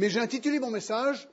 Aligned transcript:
mais 0.00 0.08
j'ai 0.08 0.20
intitulé 0.20 0.58
mon 0.58 0.70
message 0.70 1.28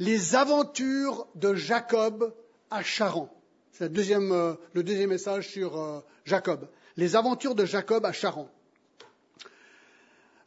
Les 0.00 0.34
aventures 0.34 1.28
de 1.36 1.54
Jacob 1.54 2.34
à 2.68 2.82
Charan. 2.82 3.32
C'est 3.70 3.84
le 3.84 3.90
deuxième, 3.90 4.32
euh, 4.32 4.54
le 4.72 4.82
deuxième 4.82 5.10
message 5.10 5.48
sur 5.48 5.80
euh, 5.80 6.00
Jacob. 6.24 6.68
Les 6.96 7.14
aventures 7.14 7.54
de 7.54 7.64
Jacob 7.64 8.04
à 8.04 8.10
Charan. 8.10 8.50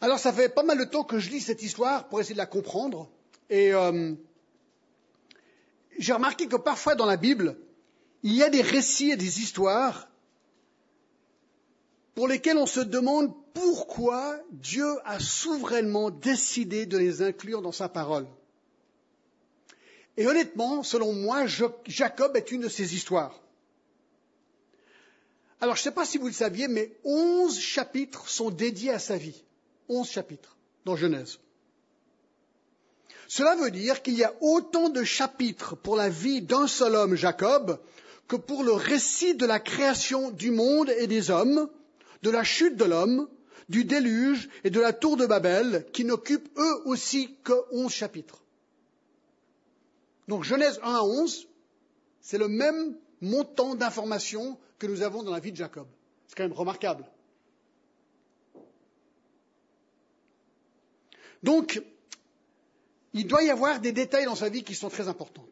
Alors 0.01 0.19
ça 0.19 0.33
fait 0.33 0.49
pas 0.49 0.63
mal 0.63 0.79
de 0.79 0.83
temps 0.83 1.05
que 1.05 1.17
je 1.17 1.29
lis 1.29 1.39
cette 1.39 1.63
histoire 1.63 2.09
pour 2.09 2.19
essayer 2.19 2.35
de 2.35 2.39
la 2.39 2.45
comprendre. 2.45 3.09
Et 3.49 3.73
euh, 3.73 4.15
j'ai 5.97 6.11
remarqué 6.11 6.47
que 6.47 6.57
parfois 6.57 6.95
dans 6.95 7.05
la 7.05 7.15
Bible, 7.15 7.55
il 8.23 8.33
y 8.33 8.43
a 8.43 8.49
des 8.49 8.61
récits 8.61 9.11
et 9.11 9.15
des 9.15 9.39
histoires 9.39 10.09
pour 12.15 12.27
lesquels 12.27 12.57
on 12.57 12.65
se 12.65 12.79
demande 12.79 13.33
pourquoi 13.53 14.39
Dieu 14.51 14.87
a 15.05 15.19
souverainement 15.19 16.09
décidé 16.09 16.85
de 16.85 16.97
les 16.97 17.21
inclure 17.21 17.61
dans 17.61 17.71
sa 17.71 17.89
parole. 17.89 18.27
Et 20.17 20.27
honnêtement, 20.27 20.83
selon 20.83 21.13
moi, 21.13 21.45
Jacob 21.85 22.35
est 22.35 22.51
une 22.51 22.61
de 22.61 22.69
ces 22.69 22.95
histoires. 22.95 23.41
Alors, 25.61 25.75
je 25.75 25.81
ne 25.81 25.83
sais 25.83 25.91
pas 25.91 26.05
si 26.05 26.17
vous 26.17 26.27
le 26.27 26.33
saviez, 26.33 26.67
mais 26.67 26.91
onze 27.03 27.59
chapitres 27.59 28.27
sont 28.27 28.49
dédiés 28.49 28.91
à 28.91 28.99
sa 28.99 29.17
vie 29.17 29.43
onze 29.91 30.09
chapitres 30.09 30.57
dans 30.85 30.95
Genèse. 30.95 31.39
Cela 33.27 33.55
veut 33.55 33.71
dire 33.71 34.01
qu'il 34.01 34.15
y 34.15 34.23
a 34.23 34.33
autant 34.41 34.89
de 34.89 35.03
chapitres 35.03 35.75
pour 35.75 35.95
la 35.95 36.09
vie 36.09 36.41
d'un 36.41 36.67
seul 36.67 36.95
homme, 36.95 37.15
Jacob, 37.15 37.79
que 38.27 38.35
pour 38.35 38.63
le 38.63 38.73
récit 38.73 39.35
de 39.35 39.45
la 39.45 39.59
création 39.59 40.31
du 40.31 40.51
monde 40.51 40.89
et 40.89 41.07
des 41.07 41.29
hommes, 41.29 41.69
de 42.21 42.29
la 42.29 42.43
chute 42.43 42.75
de 42.75 42.85
l'homme, 42.85 43.27
du 43.69 43.85
déluge 43.85 44.49
et 44.63 44.69
de 44.69 44.79
la 44.79 44.93
tour 44.93 45.17
de 45.17 45.25
Babel, 45.25 45.85
qui 45.93 46.03
n'occupent 46.05 46.49
eux 46.57 46.81
aussi 46.85 47.35
que 47.43 47.53
onze 47.71 47.91
chapitres. 47.91 48.43
Donc 50.27 50.43
Genèse 50.43 50.79
1 50.83 50.95
à 50.95 51.03
11, 51.03 51.47
c'est 52.21 52.37
le 52.37 52.47
même 52.47 52.95
montant 53.21 53.75
d'informations 53.75 54.57
que 54.79 54.87
nous 54.87 55.01
avons 55.01 55.23
dans 55.23 55.31
la 55.31 55.39
vie 55.39 55.51
de 55.51 55.57
Jacob. 55.57 55.87
C'est 56.27 56.35
quand 56.35 56.43
même 56.43 56.53
remarquable. 56.53 57.05
Donc, 61.43 61.81
il 63.13 63.27
doit 63.27 63.43
y 63.43 63.49
avoir 63.49 63.79
des 63.79 63.91
détails 63.91 64.25
dans 64.25 64.35
sa 64.35 64.49
vie 64.49 64.63
qui 64.63 64.75
sont 64.75 64.89
très 64.89 65.07
importants. 65.07 65.45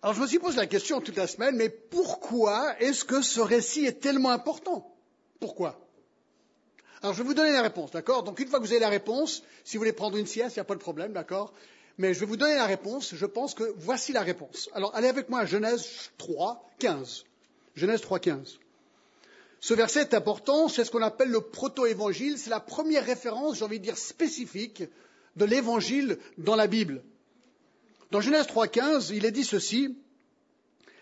Alors 0.00 0.14
je 0.14 0.20
me 0.20 0.26
suis 0.26 0.38
posé 0.38 0.56
la 0.56 0.66
question 0.66 1.00
toute 1.00 1.16
la 1.16 1.28
semaine, 1.28 1.54
mais 1.56 1.68
pourquoi 1.68 2.76
est-ce 2.80 3.04
que 3.04 3.22
ce 3.22 3.40
récit 3.40 3.84
est 3.84 4.00
tellement 4.00 4.30
important? 4.30 4.91
Pourquoi 5.42 5.76
Alors 7.02 7.14
je 7.14 7.18
vais 7.18 7.26
vous 7.26 7.34
donner 7.34 7.50
la 7.50 7.62
réponse, 7.62 7.90
d'accord 7.90 8.22
Donc 8.22 8.38
une 8.38 8.46
fois 8.46 8.60
que 8.60 8.64
vous 8.64 8.70
avez 8.70 8.78
la 8.78 8.88
réponse, 8.88 9.42
si 9.64 9.76
vous 9.76 9.80
voulez 9.80 9.92
prendre 9.92 10.16
une 10.16 10.26
sieste, 10.28 10.54
il 10.54 10.60
n'y 10.60 10.62
a 10.62 10.64
pas 10.64 10.76
de 10.76 10.80
problème, 10.80 11.12
d'accord 11.12 11.52
Mais 11.98 12.14
je 12.14 12.20
vais 12.20 12.26
vous 12.26 12.36
donner 12.36 12.54
la 12.54 12.66
réponse, 12.66 13.16
je 13.16 13.26
pense 13.26 13.52
que 13.52 13.64
voici 13.76 14.12
la 14.12 14.22
réponse. 14.22 14.70
Alors 14.72 14.94
allez 14.94 15.08
avec 15.08 15.28
moi 15.28 15.40
à 15.40 15.44
Genèse 15.44 16.12
3, 16.18 16.70
15. 16.78 17.24
Genèse 17.74 18.00
3, 18.02 18.20
15. 18.20 18.60
Ce 19.58 19.74
verset 19.74 20.02
est 20.02 20.14
important, 20.14 20.68
c'est 20.68 20.84
ce 20.84 20.92
qu'on 20.92 21.02
appelle 21.02 21.30
le 21.30 21.40
proto-évangile, 21.40 22.38
c'est 22.38 22.50
la 22.50 22.60
première 22.60 23.04
référence, 23.04 23.58
j'ai 23.58 23.64
envie 23.64 23.80
de 23.80 23.84
dire 23.84 23.98
spécifique, 23.98 24.84
de 25.34 25.44
l'évangile 25.44 26.18
dans 26.38 26.54
la 26.54 26.68
Bible. 26.68 27.02
Dans 28.12 28.20
Genèse 28.20 28.46
3.15, 28.46 29.12
il 29.12 29.24
est 29.24 29.32
dit 29.32 29.42
ceci, 29.44 29.96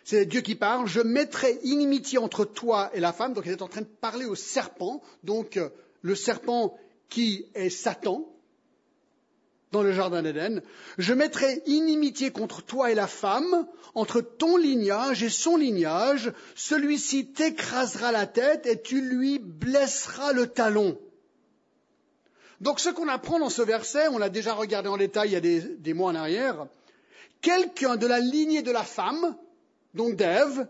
c'est 0.05 0.27
Dieu 0.27 0.41
qui 0.41 0.55
parle, 0.55 0.87
je 0.87 1.01
mettrai 1.01 1.59
inimitié 1.63 2.19
entre 2.19 2.45
toi 2.45 2.91
et 2.95 3.01
la 3.01 3.13
femme, 3.13 3.35
donc 3.35 3.45
il 3.47 3.53
est 3.53 3.63
en 3.63 3.69
train 3.69 3.83
de 3.83 3.87
parler 3.87 4.27
au 4.27 4.35
serpent, 4.35 5.03
donc 5.25 5.57
euh, 5.57 5.69
le 6.03 6.15
serpent 6.15 6.77
qui 7.09 7.47
est 7.55 7.71
Satan, 7.71 8.27
dans 9.73 9.83
le 9.83 9.93
jardin 9.93 10.23
d'Éden. 10.23 10.63
Je 10.99 11.15
mettrai 11.15 11.63
inimitié 11.67 12.31
contre 12.31 12.63
toi 12.63 12.91
et 12.91 12.95
la 12.95 13.07
femme, 13.07 13.67
entre 13.95 14.21
ton 14.21 14.57
lignage 14.57 15.23
et 15.23 15.29
son 15.29 15.57
lignage. 15.57 16.33
Celui-ci 16.57 17.27
t'écrasera 17.27 18.13
la 18.13 18.27
tête 18.27 18.67
et 18.67 18.81
tu 18.81 19.01
lui 19.01 19.39
blesseras 19.39 20.33
le 20.33 20.49
talon. 20.49 20.99
Donc 22.61 22.81
ce 22.81 22.91
qu'on 22.91 23.09
apprend 23.09 23.39
dans 23.39 23.49
ce 23.49 23.63
verset, 23.63 24.09
on 24.09 24.19
l'a 24.19 24.29
déjà 24.29 24.55
regardé 24.55 24.89
en 24.89 24.97
détail 24.97 25.31
il 25.31 25.33
y 25.33 25.37
a 25.37 25.41
des, 25.41 25.61
des 25.61 25.95
mois 25.95 26.11
en 26.11 26.15
arrière, 26.15 26.67
quelqu'un 27.41 27.97
de 27.97 28.07
la 28.07 28.21
lignée 28.21 28.63
de 28.63 28.71
la 28.71 28.83
femme, 28.83 29.37
donc 29.95 30.17
d'Ève, 30.17 30.69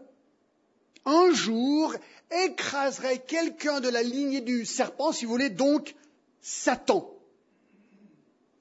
un 1.04 1.32
jour 1.32 1.94
écraserait 2.30 3.18
quelqu'un 3.18 3.80
de 3.80 3.88
la 3.88 4.02
lignée 4.02 4.40
du 4.40 4.64
serpent, 4.64 5.12
si 5.12 5.24
vous 5.24 5.32
voulez, 5.32 5.50
donc 5.50 5.94
Satan. 6.40 7.12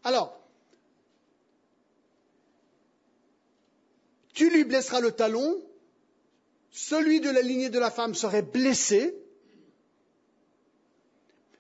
Alors, 0.04 0.40
tu 4.34 4.50
lui 4.50 4.64
blesseras 4.64 5.02
le 5.02 5.12
talon, 5.12 5.62
celui 6.72 7.20
de 7.20 7.30
la 7.30 7.42
lignée 7.42 7.70
de 7.70 7.80
la 7.80 7.92
femme 7.92 8.16
serait 8.16 8.42
blessé, 8.42 9.16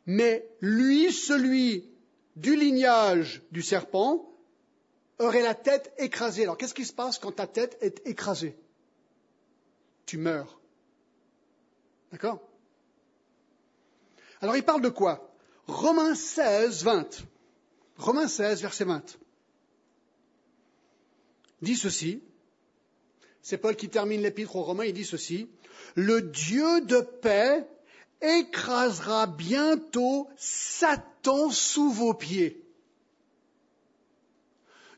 mais 0.05 0.49
lui, 0.61 1.11
celui 1.11 1.89
du 2.35 2.55
lignage 2.55 3.43
du 3.51 3.61
serpent, 3.61 4.25
aurait 5.19 5.43
la 5.43 5.53
tête 5.53 5.93
écrasée. 5.97 6.43
Alors 6.43 6.57
qu'est-ce 6.57 6.73
qui 6.73 6.85
se 6.85 6.93
passe 6.93 7.19
quand 7.19 7.33
ta 7.33 7.47
tête 7.47 7.77
est 7.81 8.07
écrasée? 8.07 8.55
Tu 10.09 10.17
meurs. 10.17 10.59
D'accord? 12.11 12.41
Alors 14.41 14.55
il 14.55 14.63
parle 14.63 14.81
de 14.81 14.89
quoi? 14.89 15.35
Romains 15.67 16.15
16, 16.15 16.83
20. 16.83 17.27
Romains 17.95 18.27
16, 18.27 18.63
verset 18.63 18.85
20, 18.85 19.19
dit 21.61 21.75
ceci, 21.75 22.23
c'est 23.43 23.59
Paul 23.59 23.75
qui 23.75 23.87
termine 23.87 24.23
l'épître 24.23 24.55
aux 24.55 24.63
Romains, 24.63 24.85
il 24.85 24.93
dit 24.93 25.05
ceci, 25.05 25.47
le 25.93 26.23
Dieu 26.23 26.81
de 26.81 27.01
paix 27.01 27.67
écrasera 28.19 29.27
bientôt 29.27 30.27
Satan 30.37 31.51
sous 31.51 31.91
vos 31.91 32.15
pieds. 32.15 32.65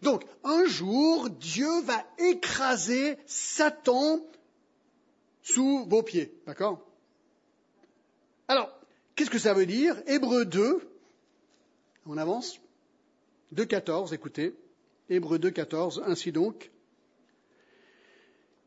Donc, 0.04 0.24
un 0.46 0.64
jour, 0.68 1.30
Dieu 1.30 1.82
va 1.82 2.02
écraser 2.18 3.18
Satan 3.26 4.22
sous 5.42 5.86
vos 5.86 6.04
pieds. 6.04 6.34
D'accord? 6.46 6.80
Alors, 8.48 8.70
qu'est-ce 9.16 9.30
que 9.30 9.40
ça 9.40 9.54
veut 9.54 9.66
dire? 9.66 9.96
Hébreu 10.08 10.46
2, 10.46 10.82
on 12.06 12.18
avance. 12.18 12.60
2.14, 13.56 14.14
écoutez, 14.14 14.56
Hébreu 15.10 15.38
2.14, 15.38 16.04
ainsi 16.06 16.32
donc, 16.32 16.72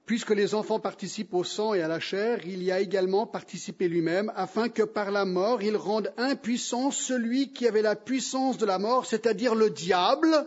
puisque 0.06 0.30
les 0.30 0.54
enfants 0.54 0.80
participent 0.80 1.32
au 1.32 1.44
sang 1.44 1.72
et 1.72 1.80
à 1.80 1.88
la 1.88 2.00
chair, 2.00 2.46
il 2.46 2.62
y 2.62 2.70
a 2.70 2.80
également 2.80 3.26
participé 3.26 3.88
lui-même, 3.88 4.30
afin 4.36 4.68
que 4.68 4.82
par 4.82 5.10
la 5.10 5.24
mort 5.24 5.62
il 5.62 5.76
rende 5.76 6.12
impuissant 6.18 6.90
celui 6.90 7.52
qui 7.52 7.66
avait 7.66 7.82
la 7.82 7.96
puissance 7.96 8.58
de 8.58 8.66
la 8.66 8.78
mort, 8.78 9.06
c'est-à-dire 9.06 9.54
le 9.54 9.70
diable. 9.70 10.46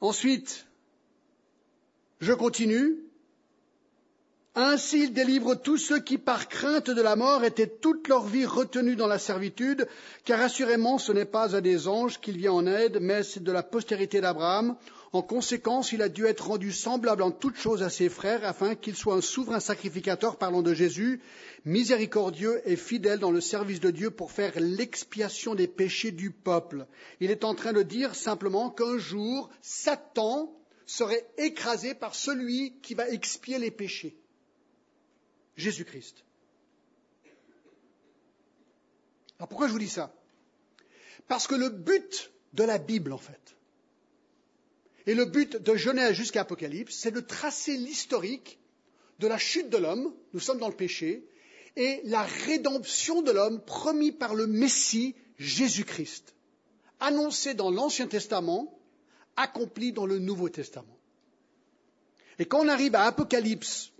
Ensuite, 0.00 0.66
je 2.22 2.32
continue, 2.32 2.98
ainsi 4.54 5.04
il 5.04 5.12
délivre 5.12 5.56
tous 5.56 5.76
ceux 5.76 5.98
qui, 5.98 6.18
par 6.18 6.48
crainte 6.48 6.88
de 6.88 7.02
la 7.02 7.16
mort, 7.16 7.42
étaient 7.42 7.66
toute 7.66 8.06
leur 8.06 8.26
vie 8.26 8.46
retenus 8.46 8.96
dans 8.96 9.08
la 9.08 9.18
servitude, 9.18 9.88
car 10.24 10.40
assurément 10.40 10.98
ce 10.98 11.10
n'est 11.10 11.24
pas 11.24 11.56
à 11.56 11.60
des 11.60 11.88
anges 11.88 12.20
qu'il 12.20 12.36
vient 12.36 12.52
en 12.52 12.66
aide, 12.66 12.98
mais 13.00 13.24
c'est 13.24 13.42
de 13.42 13.50
la 13.50 13.64
postérité 13.64 14.20
d'Abraham. 14.20 14.76
En 15.12 15.22
conséquence, 15.22 15.90
il 15.90 16.00
a 16.00 16.08
dû 16.08 16.26
être 16.26 16.46
rendu 16.46 16.70
semblable 16.70 17.22
en 17.22 17.32
toutes 17.32 17.56
choses 17.56 17.82
à 17.82 17.90
ses 17.90 18.08
frères, 18.08 18.44
afin 18.44 18.76
qu'il 18.76 18.94
soit 18.94 19.16
un 19.16 19.20
souverain 19.20 19.60
sacrificateur, 19.60 20.36
parlant 20.36 20.62
de 20.62 20.74
Jésus, 20.74 21.20
miséricordieux 21.64 22.62
et 22.66 22.76
fidèle 22.76 23.18
dans 23.18 23.32
le 23.32 23.40
service 23.40 23.80
de 23.80 23.90
Dieu 23.90 24.12
pour 24.12 24.30
faire 24.30 24.52
l'expiation 24.60 25.56
des 25.56 25.66
péchés 25.66 26.12
du 26.12 26.30
peuple. 26.30 26.86
Il 27.18 27.32
est 27.32 27.42
en 27.42 27.56
train 27.56 27.72
de 27.72 27.82
dire 27.82 28.14
simplement 28.14 28.70
qu'un 28.70 28.96
jour, 28.98 29.50
Satan 29.60 30.54
serait 30.92 31.26
écrasé 31.38 31.94
par 31.94 32.14
celui 32.14 32.78
qui 32.82 32.92
va 32.92 33.08
expier 33.08 33.58
les 33.58 33.70
péchés. 33.70 34.14
Jésus-Christ. 35.56 36.22
Alors 39.38 39.48
pourquoi 39.48 39.68
je 39.68 39.72
vous 39.72 39.78
dis 39.78 39.88
ça? 39.88 40.14
Parce 41.28 41.46
que 41.46 41.54
le 41.54 41.70
but 41.70 42.30
de 42.52 42.64
la 42.64 42.76
Bible, 42.76 43.14
en 43.14 43.18
fait, 43.18 43.56
et 45.06 45.14
le 45.14 45.24
but 45.24 45.56
de 45.56 45.74
Genèse 45.76 46.14
jusqu'à 46.14 46.42
Apocalypse, 46.42 46.94
c'est 46.94 47.10
de 47.10 47.20
tracer 47.20 47.78
l'historique 47.78 48.58
de 49.18 49.26
la 49.26 49.38
chute 49.38 49.70
de 49.70 49.78
l'homme, 49.78 50.14
nous 50.34 50.40
sommes 50.40 50.58
dans 50.58 50.68
le 50.68 50.76
péché, 50.76 51.26
et 51.76 52.02
la 52.04 52.22
rédemption 52.22 53.22
de 53.22 53.30
l'homme 53.30 53.64
promis 53.64 54.12
par 54.12 54.34
le 54.34 54.46
Messie 54.46 55.14
Jésus-Christ, 55.38 56.34
annoncé 57.00 57.54
dans 57.54 57.70
l'Ancien 57.70 58.08
Testament, 58.08 58.78
accompli 59.36 59.92
dans 59.92 60.06
le 60.06 60.18
Nouveau 60.18 60.48
Testament. 60.48 60.98
Et 62.38 62.44
quand 62.44 62.60
on 62.60 62.68
arrive 62.68 62.94
à 62.94 63.04
Apocalypse 63.04 63.92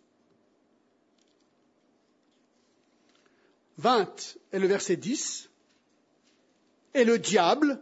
20 3.78 4.38
et 4.52 4.58
le 4.58 4.68
verset 4.68 4.96
10. 4.96 5.50
Et 6.94 7.04
le 7.04 7.18
diable, 7.18 7.80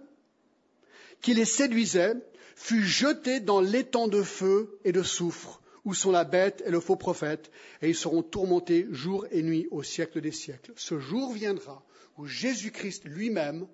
qui 1.21 1.35
les 1.35 1.45
séduisait, 1.45 2.15
fut 2.55 2.85
jeté 2.85 3.41
dans 3.41 3.61
l'étang 3.61 4.09
de 4.09 4.23
feu 4.23 4.79
et 4.85 4.93
de 4.93 5.03
soufre, 5.03 5.61
où 5.85 5.95
sont 5.95 6.11
la 6.11 6.25
bête 6.25 6.63
et 6.65 6.71
le 6.71 6.81
faux 6.81 6.97
prophète, 6.97 7.51
et 7.83 7.89
ils 7.89 7.97
seront 7.97 8.23
tourmentés 8.23 8.87
jour 8.91 9.27
et 9.31 9.43
nuit 9.43 9.67
au 9.71 9.83
siècle 9.83 10.21
des 10.21 10.33
siècles. 10.33 10.73
Ce 10.77 10.99
jour 10.99 11.33
viendra 11.33 11.85
où 12.17 12.27
Jésus-Christ 12.27 13.05
lui-même 13.05 13.67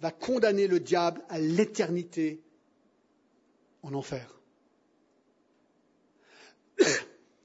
va 0.00 0.10
condamner 0.10 0.66
le 0.66 0.80
diable 0.80 1.22
à 1.28 1.38
l'éternité 1.38 2.42
en 3.84 3.94
enfer. 3.94 4.26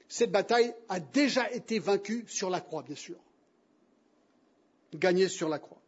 Cette 0.08 0.32
bataille 0.32 0.74
a 0.88 0.98
déjà 0.98 1.50
été 1.52 1.78
vaincue 1.78 2.24
sur 2.26 2.50
la 2.50 2.60
croix, 2.60 2.82
bien 2.82 2.96
sûr. 2.96 3.16
Gagnée 4.94 5.28
sur 5.28 5.48
la 5.48 5.60
croix. 5.60 5.80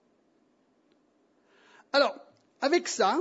Alors, 1.93 2.15
avec 2.61 2.87
ça, 2.87 3.19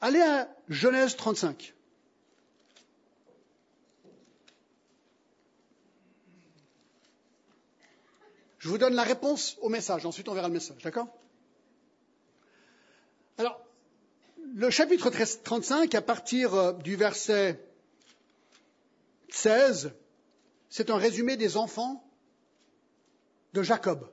allez 0.00 0.20
à 0.20 0.48
Genèse 0.68 1.14
35. 1.16 1.74
Je 8.58 8.68
vous 8.68 8.78
donne 8.78 8.94
la 8.94 9.02
réponse 9.02 9.58
au 9.60 9.68
message, 9.68 10.06
ensuite 10.06 10.28
on 10.28 10.34
verra 10.34 10.48
le 10.48 10.54
message, 10.54 10.82
d'accord? 10.82 11.06
Alors, 13.36 13.63
le 14.54 14.70
chapitre 14.70 15.10
35, 15.10 15.94
à 15.94 16.00
partir 16.00 16.54
euh, 16.54 16.72
du 16.74 16.94
verset 16.94 17.60
16, 19.30 19.92
c'est 20.68 20.90
un 20.90 20.96
résumé 20.96 21.36
des 21.36 21.56
enfants 21.56 22.08
de 23.52 23.62
Jacob, 23.62 24.08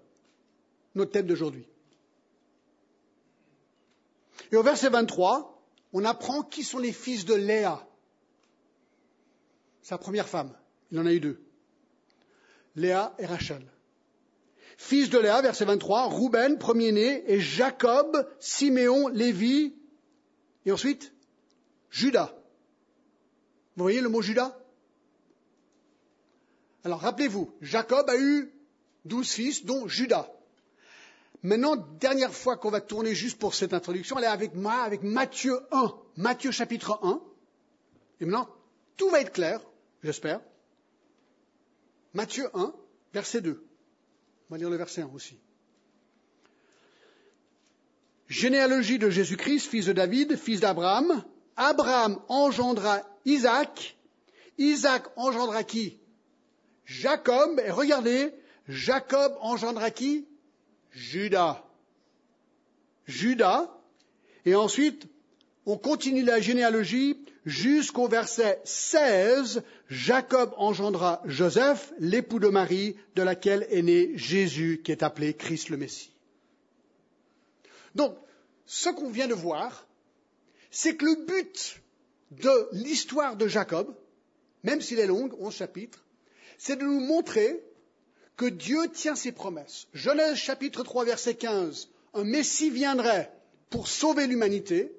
notre 0.96 1.12
thème 1.12 1.28
d'aujourd'hui. 1.28 1.68
Et 4.52 4.56
au 4.56 4.64
verset 4.64 4.90
23, 4.90 5.64
on 5.94 6.06
apprend 6.06 6.42
qui 6.42 6.64
sont 6.64 6.80
les 6.80 6.92
fils 6.92 7.24
de 7.26 7.36
Léa, 7.36 7.88
sa 9.84 10.00
première 10.00 10.28
femme. 10.28 10.58
Il 10.92 11.00
en 11.00 11.06
a 11.06 11.14
eu 11.14 11.20
deux. 11.20 11.40
Léa 12.76 13.14
et 13.20 13.26
Rachel. 13.28 13.64
Fils 14.78 15.12
de 15.12 15.20
Léa, 15.20 15.42
verset 15.42 15.66
23, 15.66 16.06
Rouben, 16.06 16.58
premier-né, 16.58 17.24
et 17.32 17.40
Jacob, 17.40 18.28
Siméon, 18.40 19.08
Lévi, 19.10 19.76
et 20.66 20.72
ensuite 20.72 21.14
Judas. 21.90 22.34
Vous 23.76 23.84
voyez 23.84 24.02
le 24.02 24.10
mot 24.10 24.22
Judas? 24.22 24.58
Alors 26.84 27.00
rappelez-vous, 27.00 27.54
Jacob 27.62 28.10
a 28.10 28.18
eu 28.18 28.52
douze 29.06 29.32
fils, 29.32 29.66
dont 29.66 29.88
Judas. 29.88 30.32
Maintenant, 31.44 31.76
dernière 31.76 32.34
fois 32.34 32.58
qu'on 32.58 32.70
va 32.70 32.82
tourner 32.82 33.16
juste 33.16 33.40
pour 33.40 33.56
cette 33.56 33.74
introduction, 33.74 34.18
elle 34.18 34.26
est 34.26 34.28
avec 34.28 34.54
moi, 34.56 34.82
avec 34.82 35.02
Matthieu 35.02 35.60
1, 35.72 35.96
Matthieu 36.18 36.52
chapitre 36.52 37.00
1. 37.02 37.22
Et 38.20 38.26
maintenant, 38.26 38.48
tout 38.98 39.10
va 39.10 39.22
être 39.22 39.32
clair, 39.32 39.60
j'espère. 40.04 40.40
Matthieu 42.14 42.50
1, 42.54 42.74
verset 43.14 43.42
2. 43.42 43.64
On 44.50 44.54
va 44.54 44.58
lire 44.60 44.70
le 44.70 44.76
verset 44.76 45.02
1 45.02 45.10
aussi. 45.14 45.40
Généalogie 48.32 48.98
de 48.98 49.10
Jésus-Christ, 49.10 49.68
fils 49.68 49.88
de 49.88 49.92
David, 49.92 50.38
fils 50.38 50.62
d'Abraham. 50.62 51.22
Abraham 51.58 52.18
engendra 52.30 53.02
Isaac. 53.26 53.98
Isaac 54.58 55.04
engendra 55.18 55.66
qui? 55.66 56.00
Jacob. 56.86 57.60
Et 57.60 57.72
regardez, 57.72 58.34
Jacob 58.70 59.34
engendra 59.42 59.92
qui? 59.92 60.26
Judas. 60.92 61.62
Judas. 63.06 63.70
Et 64.46 64.56
ensuite, 64.56 65.08
on 65.66 65.78
continue 65.78 66.24
la 66.24 66.40
généalogie 66.40 67.18
jusqu'au 67.46 68.08
verset 68.08 68.62
16. 68.64 69.62
Jacob 69.90 70.54
engendra 70.56 71.22
Joseph, 71.26 71.92
l'époux 72.00 72.40
de 72.40 72.48
Marie, 72.48 72.96
de 73.16 73.24
laquelle 73.24 73.68
est 73.70 73.82
né 73.82 74.12
Jésus, 74.16 74.80
qui 74.86 74.94
est 74.94 75.04
appelé 75.04 75.34
Christ 75.34 75.68
le 75.68 75.76
Messie. 75.76 76.12
Donc, 77.96 78.18
ce 78.66 78.90
qu'on 78.90 79.10
vient 79.10 79.28
de 79.28 79.34
voir, 79.34 79.88
c'est 80.70 80.96
que 80.96 81.06
le 81.06 81.26
but 81.26 81.82
de 82.32 82.70
l'histoire 82.72 83.36
de 83.36 83.48
Jacob, 83.48 83.94
même 84.64 84.82
s'il 84.82 85.00
est 85.00 85.08
longue, 85.08 85.34
11 85.40 85.54
chapitres, 85.54 86.06
c'est 86.58 86.78
de 86.78 86.84
nous 86.84 87.00
montrer 87.00 87.64
que 88.38 88.46
Dieu 88.46 88.90
tient 88.92 89.16
ses 89.16 89.32
promesses. 89.32 89.88
Genèse 89.94 90.36
chapitre 90.36 90.84
3 90.84 91.06
verset 91.06 91.36
15, 91.36 91.90
un 92.14 92.24
Messie 92.24 92.70
viendrait 92.70 93.32
pour 93.70 93.88
sauver 93.88 94.28
l'humanité. 94.28 94.94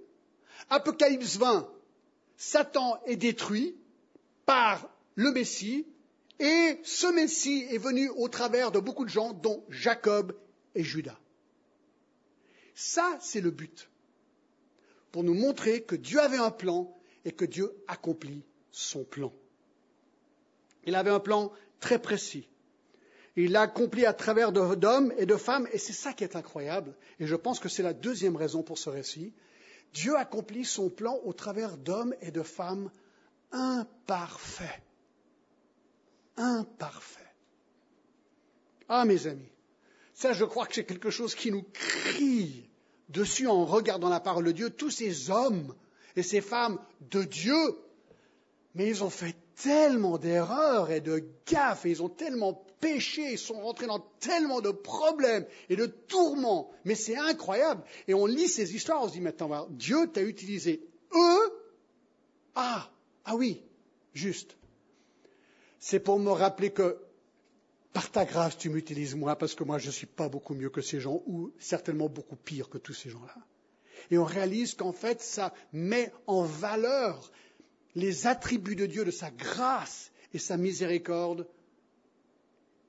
Apocalypse 0.70 1.36
20, 1.36 1.68
Satan 2.36 3.00
est 3.06 3.16
détruit 3.16 3.74
par 4.46 4.88
le 5.14 5.32
Messie 5.32 5.86
et 6.38 6.80
ce 6.82 7.06
Messie 7.06 7.66
est 7.70 7.78
venu 7.78 8.08
au 8.10 8.28
travers 8.28 8.72
de 8.72 8.80
beaucoup 8.80 9.04
de 9.04 9.10
gens, 9.10 9.32
dont 9.32 9.64
Jacob 9.68 10.34
et 10.74 10.82
Judas. 10.82 11.18
Ça, 12.74 13.18
c'est 13.20 13.40
le 13.40 13.50
but. 13.50 13.88
Pour 15.10 15.24
nous 15.24 15.34
montrer 15.34 15.82
que 15.82 15.96
Dieu 15.96 16.20
avait 16.20 16.38
un 16.38 16.50
plan 16.50 16.96
et 17.24 17.32
que 17.32 17.44
Dieu 17.44 17.72
accomplit 17.86 18.42
son 18.70 19.04
plan. 19.04 19.32
Il 20.84 20.94
avait 20.94 21.10
un 21.10 21.20
plan 21.20 21.52
très 21.80 22.00
précis. 22.00 22.48
Il 23.36 23.52
l'a 23.52 23.62
accompli 23.62 24.04
à 24.04 24.12
travers 24.12 24.52
d'hommes 24.52 25.12
et 25.16 25.26
de 25.26 25.36
femmes, 25.36 25.68
et 25.72 25.78
c'est 25.78 25.92
ça 25.92 26.12
qui 26.12 26.24
est 26.24 26.36
incroyable. 26.36 26.94
Et 27.18 27.26
je 27.26 27.36
pense 27.36 27.60
que 27.60 27.68
c'est 27.68 27.82
la 27.82 27.94
deuxième 27.94 28.36
raison 28.36 28.62
pour 28.62 28.78
ce 28.78 28.90
récit. 28.90 29.32
Dieu 29.94 30.16
accomplit 30.16 30.64
son 30.64 30.90
plan 30.90 31.18
au 31.24 31.32
travers 31.32 31.76
d'hommes 31.76 32.14
et 32.20 32.30
de 32.30 32.42
femmes 32.42 32.90
imparfaits. 33.52 34.82
Imparfaits. 36.36 37.22
Ah, 38.88 39.04
mes 39.04 39.26
amis, 39.26 39.50
ça, 40.22 40.32
je 40.32 40.44
crois 40.44 40.66
que 40.66 40.74
c'est 40.76 40.84
quelque 40.84 41.10
chose 41.10 41.34
qui 41.34 41.50
nous 41.50 41.64
crie 41.72 42.70
dessus 43.08 43.48
en 43.48 43.64
regardant 43.64 44.08
la 44.08 44.20
parole 44.20 44.44
de 44.44 44.52
Dieu. 44.52 44.70
Tous 44.70 44.90
ces 44.90 45.30
hommes 45.30 45.74
et 46.14 46.22
ces 46.22 46.40
femmes 46.40 46.78
de 47.10 47.24
Dieu, 47.24 47.76
mais 48.76 48.88
ils 48.88 49.02
ont 49.02 49.10
fait 49.10 49.34
tellement 49.56 50.18
d'erreurs 50.18 50.92
et 50.92 51.00
de 51.00 51.24
gaffes, 51.44 51.86
et 51.86 51.90
ils 51.90 52.04
ont 52.04 52.08
tellement 52.08 52.64
péché, 52.80 53.32
ils 53.32 53.38
sont 53.38 53.60
rentrés 53.60 53.88
dans 53.88 53.98
tellement 54.20 54.60
de 54.60 54.70
problèmes 54.70 55.44
et 55.68 55.74
de 55.74 55.86
tourments. 55.86 56.70
Mais 56.84 56.94
c'est 56.94 57.16
incroyable. 57.16 57.82
Et 58.06 58.14
on 58.14 58.26
lit 58.26 58.48
ces 58.48 58.76
histoires, 58.76 59.02
on 59.02 59.08
se 59.08 59.14
dit, 59.14 59.20
maintenant, 59.20 59.66
Dieu 59.70 60.06
t'a 60.06 60.22
utilisé 60.22 60.86
eux? 61.12 61.52
Ah, 62.54 62.92
ah 63.24 63.34
oui, 63.34 63.60
juste. 64.14 64.56
C'est 65.80 66.00
pour 66.00 66.20
me 66.20 66.30
rappeler 66.30 66.70
que 66.70 66.96
par 67.92 68.10
ta 68.10 68.24
grâce, 68.24 68.56
tu 68.56 68.70
m'utilises 68.70 69.14
moi, 69.14 69.36
parce 69.36 69.54
que 69.54 69.64
moi, 69.64 69.78
je 69.78 69.88
ne 69.88 69.92
suis 69.92 70.06
pas 70.06 70.28
beaucoup 70.28 70.54
mieux 70.54 70.70
que 70.70 70.80
ces 70.80 71.00
gens, 71.00 71.22
ou 71.26 71.52
certainement 71.58 72.08
beaucoup 72.08 72.36
pire 72.36 72.68
que 72.68 72.78
tous 72.78 72.94
ces 72.94 73.10
gens-là. 73.10 73.36
Et 74.10 74.18
on 74.18 74.24
réalise 74.24 74.74
qu'en 74.74 74.92
fait, 74.92 75.20
ça 75.20 75.52
met 75.72 76.12
en 76.26 76.42
valeur 76.42 77.30
les 77.94 78.26
attributs 78.26 78.76
de 78.76 78.86
Dieu, 78.86 79.04
de 79.04 79.10
sa 79.10 79.30
grâce 79.30 80.10
et 80.32 80.38
sa 80.38 80.56
miséricorde 80.56 81.46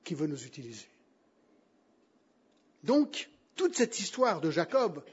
qui 0.02 0.14
veut 0.14 0.26
nous 0.26 0.44
utiliser. 0.44 0.86
Donc, 2.82 3.30
toute 3.56 3.76
cette 3.76 3.98
histoire 4.00 4.40
de 4.40 4.50
Jacob 4.50 5.04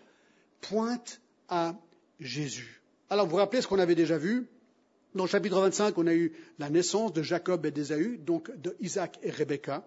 pointe 0.62 1.22
à 1.50 1.76
Jésus. 2.20 2.82
Alors, 3.10 3.26
vous 3.26 3.32
vous 3.32 3.38
rappelez 3.38 3.62
ce 3.62 3.68
qu'on 3.68 3.80
avait 3.80 3.96
déjà 3.96 4.18
vu? 4.18 4.48
Dans 5.14 5.26
le 5.26 5.30
chapitre 5.30 5.60
25, 5.60 5.98
on 5.98 6.08
a 6.08 6.14
eu 6.14 6.32
la 6.58 6.70
naissance 6.70 7.12
de 7.12 7.22
Jacob 7.22 7.66
et 7.66 7.72
d'Ésaü, 7.72 8.18
donc 8.18 8.50
de 8.62 8.76
Isaac 8.80 9.20
et 9.24 9.30
Rebecca. 9.30 9.84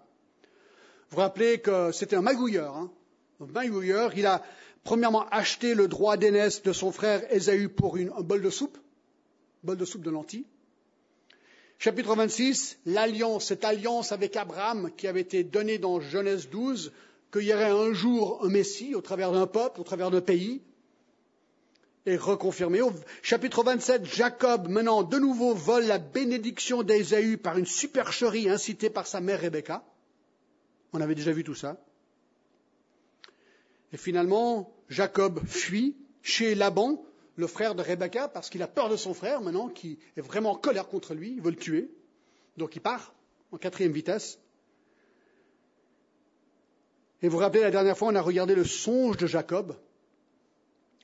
Vous 1.09 1.17
vous 1.17 1.21
rappelez 1.23 1.61
que 1.61 1.93
c'était 1.93 2.17
un 2.17 2.23
magouilleur. 2.23 2.77
Hein 2.77 2.91
un 3.41 3.47
magouilleur, 3.47 4.17
il 4.17 4.27
a 4.27 4.43
premièrement 4.85 5.27
acheté 5.31 5.75
le 5.75 5.89
droit 5.89 6.17
d'aînesse 6.19 6.63
de 6.63 6.73
son 6.73 6.93
frère 6.93 7.23
Ésaü 7.33 7.69
pour 7.69 7.97
une, 7.97 8.11
un 8.11 8.21
bol 8.21 8.43
de 8.43 8.51
soupe 8.51 8.79
bol 9.63 9.79
de 9.79 9.85
soupe 9.85 10.03
de 10.03 10.11
lentilles. 10.11 10.45
Chapitre 11.79 12.15
26, 12.15 12.79
l'alliance, 12.87 13.47
cette 13.47 13.65
alliance 13.65 14.13
avec 14.13 14.37
Abraham 14.37 14.91
qui 14.97 15.09
avait 15.09 15.23
été 15.23 15.43
donnée 15.43 15.79
dans 15.79 16.01
Genèse 16.01 16.49
12, 16.51 16.93
qu'il 17.33 17.43
y 17.43 17.53
aurait 17.55 17.71
un 17.71 17.93
jour 17.93 18.41
un 18.45 18.49
Messie 18.49 18.95
au 18.95 19.01
travers 19.01 19.33
d'un 19.33 19.47
peuple, 19.47 19.81
au 19.81 19.85
travers 19.85 20.11
d'un 20.11 20.21
pays, 20.21 20.61
est 22.07 22.17
reconfirmé. 22.17 22.83
Au 22.83 22.93
chapitre 23.23 23.63
27, 23.63 24.05
Jacob, 24.05 24.69
maintenant 24.69 25.03
de 25.03 25.19
nouveau, 25.19 25.55
vole 25.55 25.85
la 25.85 25.99
bénédiction 25.99 26.83
d'Ésaü 26.83 27.37
par 27.37 27.59
une 27.59 27.67
supercherie 27.67 28.49
incitée 28.49 28.91
par 28.91 29.07
sa 29.07 29.21
mère 29.21 29.41
Rebecca. 29.41 29.85
On 30.93 31.01
avait 31.01 31.15
déjà 31.15 31.33
vu 31.33 31.45
tout 31.45 31.55
ça. 31.55 31.79
Et 33.93 33.97
finalement, 33.97 34.73
Jacob 34.89 35.41
fuit 35.47 35.97
chez 36.23 36.55
Laban, 36.55 37.05
le 37.37 37.47
frère 37.47 37.75
de 37.75 37.83
Rebecca 37.83 38.29
parce 38.29 38.51
qu'il 38.51 38.63
a 38.63 38.69
peur 38.69 38.89
de 38.89 38.97
son 38.97 39.15
frère 39.15 39.41
maintenant, 39.41 39.69
qui 39.69 39.99
est 40.17 40.21
vraiment 40.21 40.53
en 40.53 40.57
colère 40.57 40.89
contre 40.89 41.15
lui, 41.15 41.33
il 41.37 41.43
veut 41.43 41.51
le 41.51 41.57
tuer. 41.57 41.91
Donc 42.57 42.77
il 42.77 42.81
part 42.81 43.15
en 43.53 43.57
quatrième 43.57 43.93
vitesse. 43.93 44.39
Et 47.23 47.29
vous 47.29 47.39
vous 47.39 47.43
rappelez, 47.43 47.63
la 47.63 47.71
dernière 47.71 47.97
fois, 47.97 48.09
on 48.09 48.15
a 48.15 48.21
regardé 48.21 48.55
le 48.55 48.65
songe 48.65 49.17
de 49.17 49.27
Jacob. 49.27 49.77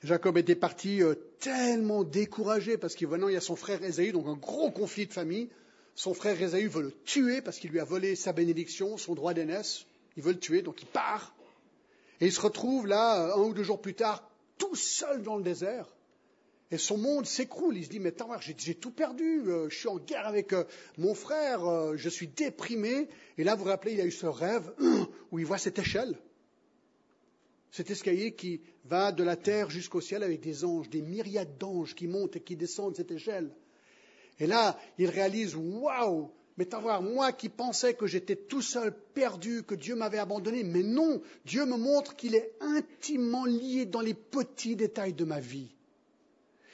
Jacob 0.02 0.38
était 0.38 0.54
parti 0.54 1.02
euh, 1.02 1.14
tellement 1.40 2.04
découragé 2.04 2.78
parce 2.78 2.94
qu'il 2.94 3.08
il 3.12 3.32
y 3.32 3.36
a 3.36 3.40
son 3.40 3.56
frère 3.56 3.82
Ésaü, 3.82 4.12
donc 4.12 4.26
un 4.26 4.36
gros 4.36 4.70
conflit 4.70 5.06
de 5.06 5.12
famille. 5.12 5.50
Son 5.94 6.14
frère 6.14 6.40
Ésaü 6.40 6.68
veut 6.68 6.82
le 6.82 6.92
tuer 7.04 7.42
parce 7.42 7.58
qu'il 7.58 7.70
lui 7.70 7.80
a 7.80 7.84
volé 7.84 8.16
sa 8.16 8.32
bénédiction, 8.32 8.96
son 8.96 9.14
droit 9.14 9.34
d'aînesse. 9.34 9.84
Il 10.16 10.22
veut 10.22 10.32
le 10.32 10.38
tuer, 10.38 10.62
donc 10.62 10.80
il 10.80 10.86
part. 10.86 11.34
Et 12.20 12.26
il 12.26 12.32
se 12.32 12.40
retrouve 12.40 12.86
là, 12.86 13.26
euh, 13.26 13.34
un 13.34 13.42
ou 13.42 13.52
deux 13.52 13.62
jours 13.62 13.80
plus 13.80 13.94
tard, 13.94 14.30
tout 14.56 14.74
seul 14.74 15.22
dans 15.22 15.36
le 15.36 15.42
désert. 15.42 15.86
Et 16.70 16.78
son 16.78 16.96
monde 16.96 17.26
s'écroule. 17.26 17.76
Il 17.76 17.84
se 17.84 17.90
dit, 17.90 18.00
mais 18.00 18.10
attends, 18.10 18.30
j'ai 18.40 18.74
tout 18.74 18.92
perdu. 18.92 19.42
Euh, 19.48 19.68
je 19.68 19.76
suis 19.76 19.88
en 19.88 19.98
guerre 19.98 20.26
avec 20.26 20.54
mon 20.96 21.14
frère. 21.14 21.96
je 21.96 22.08
suis 22.08 22.28
déprimé. 22.28 23.08
Et 23.36 23.44
là, 23.44 23.54
vous 23.54 23.64
vous 23.64 23.70
rappelez, 23.70 23.94
il 23.94 24.00
a 24.00 24.06
eu 24.06 24.12
ce 24.12 24.26
rêve 24.26 24.72
où 25.30 25.38
il 25.38 25.44
voit 25.44 25.58
cette 25.58 25.78
échelle. 25.78 26.16
Cet 27.70 27.90
escalier 27.90 28.32
qui 28.32 28.60
va 28.84 29.12
de 29.12 29.22
la 29.22 29.36
terre 29.36 29.70
jusqu'au 29.70 30.00
ciel 30.00 30.22
avec 30.22 30.40
des 30.40 30.64
anges, 30.64 30.90
des 30.90 31.02
myriades 31.02 31.56
d'anges 31.58 31.94
qui 31.94 32.08
montent 32.08 32.36
et 32.36 32.40
qui 32.40 32.56
descendent 32.56 32.96
cette 32.96 33.12
échelle. 33.12 33.50
Et 34.40 34.46
là, 34.46 34.78
il 34.98 35.08
réalise, 35.08 35.54
waouh, 35.54 36.30
mais 36.56 36.66
t'as 36.66 36.80
voir, 36.80 37.00
moi 37.00 37.32
qui 37.32 37.48
pensais 37.48 37.94
que 37.94 38.06
j'étais 38.06 38.36
tout 38.36 38.62
seul, 38.62 38.94
perdu, 39.14 39.62
que 39.62 39.74
Dieu 39.74 39.94
m'avait 39.94 40.18
abandonné, 40.18 40.62
mais 40.64 40.82
non, 40.82 41.22
Dieu 41.44 41.64
me 41.64 41.76
montre 41.76 42.16
qu'il 42.16 42.34
est 42.34 42.52
intimement 42.60 43.44
lié 43.44 43.86
dans 43.86 44.00
les 44.00 44.14
petits 44.14 44.76
détails 44.76 45.14
de 45.14 45.24
ma 45.24 45.40
vie. 45.40 45.70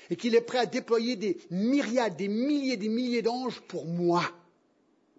Et 0.09 0.17
qu'il 0.17 0.35
est 0.35 0.41
prêt 0.41 0.59
à 0.59 0.67
déployer 0.67 1.17
des 1.17 1.37
myriades, 1.50 2.17
des 2.17 2.29
milliers, 2.29 2.76
des 2.76 2.88
milliers 2.88 3.23
d'anges 3.23 3.61
pour 3.69 3.87
moi. 3.87 4.23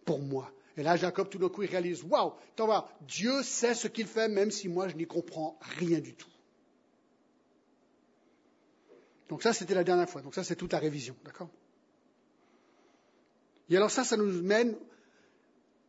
Pour 0.05 0.19
moi. 0.19 0.51
Et 0.77 0.83
là, 0.83 0.95
Jacob, 0.95 1.27
tout 1.29 1.39
d'un 1.39 1.49
coup, 1.49 1.63
il 1.63 1.69
réalise, 1.69 2.03
waouh, 2.03 2.33
voir, 2.57 2.89
Dieu 3.01 3.41
sait 3.41 3.73
ce 3.73 3.87
qu'il 3.87 4.05
fait, 4.05 4.27
même 4.27 4.51
si 4.51 4.69
moi, 4.69 4.87
je 4.87 4.95
n'y 4.95 5.07
comprends 5.07 5.57
rien 5.79 5.99
du 5.99 6.13
tout. 6.13 6.29
Donc 9.27 9.41
ça, 9.41 9.53
c'était 9.53 9.73
la 9.73 9.83
dernière 9.83 10.09
fois. 10.09 10.21
Donc 10.21 10.35
ça, 10.35 10.43
c'est 10.43 10.55
toute 10.55 10.71
la 10.71 10.79
révision, 10.79 11.15
d'accord? 11.25 11.49
Et 13.69 13.75
alors 13.75 13.91
ça, 13.91 14.03
ça 14.03 14.15
nous 14.15 14.41
mène 14.43 14.77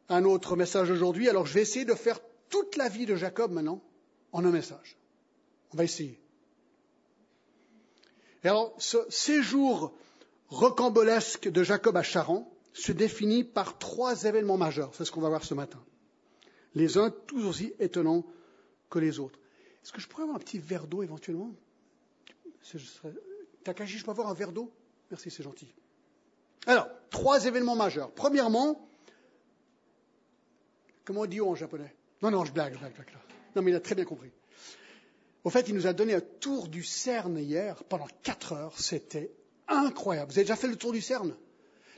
à 0.08 0.16
un 0.16 0.24
autre 0.24 0.56
message 0.56 0.90
aujourd'hui. 0.90 1.28
Alors 1.28 1.46
je 1.46 1.54
vais 1.54 1.62
essayer 1.62 1.84
de 1.84 1.94
faire 1.94 2.18
toute 2.48 2.76
la 2.76 2.88
vie 2.88 3.06
de 3.06 3.14
Jacob 3.14 3.52
maintenant 3.52 3.80
en 4.32 4.44
un 4.44 4.50
message. 4.50 4.96
On 5.72 5.76
va 5.76 5.84
essayer. 5.84 6.20
Et 8.42 8.48
alors 8.48 8.74
ce 8.78 8.98
séjour 9.10 9.92
rocambolesque 10.48 11.48
de 11.48 11.62
Jacob 11.62 11.96
à 11.96 12.02
Charan 12.02 12.50
se 12.78 12.92
définit 12.92 13.44
par 13.44 13.78
trois 13.78 14.24
événements 14.24 14.56
majeurs. 14.56 14.94
C'est 14.94 15.04
ce 15.04 15.10
qu'on 15.10 15.20
va 15.20 15.28
voir 15.28 15.44
ce 15.44 15.54
matin. 15.54 15.82
Les 16.74 16.96
uns 16.96 17.10
tous 17.10 17.44
aussi 17.44 17.72
étonnants 17.80 18.24
que 18.88 18.98
les 18.98 19.18
autres. 19.18 19.38
Est-ce 19.82 19.92
que 19.92 20.00
je 20.00 20.06
pourrais 20.06 20.22
avoir 20.22 20.36
un 20.36 20.40
petit 20.40 20.58
verre 20.58 20.86
d'eau 20.86 21.02
éventuellement? 21.02 21.50
Takashi, 23.64 23.98
je 23.98 24.04
peux 24.04 24.12
avoir 24.12 24.28
un 24.28 24.34
verre 24.34 24.52
d'eau? 24.52 24.70
Merci, 25.10 25.30
c'est 25.30 25.42
gentil. 25.42 25.72
Alors, 26.66 26.88
trois 27.10 27.46
événements 27.46 27.74
majeurs. 27.74 28.12
Premièrement, 28.12 28.88
comment 31.04 31.22
on 31.22 31.26
dit 31.26 31.40
en 31.40 31.54
japonais? 31.54 31.94
Non, 32.22 32.30
non, 32.30 32.44
je 32.44 32.52
blague, 32.52 32.74
je 32.74 32.78
blague, 32.78 32.92
je 32.92 33.02
blague. 33.02 33.14
Non, 33.56 33.62
mais 33.62 33.72
il 33.72 33.74
a 33.74 33.80
très 33.80 33.94
bien 33.94 34.04
compris. 34.04 34.30
Au 35.42 35.50
fait, 35.50 35.68
il 35.68 35.74
nous 35.74 35.86
a 35.86 35.92
donné 35.92 36.14
un 36.14 36.20
tour 36.20 36.68
du 36.68 36.84
CERN 36.84 37.38
hier 37.38 37.82
pendant 37.84 38.06
quatre 38.22 38.52
heures. 38.52 38.78
C'était 38.78 39.32
incroyable. 39.66 40.30
Vous 40.30 40.38
avez 40.38 40.44
déjà 40.44 40.56
fait 40.56 40.68
le 40.68 40.76
tour 40.76 40.92
du 40.92 41.00
CERN 41.00 41.34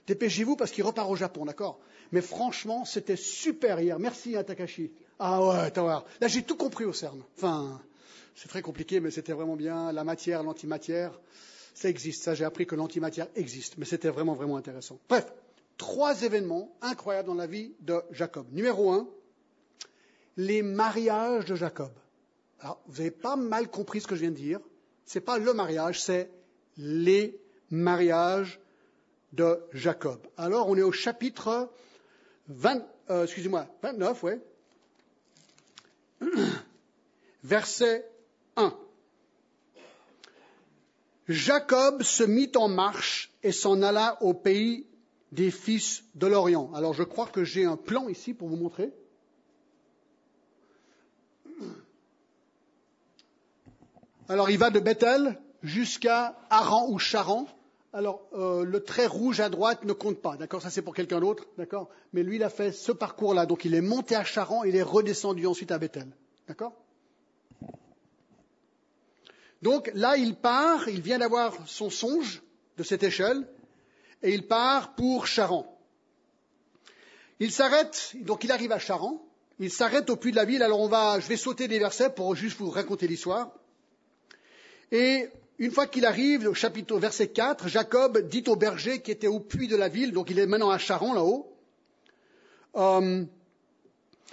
Dépêchez-vous 0.06 0.56
parce 0.56 0.70
qu'il 0.70 0.84
repart 0.84 1.10
au 1.10 1.16
Japon, 1.16 1.44
d'accord? 1.44 1.78
Mais 2.12 2.20
franchement, 2.20 2.84
c'était 2.84 3.16
super 3.16 3.80
hier. 3.80 3.98
Merci, 3.98 4.36
à 4.36 4.44
Takashi. 4.44 4.92
Ah 5.18 5.46
ouais, 5.46 5.70
voir. 5.76 6.04
Là, 6.20 6.28
j'ai 6.28 6.42
tout 6.42 6.56
compris 6.56 6.84
au 6.84 6.92
CERN. 6.92 7.22
Enfin, 7.36 7.80
c'est 8.34 8.48
très 8.48 8.62
compliqué, 8.62 9.00
mais 9.00 9.10
c'était 9.10 9.32
vraiment 9.32 9.56
bien. 9.56 9.92
La 9.92 10.04
matière, 10.04 10.42
l'antimatière 10.42 11.20
ça 11.74 11.88
existe. 11.88 12.22
Ça, 12.22 12.34
j'ai 12.34 12.44
appris 12.44 12.66
que 12.66 12.74
l'antimatière 12.74 13.28
existe. 13.36 13.78
Mais 13.78 13.84
c'était 13.84 14.10
vraiment, 14.10 14.34
vraiment 14.34 14.56
intéressant. 14.56 14.98
Bref, 15.08 15.32
trois 15.76 16.22
événements 16.22 16.74
incroyables 16.82 17.28
dans 17.28 17.34
la 17.34 17.46
vie 17.46 17.72
de 17.80 18.02
Jacob. 18.10 18.46
Numéro 18.52 18.90
un, 18.92 19.08
les 20.36 20.62
mariages 20.62 21.46
de 21.46 21.54
Jacob. 21.54 21.92
Alors, 22.60 22.80
vous 22.86 22.98
n'avez 22.98 23.10
pas 23.10 23.36
mal 23.36 23.68
compris 23.68 24.00
ce 24.00 24.06
que 24.06 24.14
je 24.14 24.20
viens 24.20 24.30
de 24.30 24.36
dire. 24.36 24.60
Ce 25.06 25.18
n'est 25.18 25.24
pas 25.24 25.38
le 25.38 25.52
mariage, 25.54 26.02
c'est 26.02 26.30
les 26.76 27.40
mariages 27.70 28.60
de 29.32 29.60
Jacob. 29.72 30.20
Alors, 30.36 30.68
on 30.68 30.76
est 30.76 30.82
au 30.82 30.92
chapitre 30.92 31.70
20, 32.48 32.82
euh, 33.10 33.26
29, 33.82 34.22
ouais. 34.22 34.40
Verset 37.44 38.06
1. 38.56 38.74
Jacob 41.28 42.02
se 42.02 42.24
mit 42.24 42.50
en 42.56 42.68
marche 42.68 43.30
et 43.42 43.52
s'en 43.52 43.82
alla 43.82 44.20
au 44.20 44.34
pays 44.34 44.86
des 45.32 45.50
fils 45.50 46.02
de 46.16 46.26
l'Orient. 46.26 46.72
Alors 46.74 46.92
je 46.92 47.04
crois 47.04 47.26
que 47.26 47.44
j'ai 47.44 47.64
un 47.64 47.76
plan 47.76 48.08
ici 48.08 48.34
pour 48.34 48.48
vous 48.48 48.56
montrer. 48.56 48.92
Alors 54.28 54.50
il 54.50 54.58
va 54.58 54.70
de 54.70 54.80
Bethel 54.80 55.40
jusqu'à 55.62 56.36
Aran 56.50 56.88
ou 56.90 56.98
Charan. 56.98 57.46
Alors 57.92 58.28
euh, 58.34 58.64
le 58.64 58.84
trait 58.84 59.06
rouge 59.06 59.40
à 59.40 59.48
droite 59.48 59.84
ne 59.84 59.92
compte 59.92 60.20
pas, 60.20 60.36
d'accord 60.36 60.62
Ça 60.62 60.70
c'est 60.70 60.82
pour 60.82 60.94
quelqu'un 60.94 61.20
d'autre, 61.20 61.46
d'accord 61.58 61.88
Mais 62.12 62.22
lui 62.22 62.36
il 62.36 62.42
a 62.44 62.50
fait 62.50 62.72
ce 62.72 62.92
parcours-là, 62.92 63.46
donc 63.46 63.64
il 63.64 63.74
est 63.74 63.80
monté 63.80 64.14
à 64.14 64.24
Charan, 64.24 64.62
il 64.64 64.76
est 64.76 64.82
redescendu 64.82 65.46
ensuite 65.46 65.72
à 65.72 65.78
Bethel, 65.78 66.06
d'accord? 66.46 66.72
Donc 69.62 69.90
là, 69.94 70.16
il 70.16 70.36
part, 70.36 70.88
il 70.88 71.02
vient 71.02 71.18
d'avoir 71.18 71.54
son 71.66 71.90
songe 71.90 72.42
de 72.78 72.82
cette 72.82 73.02
échelle, 73.02 73.46
et 74.22 74.32
il 74.32 74.46
part 74.46 74.94
pour 74.94 75.26
Charan. 75.26 75.78
Il 77.40 77.52
s'arrête, 77.52 78.14
donc 78.20 78.44
il 78.44 78.52
arrive 78.52 78.72
à 78.72 78.78
Charan, 78.78 79.22
il 79.58 79.70
s'arrête 79.70 80.08
au 80.08 80.16
puits 80.16 80.30
de 80.30 80.36
la 80.36 80.44
ville, 80.44 80.62
alors 80.62 80.80
on 80.80 80.88
va, 80.88 81.20
je 81.20 81.26
vais 81.26 81.36
sauter 81.36 81.68
des 81.68 81.78
versets 81.78 82.10
pour 82.10 82.34
juste 82.34 82.58
vous 82.58 82.70
raconter 82.70 83.06
l'histoire. 83.06 83.52
Et 84.92 85.28
une 85.60 85.70
fois 85.70 85.86
qu'il 85.86 86.06
arrive, 86.06 86.48
au 86.48 86.54
chapitre, 86.54 86.96
verset 86.98 87.28
4, 87.28 87.68
Jacob 87.68 88.18
dit 88.28 88.42
au 88.48 88.56
berger 88.56 89.02
qui 89.02 89.10
était 89.10 89.26
au 89.26 89.38
puits 89.40 89.68
de 89.68 89.76
la 89.76 89.88
ville, 89.88 90.10
donc 90.10 90.30
il 90.30 90.38
est 90.38 90.46
maintenant 90.46 90.70
à 90.70 90.78
Charan 90.78 91.12
là-haut, 91.12 91.54
euh, 92.76 93.24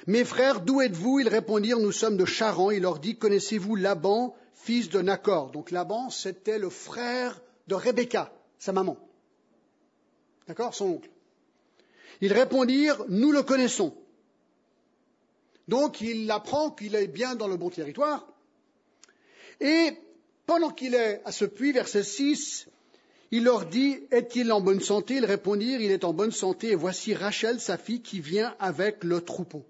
Mes 0.06 0.24
frères, 0.24 0.62
d'où 0.62 0.80
êtes-vous? 0.80 1.20
Ils 1.20 1.28
répondirent, 1.28 1.80
nous 1.80 1.92
sommes 1.92 2.16
de 2.16 2.24
Charan. 2.24 2.72
Il 2.72 2.84
leur 2.84 3.00
dit, 3.00 3.18
connaissez-vous 3.18 3.76
Laban, 3.76 4.36
fils 4.54 4.90
de 4.90 5.02
Nacor? 5.02 5.52
Donc 5.52 5.70
Laban, 5.72 6.10
c'était 6.10 6.60
le 6.60 6.70
frère 6.70 7.42
de 7.68 7.76
Rebecca, 7.76 8.32
sa 8.58 8.72
maman. 8.72 8.98
D'accord 10.48 10.74
Son 10.74 10.86
oncle. 10.86 11.10
Ils 12.22 12.32
répondirent, 12.32 13.04
nous 13.10 13.34
le 13.34 13.44
connaissons. 13.44 13.94
Donc 15.68 16.00
il 16.00 16.32
apprend 16.32 16.72
qu'il 16.72 16.96
est 16.96 17.08
bien 17.08 17.36
dans 17.36 17.50
le 17.50 17.58
bon 17.58 17.70
territoire. 17.70 18.26
Et 19.60 19.98
pendant 20.48 20.72
qu'il 20.72 20.96
est 20.96 21.22
à 21.26 21.32
ce 21.32 21.46
puits, 21.46 21.74
verset 21.74 22.04
6, 22.04 22.68
il 23.30 23.44
leur 23.44 23.66
dit, 23.66 24.00
est-il 24.10 24.52
en 24.52 24.62
bonne 24.62 24.80
santé? 24.80 25.16
Ils 25.16 25.26
répondirent, 25.26 25.82
il 25.82 25.92
est 25.92 26.06
en 26.06 26.14
bonne 26.14 26.32
santé, 26.32 26.72
et 26.72 26.76
voici 26.76 27.14
Rachel, 27.14 27.60
sa 27.60 27.78
fille, 27.78 28.02
qui 28.02 28.22
vient 28.22 28.56
avec 28.60 29.04
le 29.04 29.22
troupeau. 29.22 29.64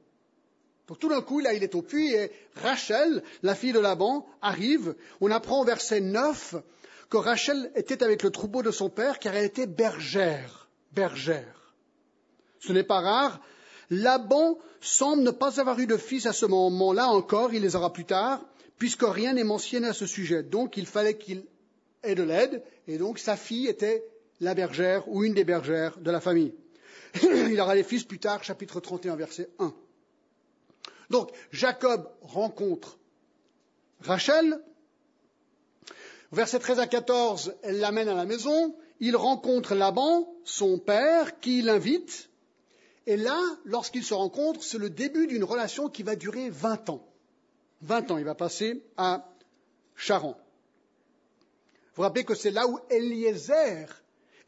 Donc 0.87 0.99
tout 0.99 1.09
d'un 1.09 1.21
coup, 1.21 1.39
là, 1.39 1.53
il 1.53 1.63
est 1.63 1.75
au 1.75 1.81
puits 1.81 2.13
et 2.13 2.31
Rachel, 2.55 3.21
la 3.43 3.55
fille 3.55 3.73
de 3.73 3.79
Laban, 3.79 4.25
arrive. 4.41 4.95
On 5.19 5.31
apprend 5.31 5.61
au 5.61 5.65
verset 5.65 5.99
9 5.99 6.55
que 7.09 7.17
Rachel 7.17 7.71
était 7.75 8.03
avec 8.03 8.23
le 8.23 8.29
troupeau 8.29 8.63
de 8.63 8.71
son 8.71 8.89
père 8.89 9.19
car 9.19 9.35
elle 9.35 9.45
était 9.45 9.67
bergère. 9.67 10.69
Bergère. 10.93 11.73
Ce 12.59 12.71
n'est 12.71 12.83
pas 12.83 13.01
rare. 13.01 13.41
Laban 13.89 14.57
semble 14.79 15.23
ne 15.23 15.31
pas 15.31 15.59
avoir 15.59 15.77
eu 15.79 15.87
de 15.87 15.97
fils 15.97 16.25
à 16.25 16.33
ce 16.33 16.45
moment-là 16.45 17.07
encore, 17.07 17.53
il 17.53 17.61
les 17.61 17.75
aura 17.75 17.91
plus 17.91 18.05
tard, 18.05 18.41
puisque 18.77 19.03
rien 19.03 19.33
n'est 19.33 19.43
mentionné 19.43 19.87
à 19.87 19.93
ce 19.93 20.05
sujet. 20.05 20.43
Donc 20.43 20.77
il 20.77 20.85
fallait 20.85 21.17
qu'il 21.17 21.43
ait 22.03 22.15
de 22.15 22.23
l'aide, 22.23 22.63
et 22.87 22.97
donc 22.97 23.19
sa 23.19 23.35
fille 23.35 23.67
était 23.67 24.03
la 24.39 24.53
bergère 24.53 25.07
ou 25.09 25.23
une 25.23 25.33
des 25.33 25.43
bergères 25.43 25.97
de 25.99 26.11
la 26.11 26.21
famille. 26.21 26.53
il 27.23 27.59
aura 27.59 27.75
des 27.75 27.83
fils 27.83 28.03
plus 28.03 28.19
tard, 28.19 28.43
chapitre 28.43 28.79
31, 28.79 29.15
verset 29.15 29.49
1. 29.59 29.73
Donc 31.09 31.31
Jacob 31.51 32.09
rencontre 32.21 32.97
Rachel. 34.01 34.59
Versets 36.31 36.59
13 36.59 36.79
à 36.79 36.87
14, 36.87 37.55
elle 37.63 37.79
l'amène 37.79 38.09
à 38.09 38.13
la 38.13 38.25
maison. 38.25 38.75
Il 38.99 39.15
rencontre 39.15 39.75
Laban, 39.75 40.27
son 40.43 40.77
père, 40.77 41.39
qui 41.39 41.61
l'invite. 41.61 42.29
Et 43.05 43.15
là, 43.15 43.39
lorsqu'ils 43.63 44.03
se 44.03 44.13
rencontrent, 44.13 44.61
c'est 44.61 44.77
le 44.77 44.89
début 44.89 45.27
d'une 45.27 45.45
relation 45.45 45.87
qui 45.87 46.03
va 46.03 46.17
durer 46.17 46.49
20 46.49 46.89
ans. 46.89 47.07
20 47.81 48.11
ans, 48.11 48.17
il 48.17 48.25
va 48.25 48.35
passer 48.35 48.83
à 48.97 49.29
Charan. 49.95 50.37
Vous 51.95 51.97
vous 51.97 52.03
rappelez 52.03 52.25
que 52.25 52.35
c'est 52.35 52.51
là 52.51 52.67
où 52.67 52.79
Eliezer 52.89 53.87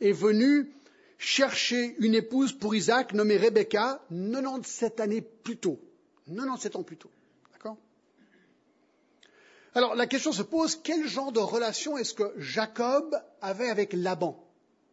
est 0.01 0.11
venu 0.11 0.71
chercher 1.17 1.95
une 1.99 2.15
épouse 2.15 2.53
pour 2.53 2.75
Isaac 2.75 3.13
nommée 3.13 3.37
Rebecca 3.37 4.01
97 4.09 4.99
années 4.99 5.21
plus 5.21 5.57
tôt. 5.57 5.79
97 6.27 6.75
ans 6.75 6.83
plus 6.83 6.97
tôt. 6.97 7.09
D'accord? 7.51 7.77
Alors 9.75 9.95
la 9.95 10.07
question 10.07 10.31
se 10.31 10.43
pose, 10.43 10.75
quel 10.81 11.07
genre 11.07 11.31
de 11.31 11.39
relation 11.39 11.97
est-ce 11.97 12.13
que 12.13 12.33
Jacob 12.37 13.15
avait 13.41 13.69
avec 13.69 13.93
Laban? 13.93 14.41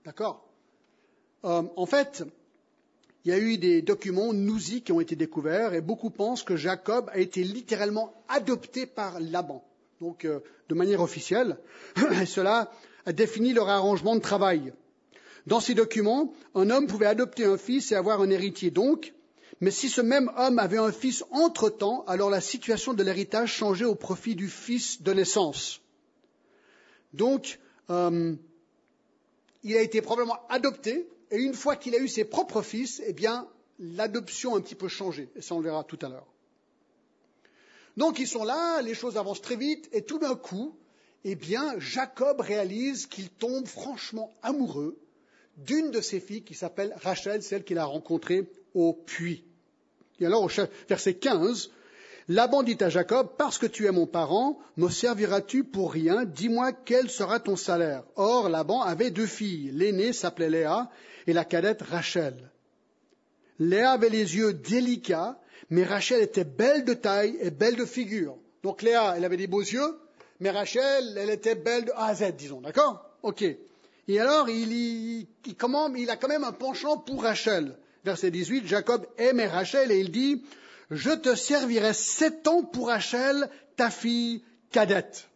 D'accord? 0.04 0.48
Euh, 1.44 1.62
En 1.76 1.86
fait, 1.86 2.24
il 3.26 3.30
y 3.30 3.32
a 3.32 3.38
eu 3.40 3.58
des 3.58 3.82
documents 3.82 4.32
nousis 4.32 4.82
qui 4.82 4.92
ont 4.92 5.00
été 5.00 5.16
découverts 5.16 5.74
et 5.74 5.80
beaucoup 5.80 6.10
pensent 6.10 6.44
que 6.44 6.54
Jacob 6.54 7.10
a 7.12 7.18
été 7.18 7.42
littéralement 7.42 8.14
adopté 8.28 8.86
par 8.86 9.18
Laban, 9.18 9.64
donc 10.00 10.24
euh, 10.24 10.38
de 10.68 10.76
manière 10.76 11.00
officielle. 11.00 11.58
Et 12.22 12.26
cela 12.26 12.70
a 13.04 13.12
défini 13.12 13.52
leur 13.52 13.68
arrangement 13.68 14.14
de 14.14 14.20
travail. 14.20 14.72
Dans 15.48 15.58
ces 15.58 15.74
documents, 15.74 16.32
un 16.54 16.70
homme 16.70 16.86
pouvait 16.86 17.06
adopter 17.06 17.44
un 17.44 17.56
fils 17.56 17.90
et 17.90 17.96
avoir 17.96 18.20
un 18.20 18.30
héritier 18.30 18.70
donc, 18.70 19.12
mais 19.60 19.72
si 19.72 19.88
ce 19.88 20.02
même 20.02 20.30
homme 20.36 20.60
avait 20.60 20.78
un 20.78 20.92
fils 20.92 21.24
entre-temps, 21.32 22.04
alors 22.06 22.30
la 22.30 22.40
situation 22.40 22.94
de 22.94 23.02
l'héritage 23.02 23.52
changeait 23.52 23.84
au 23.86 23.96
profit 23.96 24.36
du 24.36 24.46
fils 24.46 25.02
de 25.02 25.12
naissance. 25.12 25.80
Donc, 27.12 27.58
euh, 27.90 28.36
il 29.64 29.76
a 29.76 29.82
été 29.82 30.00
probablement 30.00 30.38
adopté, 30.48 31.08
et 31.30 31.38
une 31.38 31.54
fois 31.54 31.76
qu'il 31.76 31.94
a 31.94 31.98
eu 31.98 32.08
ses 32.08 32.24
propres 32.24 32.62
fils, 32.62 33.02
eh 33.06 33.12
bien, 33.12 33.48
l'adoption 33.78 34.54
a 34.54 34.58
un 34.58 34.60
petit 34.60 34.74
peu 34.74 34.88
changé, 34.88 35.28
et 35.36 35.42
ça 35.42 35.54
on 35.54 35.58
le 35.58 35.64
verra 35.64 35.84
tout 35.84 35.98
à 36.02 36.08
l'heure. 36.08 36.26
Donc 37.96 38.18
ils 38.18 38.28
sont 38.28 38.44
là, 38.44 38.82
les 38.82 38.94
choses 38.94 39.16
avancent 39.16 39.42
très 39.42 39.56
vite, 39.56 39.88
et 39.92 40.02
tout 40.02 40.18
d'un 40.18 40.36
coup, 40.36 40.76
eh 41.24 41.34
bien, 41.34 41.78
Jacob 41.78 42.40
réalise 42.40 43.06
qu'il 43.06 43.30
tombe 43.30 43.66
franchement 43.66 44.32
amoureux 44.42 44.98
d'une 45.56 45.90
de 45.90 46.00
ses 46.00 46.20
filles 46.20 46.44
qui 46.44 46.54
s'appelle 46.54 46.94
Rachel, 47.02 47.42
celle 47.42 47.64
qu'il 47.64 47.78
a 47.78 47.84
rencontrée 47.84 48.48
au 48.74 48.92
puits. 48.92 49.44
Et 50.20 50.26
alors, 50.26 50.44
au 50.44 50.50
verset 50.88 51.14
15, 51.14 51.70
Laban 52.28 52.64
dit 52.64 52.76
à 52.80 52.88
Jacob, 52.88 53.28
parce 53.38 53.56
que 53.56 53.66
tu 53.66 53.86
es 53.86 53.92
mon 53.92 54.06
parent, 54.06 54.58
me 54.76 54.88
serviras-tu 54.88 55.62
pour 55.62 55.92
rien? 55.92 56.24
Dis-moi 56.24 56.72
quel 56.72 57.08
sera 57.08 57.38
ton 57.38 57.54
salaire? 57.54 58.02
Or, 58.16 58.48
Laban 58.48 58.82
avait 58.82 59.12
deux 59.12 59.26
filles. 59.26 59.70
L'aînée 59.72 60.12
s'appelait 60.12 60.50
Léa 60.50 60.90
et 61.28 61.32
la 61.32 61.44
cadette 61.44 61.82
Rachel. 61.82 62.50
Léa 63.60 63.92
avait 63.92 64.08
les 64.08 64.36
yeux 64.36 64.52
délicats, 64.52 65.38
mais 65.70 65.84
Rachel 65.84 66.20
était 66.20 66.44
belle 66.44 66.84
de 66.84 66.94
taille 66.94 67.36
et 67.40 67.50
belle 67.50 67.76
de 67.76 67.84
figure. 67.84 68.36
Donc 68.64 68.82
Léa, 68.82 69.14
elle 69.16 69.24
avait 69.24 69.36
des 69.36 69.46
beaux 69.46 69.60
yeux, 69.60 69.96
mais 70.40 70.50
Rachel, 70.50 71.16
elle 71.16 71.30
était 71.30 71.54
belle 71.54 71.84
de 71.84 71.92
A 71.92 72.06
à 72.06 72.14
Z, 72.16 72.32
disons, 72.36 72.60
d'accord? 72.60 73.08
Ok. 73.22 73.44
Et 74.08 74.20
alors, 74.20 74.48
il, 74.48 74.72
il, 74.72 75.26
il, 75.46 76.10
a 76.10 76.16
quand 76.16 76.28
même 76.28 76.44
un 76.44 76.52
penchant 76.52 76.96
pour 76.96 77.22
Rachel. 77.22 77.76
Verset 78.04 78.30
18, 78.30 78.66
Jacob 78.66 79.06
aimait 79.16 79.48
Rachel 79.48 79.90
et 79.90 79.98
il 79.98 80.10
dit, 80.10 80.42
je 80.90 81.10
te 81.10 81.34
servirai 81.34 81.92
sept 81.92 82.46
ans 82.46 82.62
pour 82.62 82.88
Rachel, 82.88 83.50
ta 83.76 83.90
fille 83.90 84.44
cadette. 84.70 85.28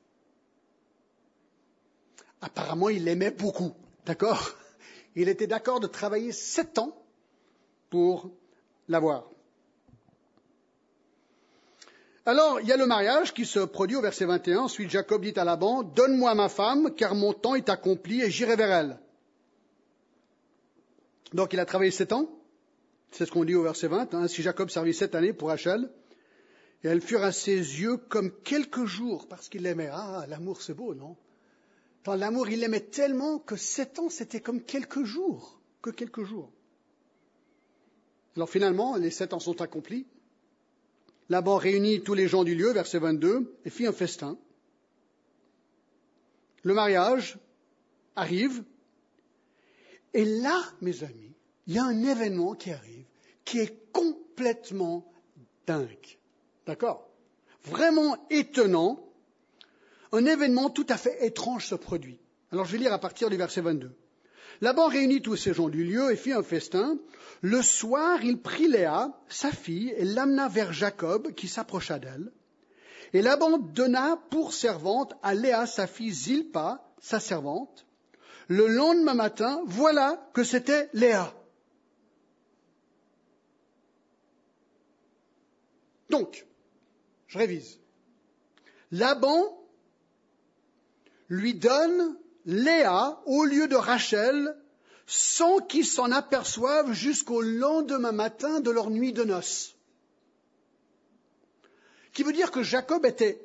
Apparemment, 2.41 2.89
il 2.89 3.05
l'aimait 3.05 3.31
beaucoup, 3.31 3.73
d'accord? 4.07 4.53
Il 5.17 5.29
était 5.29 5.47
d'accord 5.47 5.81
de 5.81 5.87
travailler 5.87 6.33
sept 6.33 6.79
ans 6.79 6.97
pour 7.91 8.31
l'avoir. 8.89 9.29
Alors, 12.27 12.61
il 12.61 12.69
y 12.69 12.73
a 12.73 12.77
le 12.77 12.87
mariage 12.87 13.35
qui 13.35 13.45
se 13.45 13.59
produit 13.59 13.97
au 13.97 14.01
verset 14.03 14.25
21. 14.25 14.61
Ensuite, 14.61 14.91
Jacob 14.91 15.23
dit 15.23 15.33
à 15.37 15.45
Laban, 15.45 15.83
Donne-moi 15.83 16.35
ma 16.35 16.49
femme, 16.49 16.95
car 16.95 17.15
mon 17.15 17.33
temps 17.33 17.57
est 17.57 17.69
accompli 17.69 18.23
et 18.23 18.31
j'irai 18.31 18.57
vers 18.57 18.71
elle. 18.71 18.99
Donc, 21.33 21.53
il 21.53 21.61
a 21.61 21.65
travaillé 21.65 21.91
sept 21.91 22.13
ans. 22.13 22.29
C'est 23.11 23.27
ce 23.27 23.33
qu'on 23.33 23.45
dit 23.45 23.55
au 23.55 23.63
verset 23.63 23.89
20. 23.89 24.15
Hein. 24.15 24.29
Si 24.29 24.43
Jacob 24.43 24.71
servit 24.71 24.95
sept 24.95 25.15
années 25.15 25.33
pour 25.33 25.49
Rachel, 25.49 25.91
et 26.83 26.89
elles 26.89 27.01
furent 27.01 27.25
à 27.25 27.33
ses 27.33 27.57
yeux 27.57 27.97
comme 27.97 28.31
quelques 28.43 28.87
jours, 28.87 29.27
parce 29.29 29.49
qu'il 29.49 29.63
l'aimait. 29.63 29.91
Ah, 29.93 30.25
l'amour, 30.29 30.63
c'est 30.63 30.75
beau, 30.75 30.95
non? 30.95 31.17
Dans 32.05 32.15
l'amour, 32.15 32.49
il 32.49 32.61
l'aimait 32.61 32.81
tellement 32.81 33.39
que 33.39 33.57
sept 33.57 33.99
ans, 33.99 34.09
c'était 34.09 34.41
comme 34.41 34.63
quelques 34.63 35.05
jours, 35.05 35.61
que 35.83 35.91
quelques 35.91 36.25
jours. 36.25 36.51
Alors 38.37 38.49
finalement, 38.49 38.97
les 38.97 39.11
sept 39.11 39.35
ans 39.35 39.41
sont 39.41 39.61
accomplis. 39.61 40.07
Laban 41.29 41.57
réunit 41.57 42.03
tous 42.03 42.15
les 42.15 42.29
gens 42.29 42.45
du 42.45 42.55
lieu, 42.55 42.73
verset 42.73 42.99
22, 42.99 43.55
et 43.65 43.71
fit 43.71 43.87
un 43.87 43.93
festin. 43.93 44.39
Le 46.63 46.73
mariage 46.73 47.39
arrive. 48.17 48.65
Et 50.15 50.25
là, 50.25 50.61
mes 50.81 51.05
amis, 51.05 51.35
il 51.67 51.75
y 51.75 51.79
a 51.79 51.85
un 51.85 52.03
événement 52.03 52.55
qui 52.55 52.73
arrive 52.73 53.10
qui 53.51 53.59
est 53.59 53.93
complètement 53.93 55.05
dingue. 55.67 56.19
D'accord? 56.69 57.11
Vraiment 57.65 58.17
étonnant. 58.31 59.05
Un 60.13 60.25
événement 60.25 60.71
tout 60.71 60.87
à 60.89 60.97
fait 60.97 61.27
étrange 61.27 61.67
se 61.67 61.75
produit. 61.75 62.21
Alors 62.53 62.65
je 62.65 62.73
vais 62.73 62.79
lire 62.79 62.93
à 62.93 63.01
partir 63.01 63.29
du 63.29 63.37
verset 63.37 63.61
22. 63.61 63.91
Laban 64.61 64.87
réunit 64.87 65.21
tous 65.21 65.35
ces 65.35 65.53
gens 65.53 65.69
du 65.69 65.83
lieu 65.83 66.13
et 66.13 66.17
fit 66.17 66.33
un 66.33 66.45
festin. 66.45 66.97
Le 67.41 67.61
soir, 67.61 68.23
il 68.23 68.41
prit 68.41 68.69
Léa, 68.69 69.19
sa 69.29 69.51
fille, 69.51 69.93
et 69.97 70.05
l'amena 70.05 70.47
vers 70.47 70.73
Jacob, 70.73 71.33
qui 71.35 71.49
s'approcha 71.49 71.99
d'elle. 71.99 72.31
Et 73.15 73.21
Laban 73.21 73.59
donna 73.59 74.17
pour 74.31 74.53
servante 74.53 75.15
à 75.25 75.35
Léa, 75.35 75.67
sa 75.67 75.89
fille 75.89 76.13
Zilpa, 76.13 76.85
sa 77.01 77.19
servante. 77.19 77.85
Le 78.47 78.69
lendemain 78.69 79.15
matin, 79.15 79.63
voilà 79.67 80.31
que 80.35 80.45
c'était 80.45 80.89
Léa. 80.93 81.35
Donc, 86.11 86.47
je 87.29 87.39
révise. 87.39 87.79
Laban 88.91 89.57
lui 91.29 91.55
donne 91.55 92.17
Léa 92.45 93.23
au 93.27 93.45
lieu 93.45 93.69
de 93.69 93.77
Rachel 93.77 94.57
sans 95.07 95.59
qu'ils 95.59 95.87
s'en 95.87 96.11
aperçoivent 96.13 96.93
jusqu'au 96.93 97.41
lendemain 97.41 98.13
matin 98.13 98.61
de 98.61 98.71
leur 98.71 98.91
nuit 98.91 99.13
de 99.13 99.25
noces. 99.25 99.77
Qui 102.13 102.23
veut 102.23 102.33
dire 102.33 102.51
que 102.51 102.63
Jacob 102.63 103.07
était 103.07 103.41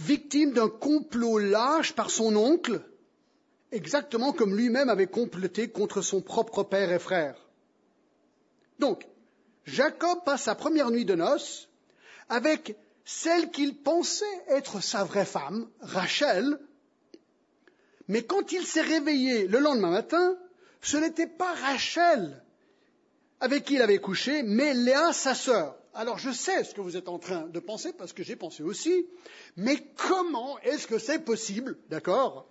victime 0.00 0.52
d'un 0.52 0.68
complot 0.68 1.38
lâche 1.38 1.92
par 1.92 2.10
son 2.10 2.36
oncle, 2.36 2.80
exactement 3.72 4.32
comme 4.32 4.56
lui-même 4.56 4.88
avait 4.88 5.06
comploté 5.06 5.68
contre 5.68 6.02
son 6.02 6.20
propre 6.20 6.62
père 6.62 6.92
et 6.92 6.98
frère. 6.98 7.48
Donc, 8.78 9.06
Jacob 9.68 10.24
passe 10.24 10.42
sa 10.44 10.54
première 10.54 10.90
nuit 10.90 11.04
de 11.04 11.14
noces 11.14 11.68
avec 12.28 12.76
celle 13.04 13.50
qu'il 13.50 13.76
pensait 13.76 14.24
être 14.48 14.82
sa 14.82 15.04
vraie 15.04 15.24
femme, 15.24 15.68
Rachel, 15.80 16.58
mais 18.08 18.22
quand 18.22 18.52
il 18.52 18.66
s'est 18.66 18.80
réveillé 18.80 19.46
le 19.46 19.58
lendemain 19.58 19.90
matin, 19.90 20.36
ce 20.80 20.96
n'était 20.96 21.26
pas 21.26 21.52
Rachel 21.54 22.42
avec 23.40 23.64
qui 23.64 23.74
il 23.74 23.82
avait 23.82 23.98
couché, 23.98 24.42
mais 24.42 24.74
Léa, 24.74 25.12
sa 25.12 25.34
sœur. 25.34 25.76
Alors 25.94 26.18
je 26.18 26.30
sais 26.30 26.64
ce 26.64 26.74
que 26.74 26.80
vous 26.80 26.96
êtes 26.96 27.08
en 27.08 27.18
train 27.18 27.46
de 27.46 27.60
penser, 27.60 27.92
parce 27.92 28.12
que 28.12 28.22
j'ai 28.22 28.36
pensé 28.36 28.62
aussi, 28.62 29.06
mais 29.56 29.76
comment 29.96 30.58
est-ce 30.60 30.86
que 30.86 30.98
c'est 30.98 31.24
possible, 31.24 31.76
d'accord, 31.88 32.48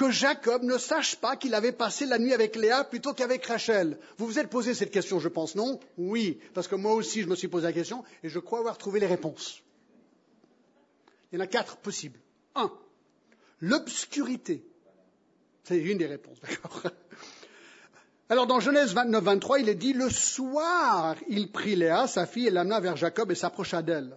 que 0.00 0.10
Jacob 0.10 0.62
ne 0.62 0.78
sache 0.78 1.16
pas 1.16 1.36
qu'il 1.36 1.54
avait 1.54 1.72
passé 1.72 2.06
la 2.06 2.18
nuit 2.18 2.32
avec 2.32 2.56
Léa 2.56 2.84
plutôt 2.84 3.12
qu'avec 3.12 3.44
Rachel 3.44 3.98
Vous 4.16 4.26
vous 4.26 4.38
êtes 4.38 4.48
posé 4.48 4.72
cette 4.72 4.90
question, 4.90 5.20
je 5.20 5.28
pense, 5.28 5.54
non? 5.54 5.78
Oui, 5.98 6.40
parce 6.54 6.68
que 6.68 6.74
moi 6.74 6.94
aussi 6.94 7.20
je 7.20 7.26
me 7.26 7.36
suis 7.36 7.48
posé 7.48 7.66
la 7.66 7.74
question 7.74 8.02
et 8.22 8.30
je 8.30 8.38
crois 8.38 8.60
avoir 8.60 8.78
trouvé 8.78 8.98
les 8.98 9.06
réponses. 9.06 9.62
Il 11.30 11.34
y 11.34 11.38
en 11.38 11.44
a 11.44 11.46
quatre 11.46 11.76
possibles. 11.76 12.18
Un, 12.54 12.72
l'obscurité. 13.60 14.64
C'est 15.64 15.76
une 15.76 15.98
des 15.98 16.06
réponses, 16.06 16.38
d'accord 16.48 16.82
Alors 18.30 18.46
dans 18.46 18.58
Genèse 18.58 18.94
29, 18.94 19.22
23, 19.22 19.60
il 19.60 19.68
est 19.68 19.74
dit, 19.74 19.92
le 19.92 20.08
soir, 20.08 21.14
il 21.28 21.52
prit 21.52 21.76
Léa, 21.76 22.06
sa 22.06 22.24
fille, 22.24 22.46
et 22.46 22.50
l'amena 22.50 22.80
vers 22.80 22.96
Jacob 22.96 23.30
et 23.32 23.34
s'approcha 23.34 23.82
d'elle. 23.82 24.16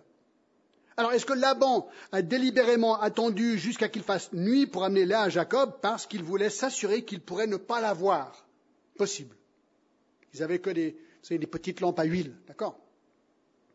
Alors 0.97 1.11
est-ce 1.13 1.25
que 1.25 1.33
Laban 1.33 1.89
a 2.11 2.21
délibérément 2.21 2.99
attendu 2.99 3.57
jusqu'à 3.57 3.89
qu'il 3.89 4.03
fasse 4.03 4.31
nuit 4.33 4.67
pour 4.67 4.83
amener 4.83 5.05
Léa 5.05 5.21
à 5.21 5.29
Jacob 5.29 5.79
parce 5.81 6.05
qu'il 6.05 6.23
voulait 6.23 6.49
s'assurer 6.49 7.03
qu'il 7.03 7.19
pourrait 7.19 7.47
ne 7.47 7.57
pas 7.57 7.81
la 7.81 7.93
voir? 7.93 8.45
Possible. 8.97 9.35
Ils 10.33 10.41
n'avaient 10.41 10.59
que 10.59 10.69
des, 10.69 10.95
petites 11.47 11.79
lampes 11.79 11.99
à 11.99 12.03
huile, 12.03 12.35
d'accord? 12.47 12.79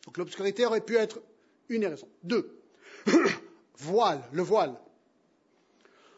Donc 0.07 0.17
l'obscurité 0.17 0.65
aurait 0.65 0.81
pu 0.81 0.97
être 0.97 1.21
une 1.69 1.81
des 1.81 1.89
raisons. 1.89 2.09
Deux, 2.23 2.57
voile, 3.77 4.23
le 4.33 4.43
voile. 4.43 4.75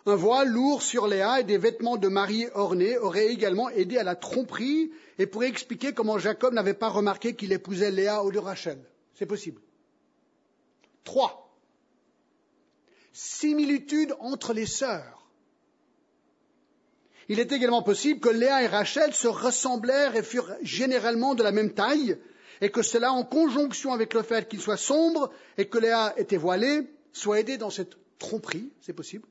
Un 0.06 0.16
voile 0.16 0.48
lourd 0.48 0.82
sur 0.82 1.06
Léa 1.06 1.40
et 1.40 1.44
des 1.44 1.58
vêtements 1.58 1.96
de 1.96 2.08
mariée 2.08 2.48
ornés 2.54 2.98
auraient 2.98 3.28
également 3.28 3.68
aidé 3.70 3.98
à 3.98 4.02
la 4.02 4.16
tromperie 4.16 4.92
et 5.18 5.26
pourraient 5.26 5.48
expliquer 5.48 5.92
comment 5.92 6.18
Jacob 6.18 6.54
n'avait 6.54 6.74
pas 6.74 6.88
remarqué 6.88 7.36
qu'il 7.36 7.52
épousait 7.52 7.90
Léa 7.90 8.24
ou 8.24 8.32
de 8.32 8.38
Rachel. 8.38 8.78
C'est 9.14 9.26
possible. 9.26 9.60
Trois. 11.04 11.50
Similitude 13.12 14.14
entre 14.20 14.52
les 14.52 14.66
sœurs. 14.66 15.26
Il 17.28 17.38
est 17.38 17.52
également 17.52 17.82
possible 17.82 18.18
que 18.18 18.28
Léa 18.28 18.64
et 18.64 18.66
Rachel 18.66 19.14
se 19.14 19.28
ressemblèrent 19.28 20.16
et 20.16 20.22
furent 20.22 20.52
généralement 20.62 21.36
de 21.36 21.44
la 21.44 21.52
même 21.52 21.72
taille, 21.74 22.18
et 22.60 22.70
que 22.70 22.82
cela, 22.82 23.12
en 23.12 23.24
conjonction 23.24 23.92
avec 23.92 24.14
le 24.14 24.22
fait 24.22 24.48
qu'il 24.48 24.60
soit 24.60 24.76
sombre 24.76 25.32
et 25.56 25.68
que 25.68 25.78
Léa 25.78 26.12
était 26.16 26.36
voilée, 26.36 26.90
soit 27.12 27.40
aidé 27.40 27.56
dans 27.56 27.70
cette 27.70 27.96
tromperie, 28.18 28.72
c'est 28.80 28.92
possible. 28.92 29.26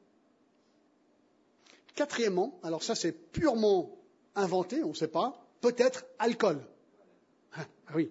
Quatrièmement, 1.93 2.57
alors 2.63 2.83
ça 2.83 2.95
c'est 2.95 3.11
purement 3.11 3.97
inventé, 4.35 4.81
on 4.83 4.89
ne 4.89 4.93
sait 4.93 5.09
pas, 5.09 5.45
peut-être 5.59 6.05
alcool. 6.19 6.65
Ah, 7.53 7.65
ah 7.87 7.91
oui. 7.95 8.09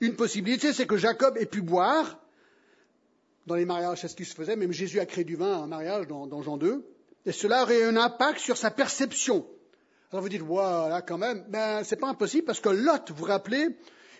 Une 0.00 0.16
possibilité, 0.16 0.72
c'est 0.72 0.86
que 0.86 0.96
Jacob 0.96 1.36
ait 1.36 1.46
pu 1.46 1.60
boire 1.60 2.18
dans 3.46 3.54
les 3.54 3.64
mariages, 3.64 4.00
c'est 4.00 4.08
ce 4.08 4.16
qui 4.16 4.24
se 4.24 4.34
faisait, 4.34 4.56
même 4.56 4.72
Jésus 4.72 5.00
a 5.00 5.06
créé 5.06 5.24
du 5.24 5.36
vin 5.36 5.52
à 5.52 5.56
un 5.56 5.66
mariage 5.66 6.06
dans, 6.06 6.26
dans 6.26 6.42
Jean 6.42 6.56
2, 6.56 6.84
et 7.26 7.32
cela 7.32 7.62
aurait 7.62 7.84
un 7.84 7.96
impact 7.96 8.38
sur 8.38 8.56
sa 8.56 8.70
perception. 8.70 9.46
Alors 10.10 10.22
vous 10.22 10.28
dites, 10.28 10.42
voilà, 10.42 11.02
quand 11.02 11.18
même, 11.18 11.44
ben 11.48 11.82
c'est 11.84 11.96
pas 11.96 12.08
impossible 12.08 12.44
parce 12.44 12.60
que 12.60 12.68
Lot, 12.68 13.10
vous 13.10 13.16
vous 13.16 13.24
rappelez, 13.24 13.68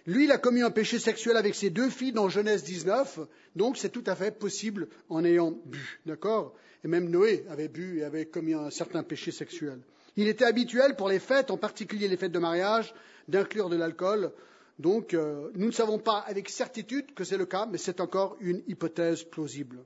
lui, 0.07 0.25
il 0.25 0.33
a 0.33 0.39
commis 0.39 0.61
un 0.61 0.71
péché 0.71 0.99
sexuel 0.99 1.37
avec 1.37 1.55
ses 1.55 1.71
deux 1.71 1.89
filles 1.89 2.13
dans 2.13 2.29
Genèse 2.29 2.65
19, 2.65 3.21
donc 3.57 3.79
c'est 3.79 3.89
tout 3.89 4.05
à 4.07 4.15
fait 4.15 4.39
possible 4.39 4.89
en 5.09 5.25
ayant 5.25 5.53
bu, 5.65 6.01
d'accord? 6.05 6.55
Et 6.85 6.89
même 6.89 7.09
Noé 7.09 7.47
avait 7.49 7.69
bu 7.69 8.01
et 8.01 8.05
avait 8.05 8.27
commis 8.27 8.53
un 8.53 8.69
certain 8.71 9.03
péché 9.03 9.31
sexuel. 9.31 9.79
Il 10.17 10.29
était 10.29 10.45
habituel 10.45 10.97
pour 10.97 11.09
les 11.09 11.19
fêtes, 11.19 11.51
en 11.51 11.57
particulier 11.57 12.09
les 12.09 12.19
fêtes 12.19 12.33
de 12.33 12.39
mariage, 12.39 12.95
d'inclure 13.29 13.71
de 13.71 13.77
l'alcool. 13.77 14.31
Donc, 14.79 15.15
euh, 15.15 15.51
nous 15.55 15.67
ne 15.67 15.73
savons 15.73 15.99
pas 15.99 16.19
avec 16.19 16.49
certitude 16.49 17.15
que 17.15 17.25
c'est 17.25 17.37
le 17.37 17.47
cas, 17.47 17.67
mais 17.67 17.79
c'est 17.79 18.01
encore 18.01 18.37
une 18.41 18.63
hypothèse 18.67 19.23
plausible. 19.23 19.85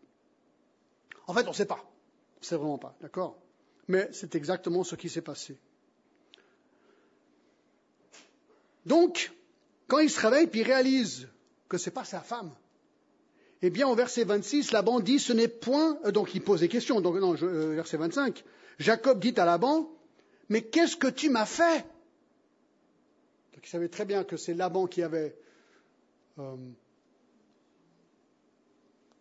En 1.27 1.35
fait, 1.35 1.45
on 1.47 1.51
ne 1.51 1.55
sait 1.55 1.67
pas. 1.67 1.85
On 2.37 2.41
ne 2.41 2.47
sait 2.47 2.57
vraiment 2.57 2.79
pas, 2.79 2.97
d'accord? 3.03 3.39
Mais 3.87 4.09
c'est 4.13 4.35
exactement 4.35 4.85
ce 4.85 4.95
qui 4.95 5.09
s'est 5.09 5.23
passé. 5.23 5.59
Donc, 8.87 9.33
quand 9.89 9.99
il 9.99 10.11
se 10.11 10.21
réveille 10.21 10.47
puis 10.47 10.63
réalise 10.63 11.29
que 11.69 11.77
ce 11.77 11.91
n'est 11.91 11.95
pas 11.95 12.05
sa 12.05 12.21
femme, 12.21 12.55
eh 13.61 13.71
bien, 13.71 13.89
au 13.89 13.95
verset 13.95 14.25
26, 14.25 14.73
Laban 14.73 15.01
dit 15.01 15.19
ce 15.19 15.33
n'est 15.33 15.49
point. 15.49 15.99
Euh, 16.05 16.13
donc, 16.13 16.35
il 16.35 16.43
pose 16.43 16.61
des 16.61 16.69
questions. 16.69 17.01
Donc, 17.01 17.17
non, 17.17 17.35
euh, 17.43 17.75
verset 17.75 17.97
25. 17.97 18.45
Jacob 18.79 19.19
dit 19.19 19.35
à 19.37 19.45
Laban 19.45 19.91
Mais 20.49 20.63
qu'est-ce 20.63 20.97
que 20.97 21.09
tu 21.09 21.29
m'as 21.29 21.47
fait? 21.47 21.85
Donc, 23.59 23.67
il 23.67 23.71
savait 23.71 23.89
très 23.89 24.05
bien 24.05 24.23
que 24.23 24.37
c'est 24.37 24.55
Laban 24.55 24.87
qui 24.87 25.03
avait 25.03 25.35
euh, 26.39 26.55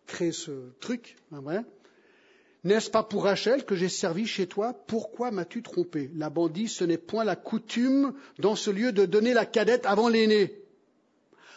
créé 0.06 0.30
ce 0.30 0.70
truc. 0.78 1.16
Hein, 1.32 1.64
N'est-ce 2.62 2.88
pas 2.88 3.02
pour 3.02 3.24
Rachel 3.24 3.64
que 3.64 3.74
j'ai 3.74 3.88
servi 3.88 4.28
chez 4.28 4.46
toi? 4.46 4.74
Pourquoi 4.86 5.32
m'as-tu 5.32 5.60
trompé? 5.64 6.12
Laban 6.14 6.48
dit 6.48 6.68
Ce 6.68 6.84
n'est 6.84 6.98
point 6.98 7.24
la 7.24 7.34
coutume 7.34 8.14
dans 8.38 8.54
ce 8.54 8.70
lieu 8.70 8.92
de 8.92 9.06
donner 9.06 9.34
la 9.34 9.44
cadette 9.44 9.86
avant 9.86 10.08
l'aîné. 10.08 10.62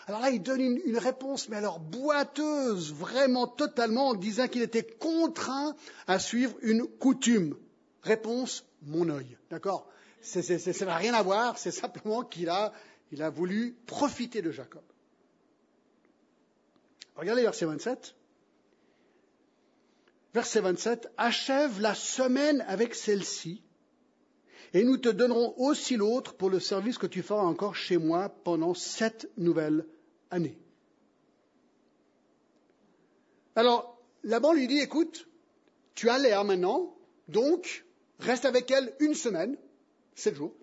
Alors 0.08 0.22
là, 0.22 0.32
il 0.32 0.42
donne 0.42 0.62
une, 0.62 0.98
réponse, 0.98 1.50
mais 1.50 1.58
alors 1.58 1.80
boiteuse, 1.80 2.96
vraiment 2.96 3.46
totalement, 3.46 4.08
en 4.08 4.16
disant 4.16 4.48
qu'il 4.48 4.64
était 4.64 4.82
contraint 4.82 5.76
à 6.08 6.18
suivre 6.18 6.58
une 6.64 6.88
coutume. 6.88 7.56
Réponse, 8.02 8.66
mon 8.82 9.08
œil. 9.10 9.38
D'accord? 9.52 9.88
Ça 10.22 10.86
n'a 10.86 10.96
rien 10.98 11.14
à 11.14 11.24
voir, 11.24 11.58
c'est 11.58 11.72
simplement 11.72 12.24
qu'il 12.24 12.50
a, 12.50 12.74
voulu 13.30 13.76
profiter 13.86 14.42
de 14.42 14.52
Jacob. 14.52 14.84
Regardez 17.16 17.42
verset 17.42 17.66
27. 17.66 18.16
Verset 20.34 20.62
27, 20.62 21.12
achève 21.18 21.82
la 21.82 21.94
semaine 21.94 22.64
avec 22.68 22.96
celle-ci, 22.96 23.62
et 24.74 24.86
nous 24.86 24.98
te 24.98 25.10
donnerons 25.10 25.54
aussi 25.58 25.98
l'autre 25.98 26.36
pour 26.36 26.50
le 26.50 26.62
service 26.62 26.98
que 26.98 27.08
tu 27.08 27.22
feras 27.22 27.42
encore 27.42 27.76
chez 27.76 27.98
moi 27.98 28.30
pendant 28.30 28.74
sept 28.74 29.30
nouvelles 29.36 29.86
années. 30.30 30.58
Alors, 33.56 34.02
Laban 34.24 34.54
lui 34.54 34.68
dit, 34.68 34.80
écoute, 34.80 35.28
tu 35.96 36.10
as 36.10 36.18
Léa 36.18 36.46
maintenant, 36.46 36.96
donc 37.28 37.86
reste 38.20 38.46
avec 38.46 38.72
elle 38.72 38.94
une 39.00 39.14
semaine, 39.14 39.58
sept 40.22 40.36
jours. 40.36 40.54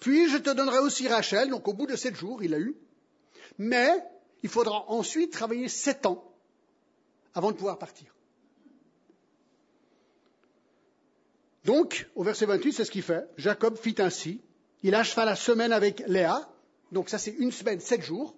Puis 0.00 0.28
je 0.28 0.36
te 0.36 0.50
donnerai 0.50 0.78
aussi 0.78 1.06
Rachel, 1.06 1.48
donc 1.48 1.66
au 1.68 1.74
bout 1.74 1.86
de 1.86 1.96
sept 1.96 2.16
jours, 2.16 2.42
il 2.42 2.54
a 2.54 2.58
eu. 2.58 2.76
Mais 3.58 4.04
il 4.42 4.48
faudra 4.48 4.90
ensuite 4.90 5.32
travailler 5.32 5.68
sept 5.68 6.06
ans 6.06 6.24
avant 7.34 7.52
de 7.52 7.56
pouvoir 7.56 7.78
partir. 7.78 8.12
Donc, 11.64 12.08
au 12.16 12.24
verset 12.24 12.46
28, 12.46 12.72
c'est 12.72 12.84
ce 12.84 12.90
qu'il 12.90 13.02
fait. 13.02 13.28
Jacob 13.36 13.76
fit 13.76 13.94
ainsi. 13.98 14.40
Il 14.82 14.96
acheva 14.96 15.24
la 15.24 15.36
semaine 15.36 15.72
avec 15.72 16.02
Léa. 16.08 16.48
Donc 16.90 17.08
ça, 17.08 17.18
c'est 17.18 17.30
une 17.30 17.52
semaine, 17.52 17.78
sept 17.78 18.02
jours. 18.02 18.34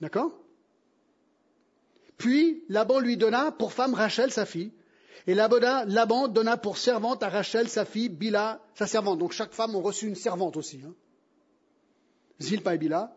D'accord? 0.00 0.32
Puis, 2.16 2.64
Laban 2.68 3.00
lui 3.00 3.16
donna 3.16 3.52
pour 3.52 3.72
femme 3.72 3.92
Rachel, 3.92 4.32
sa 4.32 4.46
fille. 4.46 4.72
Et 5.26 5.34
Laban 5.34 6.28
donna 6.28 6.56
pour 6.56 6.78
servante 6.78 7.22
à 7.22 7.28
Rachel, 7.28 7.68
sa 7.68 7.84
fille, 7.84 8.08
Bila, 8.08 8.62
sa 8.74 8.86
servante. 8.86 9.18
Donc 9.18 9.32
chaque 9.32 9.52
femme 9.52 9.74
a 9.74 9.80
reçu 9.80 10.06
une 10.06 10.14
servante 10.14 10.56
aussi. 10.56 10.80
Hein. 10.86 10.94
Zilpa 12.40 12.74
et 12.74 12.78
Bila. 12.78 13.14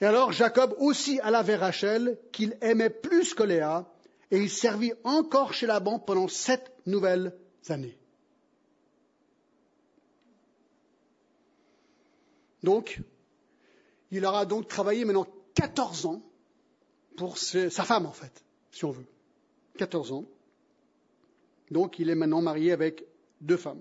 Et 0.00 0.06
alors 0.06 0.32
Jacob 0.32 0.74
aussi 0.78 1.20
alla 1.20 1.42
vers 1.42 1.60
Rachel, 1.60 2.18
qu'il 2.32 2.56
aimait 2.60 2.90
plus 2.90 3.34
que 3.34 3.42
Léa, 3.42 3.86
et 4.30 4.38
il 4.38 4.50
servit 4.50 4.92
encore 5.04 5.52
chez 5.52 5.66
Laban 5.66 5.98
pendant 5.98 6.28
sept 6.28 6.72
nouvelles 6.86 7.36
années. 7.68 7.98
Donc, 12.62 13.00
il 14.10 14.24
aura 14.24 14.46
donc 14.46 14.68
travaillé 14.68 15.04
maintenant 15.04 15.26
14 15.54 16.06
ans 16.06 16.22
pour 17.16 17.38
sa 17.38 17.84
femme, 17.84 18.06
en 18.06 18.12
fait, 18.12 18.44
si 18.70 18.84
on 18.84 18.90
veut. 18.90 19.06
14 19.78 20.12
ans. 20.12 20.24
Donc, 21.70 21.98
il 21.98 22.10
est 22.10 22.14
maintenant 22.14 22.42
marié 22.42 22.72
avec 22.72 23.04
deux 23.40 23.56
femmes. 23.56 23.80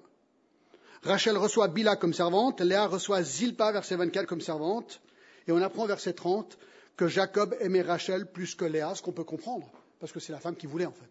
Rachel 1.04 1.38
reçoit 1.38 1.70
Bila 1.70 1.96
comme 1.96 2.14
servante, 2.14 2.62
Léa 2.62 2.88
reçoit 2.88 3.24
Zilpa, 3.24 3.72
verset 3.72 3.96
24, 3.96 4.26
comme 4.26 4.42
servante, 4.42 5.02
et 5.48 5.52
on 5.52 5.62
apprend 5.62 5.86
verset 5.86 6.14
30 6.14 6.58
que 6.98 7.08
Jacob 7.08 7.56
aimait 7.62 7.82
Rachel 7.82 8.30
plus 8.30 8.56
que 8.56 8.66
Léa, 8.66 8.94
ce 8.96 9.02
qu'on 9.02 9.14
peut 9.14 9.24
comprendre, 9.24 9.72
parce 10.00 10.12
que 10.12 10.20
c'est 10.20 10.34
la 10.34 10.40
femme 10.40 10.56
qu'il 10.56 10.68
voulait 10.68 10.86
en 10.86 10.92
fait. 10.92 11.10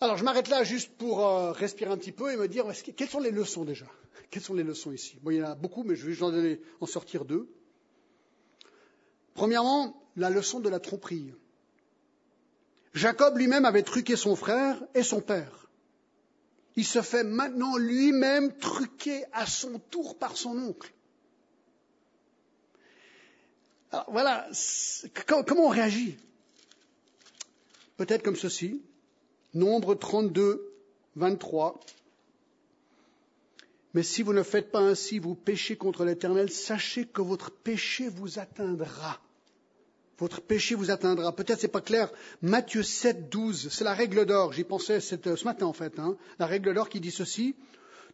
Alors 0.00 0.16
je 0.16 0.24
m'arrête 0.24 0.48
là 0.48 0.64
juste 0.64 0.90
pour 0.98 1.24
euh, 1.24 1.52
respirer 1.52 1.90
un 1.90 1.96
petit 1.96 2.12
peu 2.12 2.32
et 2.32 2.36
me 2.36 2.48
dire 2.48 2.66
quelles 2.96 3.08
sont 3.08 3.20
les 3.20 3.30
leçons 3.30 3.64
déjà? 3.64 3.86
Quelles 4.30 4.42
sont 4.42 4.54
les 4.54 4.64
leçons 4.64 4.90
ici? 4.90 5.16
Bon, 5.22 5.30
il 5.30 5.36
y 5.36 5.42
en 5.42 5.46
a 5.46 5.54
beaucoup, 5.54 5.84
mais 5.84 5.94
je 5.94 6.04
vais 6.04 6.10
juste 6.10 6.24
en, 6.24 6.32
en 6.80 6.86
sortir 6.86 7.24
deux. 7.24 7.48
Premièrement, 9.34 9.96
la 10.16 10.28
leçon 10.28 10.58
de 10.58 10.68
la 10.68 10.80
tromperie. 10.80 11.32
Jacob 12.94 13.36
lui-même 13.36 13.64
avait 13.64 13.82
truqué 13.82 14.16
son 14.16 14.36
frère 14.36 14.80
et 14.94 15.02
son 15.02 15.20
père. 15.20 15.68
Il 16.76 16.84
se 16.84 17.02
fait 17.02 17.24
maintenant 17.24 17.76
lui-même 17.76 18.56
truquer 18.58 19.24
à 19.32 19.46
son 19.46 19.78
tour 19.78 20.18
par 20.18 20.36
son 20.36 20.56
oncle. 20.58 20.92
Alors, 23.90 24.10
voilà, 24.10 24.48
comment 25.26 25.66
on 25.66 25.68
réagit? 25.68 26.16
Peut-être 27.96 28.22
comme 28.22 28.36
ceci. 28.36 28.82
Nombre 29.54 29.94
32, 29.94 30.72
23. 31.14 31.78
Mais 33.94 34.02
si 34.02 34.22
vous 34.24 34.32
ne 34.32 34.42
faites 34.42 34.72
pas 34.72 34.80
ainsi, 34.80 35.20
vous 35.20 35.36
péchez 35.36 35.76
contre 35.76 36.04
l'Éternel, 36.04 36.50
sachez 36.50 37.06
que 37.06 37.22
votre 37.22 37.52
péché 37.52 38.08
vous 38.08 38.40
atteindra. 38.40 39.20
Votre 40.18 40.40
péché 40.40 40.74
vous 40.74 40.90
atteindra. 40.90 41.34
Peut-être 41.34 41.60
c'est 41.60 41.68
pas 41.68 41.80
clair. 41.80 42.12
Matthieu 42.40 42.82
7, 42.82 43.28
12, 43.28 43.68
c'est 43.70 43.84
la 43.84 43.94
règle 43.94 44.26
d'or. 44.26 44.52
J'y 44.52 44.64
pensais 44.64 45.00
ce 45.00 45.44
matin 45.44 45.66
en 45.66 45.72
fait. 45.72 45.98
Hein. 45.98 46.16
La 46.38 46.46
règle 46.46 46.72
d'or 46.74 46.88
qui 46.88 47.00
dit 47.00 47.10
ceci. 47.10 47.56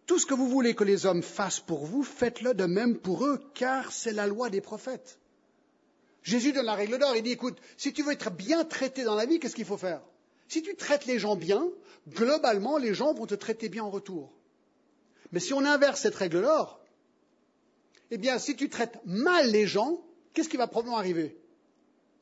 Tout 0.06 0.18
ce 0.18 0.26
que 0.26 0.34
vous 0.34 0.48
voulez 0.48 0.74
que 0.74 0.82
les 0.82 1.06
hommes 1.06 1.22
fassent 1.22 1.60
pour 1.60 1.84
vous, 1.84 2.02
faites-le 2.02 2.54
de 2.54 2.64
même 2.64 2.96
pour 2.96 3.24
eux, 3.26 3.40
car 3.54 3.92
c'est 3.92 4.12
la 4.12 4.26
loi 4.26 4.50
des 4.50 4.60
prophètes. 4.60 5.18
Jésus 6.22 6.52
donne 6.52 6.66
la 6.66 6.74
règle 6.74 6.98
d'or. 6.98 7.14
Il 7.16 7.22
dit, 7.22 7.32
écoute, 7.32 7.58
si 7.76 7.92
tu 7.92 8.02
veux 8.02 8.12
être 8.12 8.30
bien 8.30 8.64
traité 8.64 9.04
dans 9.04 9.14
la 9.14 9.26
vie, 9.26 9.38
qu'est-ce 9.38 9.54
qu'il 9.54 9.64
faut 9.64 9.76
faire? 9.76 10.00
Si 10.48 10.62
tu 10.62 10.74
traites 10.74 11.06
les 11.06 11.18
gens 11.18 11.36
bien, 11.36 11.68
globalement, 12.08 12.76
les 12.76 12.94
gens 12.94 13.14
vont 13.14 13.26
te 13.26 13.34
traiter 13.34 13.68
bien 13.68 13.84
en 13.84 13.90
retour. 13.90 14.32
Mais 15.32 15.40
si 15.40 15.52
on 15.52 15.64
inverse 15.64 16.00
cette 16.00 16.16
règle 16.16 16.42
d'or, 16.42 16.80
eh 18.10 18.18
bien, 18.18 18.38
si 18.38 18.56
tu 18.56 18.68
traites 18.68 18.98
mal 19.04 19.50
les 19.50 19.66
gens, 19.66 20.02
qu'est-ce 20.34 20.48
qui 20.48 20.56
va 20.56 20.66
probablement 20.66 20.98
arriver? 20.98 21.39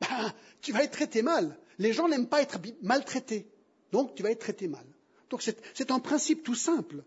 Ben, 0.00 0.32
Tu 0.60 0.72
vas 0.72 0.84
être 0.84 0.92
traité 0.92 1.22
mal. 1.22 1.58
Les 1.78 1.92
gens 1.92 2.08
n'aiment 2.08 2.28
pas 2.28 2.42
être 2.42 2.58
maltraités. 2.82 3.48
Donc, 3.92 4.14
tu 4.14 4.22
vas 4.22 4.30
être 4.30 4.40
traité 4.40 4.68
mal. 4.68 4.84
Donc, 5.30 5.42
c'est 5.42 5.90
un 5.90 5.98
principe 5.98 6.42
tout 6.42 6.54
simple. 6.54 7.04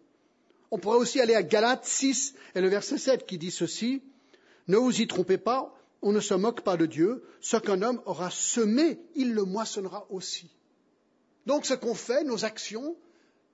On 0.71 0.77
pourrait 0.77 0.97
aussi 0.97 1.19
aller 1.19 1.35
à 1.35 1.43
Galates 1.43 1.85
6 1.85 2.33
et 2.55 2.61
le 2.61 2.69
verset 2.69 2.97
7 2.97 3.25
qui 3.25 3.37
dit 3.37 3.51
ceci. 3.51 4.01
Ne 4.67 4.77
vous 4.77 5.01
y 5.01 5.07
trompez 5.07 5.37
pas, 5.37 5.75
on 6.01 6.13
ne 6.13 6.19
se 6.19 6.33
moque 6.33 6.61
pas 6.61 6.77
de 6.77 6.85
Dieu. 6.85 7.23
Ce 7.41 7.57
qu'un 7.57 7.81
homme 7.81 8.01
aura 8.05 8.31
semé, 8.31 8.99
il 9.15 9.33
le 9.33 9.43
moissonnera 9.43 10.07
aussi. 10.09 10.49
Donc 11.45 11.65
ce 11.65 11.73
qu'on 11.73 11.95
fait, 11.95 12.23
nos 12.23 12.45
actions, 12.45 12.95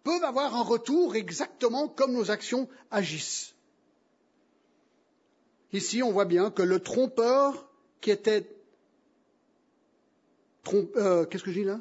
peuvent 0.04 0.24
avoir 0.24 0.56
un 0.56 0.62
retour 0.62 1.16
exactement 1.16 1.88
comme 1.88 2.14
nos 2.14 2.32
actions 2.32 2.70
agissent. 2.92 3.54
ici 5.74 6.02
on 6.02 6.12
voit 6.12 6.26
bien 6.26 6.50
que 6.50 6.62
le 6.62 6.80
trompeur 6.80 7.70
qui 8.00 8.12
était... 8.12 8.50
Euh, 10.74 11.26
qu'est-ce 11.26 11.44
que 11.44 11.52
dis 11.52 11.64
là? 11.64 11.80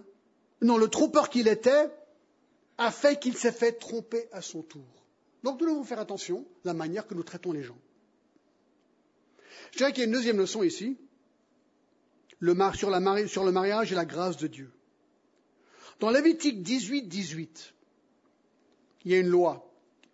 Non, 0.62 0.78
le 0.78 0.88
trompeur 0.88 1.30
qu'il 1.30 1.48
était 1.48 1.90
a 2.78 2.90
fait 2.90 3.18
qu'il 3.20 3.36
s'est 3.36 3.52
fait 3.52 3.72
tromper 3.72 4.28
à 4.32 4.42
son 4.42 4.62
tour. 4.62 4.84
Donc 5.42 5.60
nous 5.60 5.66
devons 5.66 5.84
faire 5.84 6.00
attention 6.00 6.46
à 6.64 6.68
la 6.68 6.74
manière 6.74 7.06
que 7.06 7.14
nous 7.14 7.22
traitons 7.22 7.52
les 7.52 7.62
gens. 7.62 7.78
Je 9.72 9.78
dirais 9.78 9.92
qu'il 9.92 10.00
y 10.00 10.02
a 10.02 10.06
une 10.06 10.12
deuxième 10.12 10.38
leçon 10.38 10.62
ici, 10.62 10.96
le 12.38 12.54
sur, 12.54 12.74
sur, 13.28 13.44
le 13.44 13.52
mariage 13.52 13.92
et 13.92 13.94
la 13.94 14.04
grâce 14.04 14.36
de 14.36 14.46
Dieu. 14.46 14.70
Dans 16.00 16.10
Lévitique 16.10 16.62
18, 16.62 17.08
18, 17.08 17.74
il 19.04 19.12
y 19.12 19.14
a 19.14 19.18
une 19.18 19.28
loi, 19.28 19.72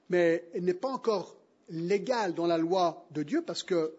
mais 0.08 0.48
elle 0.54 0.64
n'est 0.64 0.74
pas 0.74 0.90
encore 0.90 1.36
légale 1.68 2.34
dans 2.34 2.46
la 2.46 2.58
loi 2.58 3.06
de 3.10 3.22
Dieu 3.22 3.42
parce 3.42 3.62
que 3.62 3.94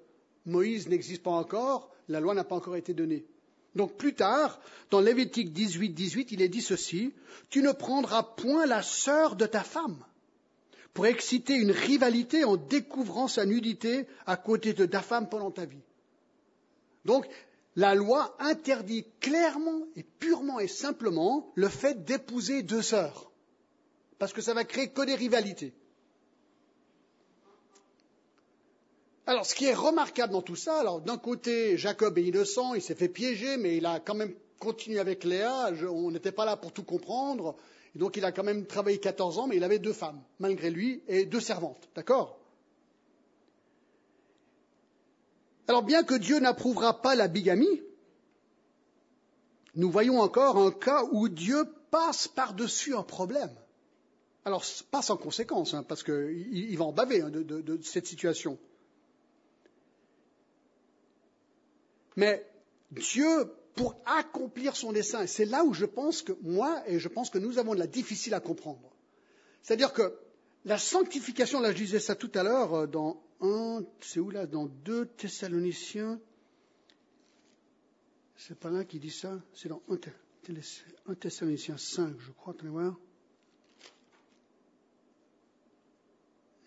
Moïse 0.46 0.88
n'existe 0.88 1.24
pas 1.24 1.32
encore, 1.32 1.90
la 2.08 2.20
loi 2.20 2.34
n'a 2.34 2.44
pas 2.44 2.56
encore 2.56 2.76
été 2.76 2.94
donnée. 2.94 3.26
Donc 3.76 3.98
plus 3.98 4.14
tard, 4.14 4.60
dans 4.92 5.00
Lévitique 5.00 5.52
18, 5.52 5.90
18, 5.90 6.32
il 6.32 6.42
est 6.42 6.50
dit 6.50 6.62
ceci, 6.62 7.14
tu 7.50 7.62
ne 7.62 7.72
prendras 7.72 8.24
point 8.24 8.66
la 8.66 8.84
sœur 8.84 9.36
de 9.36 9.46
ta 9.46 9.64
femme 9.64 10.04
pour 10.94 11.08
exciter 11.08 11.56
une 11.56 11.72
rivalité 11.72 12.44
en 12.44 12.56
découvrant 12.56 13.28
sa 13.28 13.46
nudité 13.46 14.06
à 14.28 14.38
côté 14.38 14.74
de 14.74 14.86
ta 14.86 15.02
femme 15.02 15.28
pendant 15.28 15.50
ta 15.50 15.66
vie. 15.66 15.82
Donc, 17.06 17.26
la 17.76 17.96
loi 17.96 18.36
interdit 18.40 19.06
clairement 19.20 19.88
et 19.96 20.04
purement 20.04 20.60
et 20.60 20.68
simplement 20.68 21.52
le 21.56 21.68
fait 21.68 22.06
d'épouser 22.06 22.62
deux 22.62 22.84
sœurs, 22.84 23.32
parce 24.20 24.34
que 24.34 24.42
ça 24.42 24.54
va 24.54 24.64
créer 24.64 24.90
que 24.90 25.02
des 25.02 25.16
rivalités. 25.16 25.74
Alors, 29.26 29.46
ce 29.46 29.56
qui 29.56 29.66
est 29.66 29.74
remarquable 29.74 30.34
dans 30.34 30.42
tout 30.42 30.58
ça, 30.58 30.80
alors 30.80 31.00
d'un 31.00 31.18
côté, 31.18 31.78
Jacob 31.78 32.18
est 32.18 32.24
innocent, 32.24 32.74
il 32.74 32.82
s'est 32.82 32.96
fait 32.96 33.08
piéger, 33.08 33.56
mais 33.56 33.78
il 33.78 33.86
a 33.86 34.02
quand 34.02 34.16
même 34.16 34.34
continué 34.60 35.00
avec 35.00 35.24
Léa. 35.24 35.72
on 35.90 36.12
n'était 36.12 36.34
pas 36.34 36.44
là 36.44 36.58
pour 36.58 36.74
tout 36.74 36.84
comprendre. 36.84 37.56
Et 37.96 38.00
donc, 38.00 38.18
il 38.18 38.26
a 38.26 38.34
quand 38.34 38.44
même 38.44 38.66
travaillé 38.66 39.00
14 39.00 39.40
ans, 39.40 39.48
mais 39.48 39.56
il 39.56 39.64
avait 39.64 39.80
deux 39.80 39.94
femmes, 39.94 40.22
malgré 40.40 40.70
lui, 40.70 41.02
et 41.08 41.26
deux 41.26 41.40
servantes. 41.40 41.88
D'accord? 41.96 42.38
Alors, 45.70 45.84
bien 45.84 46.04
que 46.04 46.16
Dieu 46.16 46.40
n'approuvera 46.40 47.02
pas 47.02 47.16
la 47.16 47.30
bigamie, 47.30 47.82
nous 49.76 49.90
voyons 49.90 50.20
encore 50.20 50.58
un 50.58 50.72
cas 50.72 51.04
où 51.12 51.30
Dieu 51.30 51.64
passe 51.92 52.28
par-dessus 52.28 52.94
un 52.94 53.04
problème. 53.04 53.56
Alors, 54.44 54.66
pas 54.92 55.02
sans 55.02 55.16
conséquence, 55.16 55.74
hein, 55.74 55.84
parce 55.84 56.04
qu'il 56.04 56.78
va 56.78 56.84
en 56.84 56.92
baver 56.92 57.22
hein, 57.22 57.30
de 57.30 57.80
cette 57.82 58.06
situation. 58.06 58.60
Mais 62.16 62.46
Dieu, 62.92 63.52
pour 63.76 63.96
accomplir 64.06 64.76
son 64.76 64.92
dessein, 64.92 65.26
c'est 65.26 65.46
là 65.46 65.64
où 65.64 65.74
je 65.74 65.86
pense 65.86 66.22
que 66.22 66.34
moi 66.42 66.84
et 66.88 67.00
je 67.00 67.08
pense 67.08 67.30
que 67.30 67.40
nous 67.40 67.58
avons 67.58 67.74
de 67.74 67.80
la 67.80 67.88
difficile 67.88 68.34
à 68.34 68.40
comprendre. 68.40 68.92
C'est-à-dire 69.62 69.94
que 69.94 70.14
la 70.66 70.78
sanctification, 70.78 71.60
là 71.60 71.72
je 71.72 71.78
disais 71.78 72.00
ça 72.00 72.16
tout 72.16 72.32
à 72.36 72.44
l'heure 72.44 72.74
euh, 72.74 72.88
dans 72.88 73.22
un, 73.42 73.84
c'est 74.00 74.20
où 74.20 74.30
là, 74.30 74.46
dans 74.46 74.66
2 74.66 75.08
Thessaloniciens, 75.08 76.20
c'est 78.38 78.58
pas 78.58 78.70
là 78.70 78.84
qui 78.84 79.00
dit 79.00 79.12
ça, 79.12 79.40
c'est 79.54 79.70
dans 79.70 79.82
1 79.90 81.16
Thessaloniciens 81.16 81.78
5, 81.78 82.16
je 82.20 82.32
crois, 82.32 82.54
attendez 82.54 82.70
voir. 82.70 82.96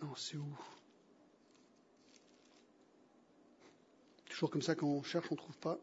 Non, 0.03 0.15
c'est 0.17 0.37
où? 0.37 0.45
Toujours 4.37 4.51
comme 4.51 4.61
ça, 4.61 4.75
quand 4.75 4.87
on 4.87 5.03
cherche, 5.03 5.29
on 5.31 5.35
ne 5.35 5.39
trouve 5.39 5.57
pas. 5.57 5.79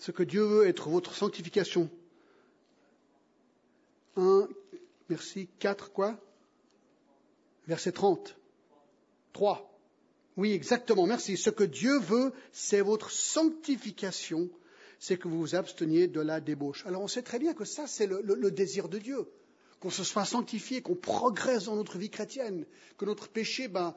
Ce 0.00 0.10
que 0.10 0.24
Dieu 0.24 0.42
veut 0.42 0.66
être 0.66 0.88
votre 0.88 1.14
sanctification. 1.14 1.88
Un, 4.16 4.48
merci, 5.08 5.48
quatre, 5.60 5.92
quoi? 5.92 6.18
Verset 7.68 7.92
30. 7.92 8.36
Trois. 9.32 9.72
Oui, 10.36 10.50
exactement, 10.50 11.06
merci. 11.06 11.36
Ce 11.36 11.50
que 11.50 11.62
Dieu 11.62 12.00
veut, 12.00 12.32
c'est 12.50 12.80
votre 12.80 13.12
sanctification, 13.12 14.50
c'est 14.98 15.18
que 15.18 15.28
vous 15.28 15.38
vous 15.38 15.54
absteniez 15.54 16.08
de 16.08 16.20
la 16.20 16.40
débauche. 16.40 16.84
Alors 16.84 17.02
on 17.02 17.06
sait 17.06 17.22
très 17.22 17.38
bien 17.38 17.54
que 17.54 17.64
ça, 17.64 17.86
c'est 17.86 18.08
le 18.08 18.50
désir 18.50 18.88
de 18.88 18.98
Dieu 18.98 19.28
qu'on 19.84 19.90
se 19.90 20.02
soit 20.02 20.24
sanctifié, 20.24 20.80
qu'on 20.80 20.94
progresse 20.94 21.64
dans 21.64 21.76
notre 21.76 21.98
vie 21.98 22.08
chrétienne, 22.08 22.64
que 22.96 23.04
notre 23.04 23.28
péché, 23.28 23.68
ben, 23.68 23.94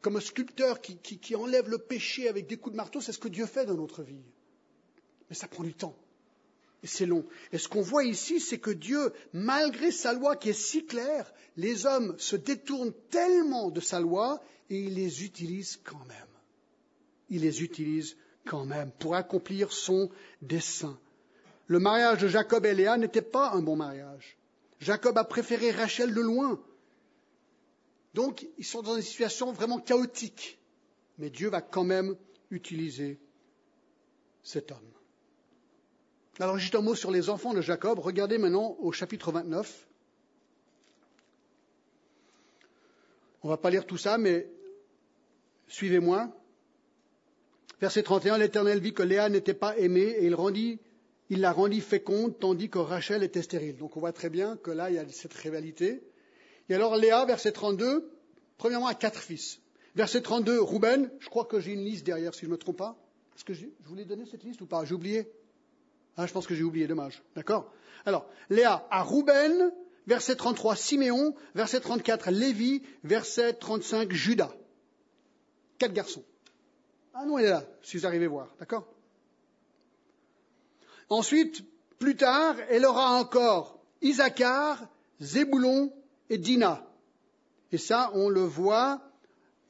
comme 0.00 0.16
un 0.16 0.20
sculpteur 0.20 0.80
qui, 0.80 0.96
qui 0.96 1.36
enlève 1.36 1.68
le 1.68 1.76
péché 1.76 2.30
avec 2.30 2.46
des 2.46 2.56
coups 2.56 2.72
de 2.72 2.78
marteau, 2.78 3.02
c'est 3.02 3.12
ce 3.12 3.18
que 3.18 3.28
Dieu 3.28 3.44
fait 3.44 3.66
dans 3.66 3.74
notre 3.74 4.02
vie. 4.02 4.24
Mais 5.28 5.36
ça 5.36 5.46
prend 5.46 5.64
du 5.64 5.74
temps. 5.74 5.94
Et 6.82 6.86
c'est 6.86 7.04
long. 7.04 7.26
Et 7.52 7.58
ce 7.58 7.68
qu'on 7.68 7.82
voit 7.82 8.04
ici, 8.04 8.40
c'est 8.40 8.56
que 8.56 8.70
Dieu, 8.70 9.12
malgré 9.34 9.90
sa 9.90 10.14
loi 10.14 10.34
qui 10.34 10.48
est 10.48 10.54
si 10.54 10.86
claire, 10.86 11.30
les 11.58 11.84
hommes 11.84 12.14
se 12.16 12.36
détournent 12.36 12.94
tellement 13.10 13.68
de 13.68 13.82
sa 13.82 14.00
loi 14.00 14.42
et 14.70 14.80
il 14.80 14.94
les 14.94 15.24
utilise 15.26 15.78
quand 15.84 16.06
même. 16.06 16.32
Il 17.28 17.42
les 17.42 17.62
utilise 17.62 18.16
quand 18.46 18.64
même 18.64 18.90
pour 18.98 19.14
accomplir 19.14 19.72
son 19.72 20.08
dessein. 20.40 20.98
Le 21.66 21.80
mariage 21.80 22.22
de 22.22 22.28
Jacob 22.28 22.64
et 22.64 22.72
Léa 22.72 22.96
n'était 22.96 23.20
pas 23.20 23.50
un 23.50 23.60
bon 23.60 23.76
mariage. 23.76 24.38
Jacob 24.80 25.18
a 25.18 25.24
préféré 25.24 25.70
Rachel 25.70 26.14
de 26.14 26.20
loin. 26.20 26.60
Donc, 28.14 28.46
ils 28.58 28.64
sont 28.64 28.82
dans 28.82 28.96
une 28.96 29.02
situation 29.02 29.52
vraiment 29.52 29.78
chaotique. 29.78 30.58
Mais 31.18 31.30
Dieu 31.30 31.48
va 31.48 31.60
quand 31.60 31.84
même 31.84 32.16
utiliser 32.50 33.18
cet 34.42 34.70
homme. 34.70 34.78
Alors, 36.38 36.58
juste 36.58 36.76
un 36.76 36.80
mot 36.80 36.94
sur 36.94 37.10
les 37.10 37.28
enfants 37.28 37.52
de 37.52 37.60
Jacob. 37.60 37.98
Regardez 37.98 38.38
maintenant 38.38 38.76
au 38.78 38.92
chapitre 38.92 39.32
29. 39.32 39.88
On 43.42 43.48
ne 43.48 43.52
va 43.52 43.56
pas 43.56 43.70
lire 43.70 43.86
tout 43.86 43.96
ça, 43.96 44.18
mais 44.18 44.48
suivez-moi. 45.66 46.30
Verset 47.80 48.02
31, 48.02 48.38
l'Éternel 48.38 48.80
vit 48.80 48.92
que 48.94 49.02
Léa 49.02 49.28
n'était 49.28 49.54
pas 49.54 49.76
aimée 49.78 50.02
et 50.02 50.26
il 50.26 50.34
rendit 50.34 50.80
il 51.30 51.40
la 51.40 51.52
rendit 51.52 51.80
féconde 51.80 52.38
tandis 52.38 52.70
que 52.70 52.78
Rachel 52.78 53.22
était 53.22 53.42
stérile. 53.42 53.76
Donc 53.76 53.96
on 53.96 54.00
voit 54.00 54.12
très 54.12 54.30
bien 54.30 54.56
que 54.56 54.70
là, 54.70 54.90
il 54.90 54.96
y 54.96 54.98
a 54.98 55.08
cette 55.08 55.34
rivalité. 55.34 56.02
Et 56.68 56.74
alors 56.74 56.96
Léa, 56.96 57.24
verset 57.24 57.52
32, 57.52 58.10
premièrement, 58.56 58.86
a 58.86 58.94
quatre 58.94 59.20
fils. 59.20 59.60
Verset 59.94 60.22
32, 60.22 60.60
Rouben, 60.60 61.10
je 61.18 61.28
crois 61.28 61.44
que 61.44 61.60
j'ai 61.60 61.72
une 61.72 61.84
liste 61.84 62.04
derrière, 62.04 62.34
si 62.34 62.42
je 62.42 62.46
ne 62.46 62.52
me 62.52 62.56
trompe 62.56 62.78
pas. 62.78 62.96
Est-ce 63.36 63.44
que 63.44 63.54
je 63.54 63.66
voulais 63.84 64.04
donner 64.04 64.26
cette 64.26 64.42
liste 64.42 64.60
ou 64.60 64.66
pas? 64.66 64.84
J'ai 64.84 64.94
oublié 64.94 65.28
Ah, 66.16 66.26
je 66.26 66.32
pense 66.32 66.46
que 66.46 66.54
j'ai 66.54 66.64
oublié, 66.64 66.86
dommage. 66.86 67.22
D'accord? 67.34 67.72
Alors, 68.04 68.28
Léa 68.50 68.86
a 68.90 69.02
Rouben, 69.02 69.72
verset 70.06 70.36
33, 70.36 70.76
Siméon, 70.76 71.34
verset 71.54 71.80
34, 71.80 72.30
Lévi, 72.30 72.82
verset 73.04 73.54
35, 73.54 74.12
Judas. 74.12 74.54
Quatre 75.78 75.92
garçons. 75.92 76.24
Ah 77.14 77.24
non, 77.26 77.38
elle 77.38 77.46
est 77.46 77.50
là, 77.50 77.64
si 77.82 77.96
vous 77.96 78.06
arrivez 78.06 78.26
à 78.26 78.28
voir. 78.28 78.54
D'accord? 78.58 78.86
Ensuite, 81.10 81.64
plus 81.98 82.16
tard, 82.16 82.56
elle 82.68 82.84
aura 82.84 83.12
encore 83.12 83.80
Isaacar, 84.02 84.86
Zéboulon 85.20 85.92
et 86.30 86.38
Dina. 86.38 86.84
Et 87.72 87.78
ça, 87.78 88.10
on 88.14 88.28
le 88.28 88.42
voit, 88.42 89.00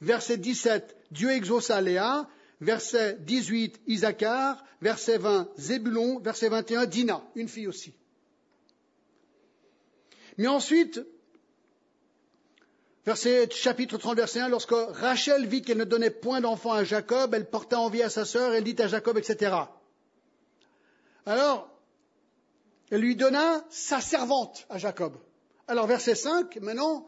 verset 0.01 0.37
17, 0.37 0.95
Dieu 1.11 1.31
exauça 1.31 1.81
Léa, 1.81 2.27
verset 2.61 3.17
18, 3.21 3.81
Isaacar, 3.87 4.63
verset 4.81 5.17
20, 5.17 5.49
Zébulon, 5.57 6.19
verset 6.19 6.49
21, 6.49 6.85
Dina, 6.85 7.23
une 7.35 7.47
fille 7.47 7.67
aussi. 7.67 7.93
Mais 10.37 10.47
ensuite, 10.47 11.01
verset, 13.05 13.49
chapitre 13.51 13.97
30, 13.97 14.17
verset 14.17 14.39
1, 14.39 14.49
lorsque 14.49 14.71
Rachel 14.71 15.45
vit 15.47 15.61
qu'elle 15.61 15.77
ne 15.77 15.83
donnait 15.83 16.09
point 16.09 16.41
d'enfant 16.41 16.73
à 16.73 16.83
Jacob, 16.83 17.33
elle 17.33 17.49
porta 17.49 17.79
envie 17.79 18.03
à 18.03 18.09
sa 18.09 18.23
sœur, 18.23 18.53
elle 18.53 18.63
dit 18.63 18.81
à 18.81 18.87
Jacob, 18.87 19.17
etc. 19.17 19.55
Alors, 21.29 21.69
elle 22.89 23.01
lui 23.01 23.15
donna 23.15 23.63
sa 23.69 24.01
servante 24.01 24.65
à 24.67 24.79
Jacob. 24.79 25.15
Alors, 25.67 25.85
verset 25.85 26.15
5, 26.15 26.55
maintenant, 26.55 27.07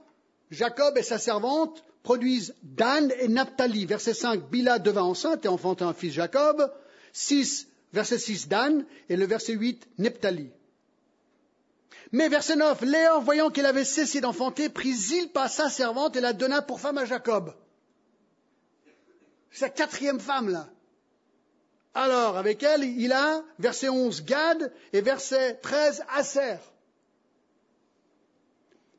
Jacob 0.51 0.95
et 0.95 1.01
sa 1.01 1.17
servante 1.17 1.84
produisent 2.03 2.53
Dan 2.62 3.12
et 3.17 3.27
Naphtali. 3.27 3.88
Verset 3.88 4.13
5, 4.13 4.47
Bila 4.51 4.77
devint 4.77 5.01
enceinte 5.01 5.43
et 5.45 5.47
enfanta 5.47 5.86
un 5.86 5.95
fils 5.95 6.13
Jacob. 6.13 6.71
6, 7.13 7.67
verset 7.93 8.19
6, 8.19 8.47
Dan. 8.47 8.86
Et 9.10 9.17
le 9.17 9.25
verset 9.25 9.53
8, 9.53 9.89
Nephtali. 9.97 10.51
Mais 12.12 12.29
verset 12.29 12.57
9, 12.57 12.79
Léa, 12.84 13.17
voyant 13.17 13.49
qu'elle 13.49 13.65
avait 13.65 13.86
cessé 13.86 14.21
d'enfanter, 14.21 14.69
prit 14.69 14.93
Zilpa, 14.93 15.47
sa 15.47 15.67
servante, 15.67 16.15
et 16.15 16.21
la 16.21 16.34
donna 16.34 16.62
pour 16.62 16.79
femme 16.79 16.99
à 16.99 17.05
Jacob. 17.05 17.55
C'est 19.49 19.65
la 19.65 19.69
quatrième 19.69 20.19
femme, 20.19 20.49
là. 20.49 20.69
Alors, 21.93 22.38
avec 22.38 22.63
elle, 22.63 22.84
il 22.84 23.12
a, 23.12 23.43
verset 23.60 23.89
11, 23.89 24.23
Gad 24.23 24.71
et 24.93 25.01
verset 25.01 25.56
13, 25.56 26.04
Aser. 26.15 26.58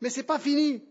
Mais 0.01 0.11
ce 0.11 0.19
n'est 0.19 0.25
pas 0.25 0.39
fini. 0.39 0.83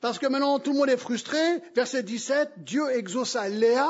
Parce 0.00 0.18
que 0.18 0.26
maintenant 0.26 0.58
tout 0.58 0.72
le 0.72 0.78
monde 0.78 0.90
est 0.90 0.96
frustré. 0.96 1.38
Verset 1.74 2.02
17, 2.02 2.50
Dieu 2.58 2.90
exauça 2.90 3.48
Léa, 3.48 3.88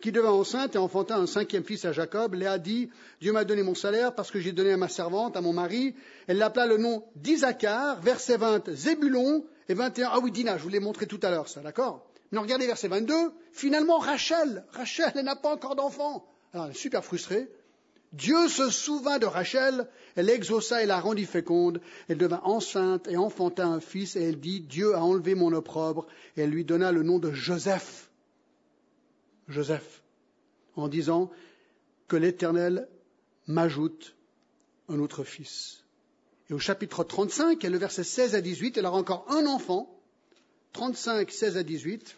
qui 0.00 0.12
devint 0.12 0.30
enceinte 0.30 0.76
et 0.76 0.78
enfanta 0.78 1.16
un 1.16 1.26
cinquième 1.26 1.64
fils 1.64 1.86
à 1.86 1.92
Jacob. 1.92 2.34
Léa 2.34 2.58
dit, 2.58 2.90
Dieu 3.20 3.32
m'a 3.32 3.44
donné 3.44 3.62
mon 3.62 3.74
salaire 3.74 4.14
parce 4.14 4.30
que 4.30 4.38
j'ai 4.38 4.52
donné 4.52 4.72
à 4.72 4.76
ma 4.76 4.88
servante, 4.88 5.36
à 5.36 5.40
mon 5.40 5.54
mari. 5.54 5.96
Elle 6.26 6.36
l'appela 6.36 6.66
le 6.66 6.76
nom 6.76 7.02
d'Isaacar, 7.16 8.00
verset 8.02 8.36
20, 8.36 8.70
Zébulon, 8.72 9.46
et 9.68 9.74
21, 9.74 10.10
ah 10.12 10.18
oui, 10.22 10.30
Dina, 10.30 10.58
je 10.58 10.62
vous 10.62 10.68
l'ai 10.68 10.80
montré 10.80 11.06
tout 11.06 11.18
à 11.22 11.30
l'heure, 11.30 11.48
ça, 11.48 11.60
d'accord? 11.60 12.06
Regardez 12.38 12.66
verset 12.66 12.88
22, 12.88 13.14
finalement 13.52 13.98
Rachel, 13.98 14.64
Rachel, 14.72 15.12
elle 15.14 15.24
n'a 15.24 15.36
pas 15.36 15.52
encore 15.52 15.76
d'enfant. 15.76 16.26
Alors 16.52 16.66
elle 16.66 16.72
est 16.72 16.74
super 16.74 17.04
frustrée. 17.04 17.48
Dieu 18.12 18.48
se 18.48 18.70
souvint 18.70 19.18
de 19.18 19.26
Rachel, 19.26 19.88
elle 20.14 20.30
exauça 20.30 20.82
et 20.82 20.86
la 20.86 21.00
rendit 21.00 21.26
féconde, 21.26 21.80
elle 22.08 22.18
devint 22.18 22.40
enceinte 22.44 23.08
et 23.08 23.16
enfanta 23.16 23.66
un 23.66 23.80
fils, 23.80 24.16
et 24.16 24.22
elle 24.22 24.40
dit, 24.40 24.60
Dieu 24.60 24.94
a 24.94 25.02
enlevé 25.02 25.34
mon 25.34 25.52
opprobre, 25.52 26.06
et 26.36 26.42
elle 26.42 26.50
lui 26.50 26.64
donna 26.64 26.92
le 26.92 27.02
nom 27.02 27.18
de 27.18 27.32
Joseph. 27.32 28.10
Joseph, 29.48 30.02
en 30.76 30.88
disant 30.88 31.30
que 32.08 32.16
l'Éternel 32.16 32.88
m'ajoute 33.46 34.16
un 34.88 34.98
autre 34.98 35.24
fils. 35.24 35.84
Et 36.48 36.54
au 36.54 36.58
chapitre 36.58 37.04
35, 37.04 37.64
et 37.64 37.68
le 37.68 37.78
verset 37.78 38.04
16 38.04 38.34
à 38.34 38.40
18, 38.40 38.78
elle 38.78 38.86
aura 38.86 38.98
encore 38.98 39.26
un 39.28 39.46
enfant, 39.46 40.00
35, 40.72 41.30
16 41.30 41.56
à 41.56 41.62
18. 41.62 42.16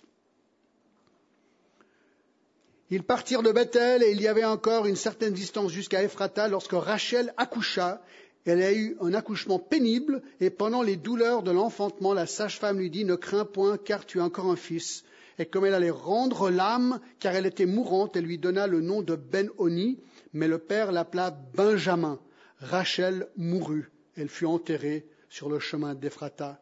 Ils 2.90 3.02
partirent 3.02 3.42
de 3.42 3.52
Bethel 3.52 4.02
et 4.02 4.12
il 4.12 4.20
y 4.22 4.28
avait 4.28 4.46
encore 4.46 4.86
une 4.86 4.96
certaine 4.96 5.34
distance 5.34 5.70
jusqu'à 5.70 6.02
Ephrata 6.02 6.48
lorsque 6.48 6.72
Rachel 6.72 7.34
accoucha. 7.36 8.02
Elle 8.46 8.62
a 8.62 8.72
eu 8.72 8.96
un 9.02 9.12
accouchement 9.12 9.58
pénible 9.58 10.22
et 10.40 10.48
pendant 10.48 10.80
les 10.80 10.96
douleurs 10.96 11.42
de 11.42 11.50
l'enfantement, 11.50 12.14
la 12.14 12.26
sage-femme 12.26 12.78
lui 12.78 12.88
dit 12.88 13.04
Ne 13.04 13.16
crains 13.16 13.44
point 13.44 13.76
car 13.76 14.06
tu 14.06 14.20
as 14.20 14.24
encore 14.24 14.50
un 14.50 14.56
fils. 14.56 15.04
Et 15.38 15.44
comme 15.44 15.66
elle 15.66 15.74
allait 15.74 15.90
rendre 15.90 16.48
l'âme, 16.48 16.98
car 17.20 17.34
elle 17.34 17.44
était 17.44 17.66
mourante, 17.66 18.16
elle 18.16 18.24
lui 18.24 18.38
donna 18.38 18.66
le 18.66 18.80
nom 18.80 19.02
de 19.02 19.16
Ben-Oni, 19.16 19.98
mais 20.32 20.48
le 20.48 20.58
père 20.58 20.90
l'appela 20.90 21.30
Benjamin. 21.30 22.18
Rachel 22.60 23.28
mourut. 23.36 23.92
Elle 24.16 24.30
fut 24.30 24.46
enterrée 24.46 25.06
sur 25.28 25.50
le 25.50 25.58
chemin 25.58 25.94
d'Ephrata, 25.94 26.58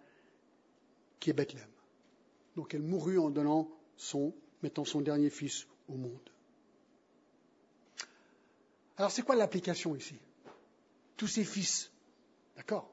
qui 1.20 1.30
est 1.30 1.34
Bethléem. 1.34 1.64
Donc 2.56 2.74
elle 2.74 2.82
mourut 2.82 3.18
en 3.18 3.30
donnant 3.30 3.70
son, 3.96 4.34
mettant 4.62 4.84
son 4.84 5.00
dernier 5.00 5.30
fils 5.30 5.66
Alors 8.96 9.10
c'est 9.10 9.22
quoi 9.22 9.36
l'application 9.36 9.94
ici? 9.94 10.18
Tous 11.16 11.28
ces 11.28 11.44
fils, 11.44 11.90
d'accord? 12.56 12.92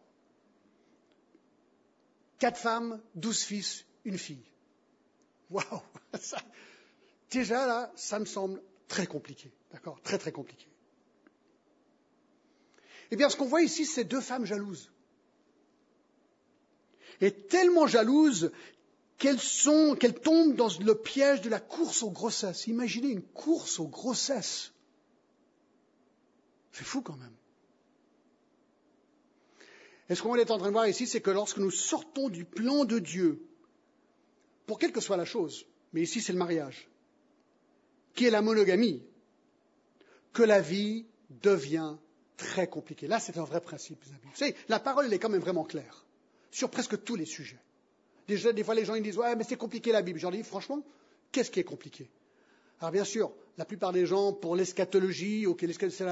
Quatre 2.40 2.58
femmes, 2.60 3.02
douze 3.16 3.44
fils, 3.44 3.86
une 4.06 4.18
fille. 4.18 4.44
Waouh 5.50 5.82
Déjà 7.32 7.66
là, 7.66 7.92
ça 7.96 8.20
me 8.20 8.26
semble 8.26 8.62
très 8.88 9.08
compliqué, 9.08 9.52
d'accord? 9.72 10.02
Très 10.02 10.18
très 10.18 10.32
compliqué. 10.32 10.68
Eh 13.12 13.16
bien, 13.16 13.30
ce 13.30 13.36
qu'on 13.38 13.46
voit 13.46 13.62
ici, 13.62 13.86
c'est 13.86 14.04
deux 14.04 14.22
femmes 14.22 14.46
jalouses. 14.46 14.92
Et 17.22 17.32
tellement 17.32 17.88
jalouses 17.88 18.52
qu'elles 19.24 20.20
tombent 20.20 20.56
dans 20.56 20.70
le 20.80 20.96
piège 20.96 21.42
de 21.42 21.50
la 21.50 21.60
course 21.60 22.04
aux 22.04 22.12
grossesses? 22.12 22.68
Imaginez 22.68 23.10
une 23.10 23.22
course 23.22 23.80
aux 23.80 23.88
grossesses. 23.88 24.74
C'est 26.74 26.84
fou 26.84 27.02
quand 27.02 27.16
même. 27.16 27.36
Et 30.10 30.16
ce 30.16 30.22
qu'on 30.22 30.36
est 30.36 30.52
en 30.52 30.58
train 30.58 30.68
de 30.68 30.74
voir 30.74 30.88
ici, 30.88 31.08
c'est 31.08 31.22
que 31.22 31.32
lorsque 31.32 31.60
nous 31.60 31.72
sortons 31.72 32.28
du 32.28 32.44
plan 32.44 32.84
de 32.84 33.00
Dieu, 33.00 33.42
pour 34.66 34.78
quelle 34.78 34.92
que 34.92 35.00
soit 35.00 35.18
la 35.18 35.26
chose, 35.26 35.66
mais 35.94 36.02
ici 36.02 36.20
c'est 36.20 36.34
le 36.34 36.40
mariage, 36.40 36.90
qui 38.16 38.26
est 38.26 38.30
la 38.30 38.42
monogamie, 38.42 39.02
que 40.34 40.44
la 40.44 40.60
vie 40.60 41.06
devient 41.42 41.96
très 42.36 42.68
compliquée. 42.68 43.08
Là, 43.08 43.20
c'est 43.20 43.38
un 43.38 43.44
vrai 43.46 43.62
principe, 43.62 44.04
Vous 44.04 44.36
savez, 44.36 44.56
la 44.68 44.80
parole, 44.80 45.06
elle 45.06 45.14
est 45.14 45.20
quand 45.20 45.30
même 45.30 45.42
vraiment 45.42 45.64
claire 45.64 46.06
sur 46.52 46.70
presque 46.70 47.02
tous 47.04 47.16
les 47.16 47.26
sujets. 47.26 47.60
Déjà, 48.28 48.54
des 48.54 48.64
fois, 48.64 48.76
les 48.76 48.86
gens 48.86 48.96
ils 48.96 49.04
disent 49.04 49.18
Ouais, 49.18 49.36
mais 49.36 49.44
c'est 49.44 49.58
compliqué 49.58 49.92
la 49.92 50.02
Bible. 50.02 50.20
Je 50.20 50.24
leur 50.24 50.32
dis 50.32 50.44
Franchement, 50.44 50.82
qu'est-ce 51.32 51.52
qui 51.52 51.60
est 51.60 51.66
compliqué? 51.66 52.10
Alors, 52.80 52.92
bien 52.92 53.04
sûr, 53.06 53.32
la 53.58 53.66
plupart 53.66 53.94
des 53.94 54.06
gens, 54.06 54.34
pour 54.34 54.56
l'eschatologie, 54.56 55.46
ou 55.48 55.56
c'est 55.60 56.06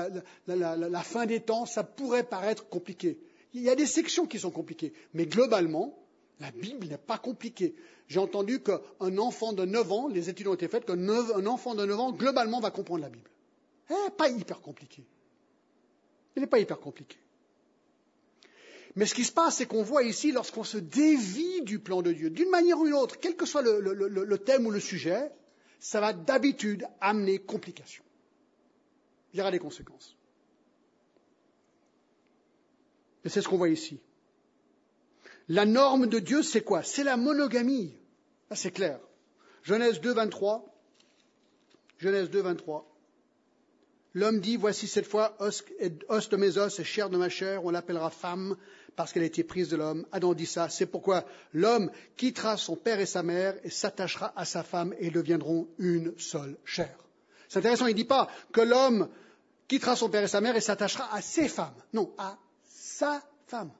la, 0.47 0.76
la, 0.76 1.04
fin 1.04 1.26
des 1.26 1.41
temps, 1.41 1.65
ça 1.65 1.84
pourrait 1.84 2.24
paraître 2.24 2.69
compliqué. 2.69 3.17
Il 3.54 3.62
y 3.62 3.69
a 3.69 3.76
des 3.76 3.86
sections 3.86 4.26
qui 4.26 4.39
sont 4.39 4.52
compliquées. 4.52 4.93
Mais 5.13 5.26
globalement, 5.26 5.97
la 6.39 6.52
Bible 6.52 6.88
n'est 6.88 6.97
pas 6.97 7.17
compliquée. 7.17 7.76
J'ai 8.08 8.19
entendu 8.19 8.62
qu'un 8.62 9.17
enfant 9.17 9.54
de 9.54 9.65
9 9.65 9.91
ans, 9.91 10.08
les 10.08 10.30
études 10.30 10.47
ont 10.47 10.54
été 10.54 10.67
faites, 10.67 10.86
qu'un 10.86 11.08
enfant 11.45 11.76
de 11.76 11.86
9 11.86 12.00
ans, 12.00 12.12
globalement, 12.12 12.60
va 12.60 12.71
comprendre 12.71 13.02
la 13.02 13.10
Bible. 13.10 13.30
Eh, 13.89 14.12
pas 14.12 14.30
hyper 14.30 14.62
compliqué. 14.62 15.04
Il 16.36 16.41
n'est 16.41 16.47
pas 16.47 16.60
hyper 16.60 16.80
compliqué. 16.80 17.17
Mais 18.95 19.06
ce 19.06 19.13
qui 19.13 19.23
se 19.23 19.32
passe, 19.32 19.58
c'est 19.58 19.65
qu'on 19.65 19.84
voit 19.84 20.04
ici, 20.04 20.32
lorsqu'on 20.32 20.63
se 20.63 20.77
dévie 20.77 21.62
du 21.62 21.80
plan 21.80 22.01
de 22.01 22.12
Dieu, 22.12 22.30
d'une 22.30 22.49
manière 22.49 22.80
ou 22.80 22.86
d'une 22.86 22.93
autre, 22.93 23.17
quel 23.19 23.36
que 23.36 23.45
soit 23.45 23.62
le, 23.62 24.38
thème 24.38 24.65
ou 24.65 24.71
le 24.71 24.80
sujet, 24.80 25.32
ça 25.80 26.01
va 26.01 26.13
d'habitude 26.13 26.86
amener 26.99 27.39
complication. 27.39 28.04
Il 29.34 29.38
y 29.38 29.41
aura 29.41 29.51
des 29.51 29.60
conséquences. 29.60 30.17
Et 33.23 33.30
c'est 33.30 33.41
ce 33.41 33.47
qu'on 33.47 33.58
voit 33.58 33.69
ici. 33.69 34.01
La 35.47 35.65
norme 35.65 36.08
de 36.08 36.19
Dieu, 36.19 36.43
c'est 36.43 36.62
quoi? 36.62 36.84
C'est 36.84 37.04
la 37.04 37.17
monogamie. 37.17 37.93
Là, 38.49 38.56
c'est 38.56 38.71
clair. 38.71 38.99
Genèse 39.63 40.01
2, 40.01 40.13
23. 40.13 40.65
Genèse 41.97 42.30
2, 42.30 42.41
23. 42.41 42.88
L'homme 44.13 44.41
dit, 44.41 44.58
voici 44.58 44.88
cette 44.88 45.06
fois 45.06 45.38
os, 45.39 45.63
de 45.80 46.36
mes 46.36 46.58
os 46.58 46.80
et 46.80 46.84
chair 46.84 47.10
de 47.10 47.17
ma 47.17 47.30
chair, 47.30 47.63
on 47.63 47.71
l'appellera 47.71 48.10
femme 48.10 48.58
parce 48.95 49.13
qu'elle 49.13 49.23
a 49.23 49.27
été 49.27 49.43
prise 49.43 49.69
de 49.69 49.77
l'homme. 49.77 50.06
Adam 50.12 50.34
dit 50.34 50.45
ça, 50.45 50.69
c'est 50.69 50.86
pourquoi 50.86 51.25
l'homme 51.54 51.91
quittera 52.17 52.58
son 52.58 52.75
père 52.75 52.99
et 52.99 53.06
sa 53.06 53.23
mère 53.23 53.56
et 53.63 53.69
s'attachera 53.69 54.34
à 54.36 54.45
sa 54.45 54.63
femme 54.63 54.93
et 54.99 55.10
deviendront 55.10 55.67
une 55.77 56.13
seule 56.17 56.58
chair. 56.65 56.95
C'est 57.49 57.60
intéressant, 57.60 57.88
il 57.88 57.91
ne 57.91 57.97
dit 57.97 58.06
pas 58.06 58.30
que 58.51 58.62
l'homme 58.62 59.10
quittera 59.67 59.95
son 59.95 60.10
père 60.10 60.23
et 60.23 60.27
sa 60.27 60.41
mère 60.41 60.56
et 60.56 60.62
s'attachera 60.62 61.13
à 61.13 61.21
ses 61.21 61.47
femmes. 61.47 61.75
Non, 61.93 62.13
à 62.17 62.38
sa 62.63 63.21
femme. 63.47 63.71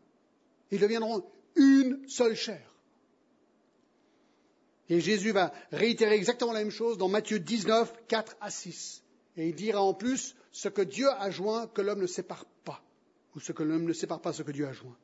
Ils 0.72 0.80
deviendront 0.80 1.24
une 1.56 2.08
seule 2.08 2.36
chair. 2.36 2.62
Et 4.90 5.00
Jésus 5.00 5.32
va 5.32 5.54
réitérer 5.72 6.16
exactement 6.16 6.52
la 6.52 6.60
même 6.60 6.72
chose 6.72 6.98
dans 6.98 7.08
Matthieu 7.08 7.40
19, 7.40 7.94
4 8.10 8.36
à 8.42 8.50
6. 8.50 9.04
Et 9.38 9.48
il 9.48 9.56
dira 9.56 9.82
en 9.82 9.94
plus 9.94 10.36
ce 10.52 10.68
que 10.68 10.82
Dieu 10.82 11.10
a 11.10 11.32
joint 11.32 11.68
que 11.68 11.82
l'homme 11.82 12.02
ne 12.02 12.08
sépare 12.08 12.44
pas, 12.44 12.51
ou 13.36 13.40
ce 13.40 13.52
que 13.52 13.64
l'homme 13.64 13.86
ne 13.86 13.94
sépare 13.94 14.22
pas 14.22 14.34
ce 14.34 14.44
que 14.44 14.52
Dieu 14.52 14.68
a 14.68 14.74
joint. 14.74 14.96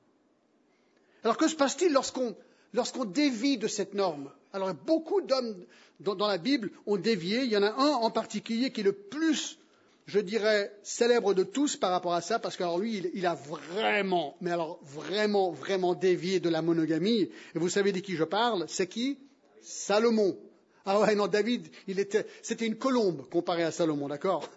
Alors 1.24 1.38
que 1.38 1.48
se 1.48 1.56
passe-t-il 1.56 1.92
lorsqu'on 1.92 3.06
dévie 3.06 3.58
de 3.58 3.68
cette 3.68 3.94
norme? 3.94 4.32
Alors 4.54 4.74
beaucoup 4.74 5.22
d'hommes 5.22 5.66
dans, 6.00 6.28
la 6.28 6.38
Bible 6.38 6.72
ont 6.86 6.98
dévié. 6.98 7.44
Il 7.44 7.52
y 7.52 7.58
en 7.58 7.64
a 7.64 7.72
un 7.72 7.94
en 7.96 8.12
particulier 8.12 8.72
qui 8.72 8.82
est 8.82 8.84
le 8.84 8.94
plus, 8.94 9.60
je 10.06 10.20
dirais, 10.20 10.72
célèbre 10.84 11.34
de 11.34 11.44
tous 11.44 11.76
par 11.76 11.92
rapport 11.92 12.14
à 12.14 12.22
ça, 12.22 12.40
parce 12.40 12.56
que 12.56 12.80
lui, 12.80 13.26
a 13.26 13.36
vraiment, 13.36 14.38
mais 14.42 14.52
alors 14.52 14.80
vraiment, 14.84 15.52
vraiment 15.52 15.96
dévié 15.96 16.40
de 16.40 16.50
la 16.50 16.62
monogamie. 16.62 17.30
Et 17.56 17.60
vous 17.60 17.70
savez 17.70 17.92
de 17.92 18.00
qui 18.00 18.16
je 18.16 18.24
parle? 18.24 18.66
C'est 18.68 18.88
qui? 18.88 19.18
Salomon. 19.62 20.38
Ah 20.86 21.02
ouais, 21.02 21.16
non, 21.16 21.28
David, 21.28 21.68
il 21.88 22.00
était, 22.00 22.26
c'était 22.42 22.66
une 22.66 22.78
colombe 22.78 23.28
comparé 23.30 23.64
à 23.64 23.72
Salomon, 23.72 24.08
d'accord? 24.08 24.50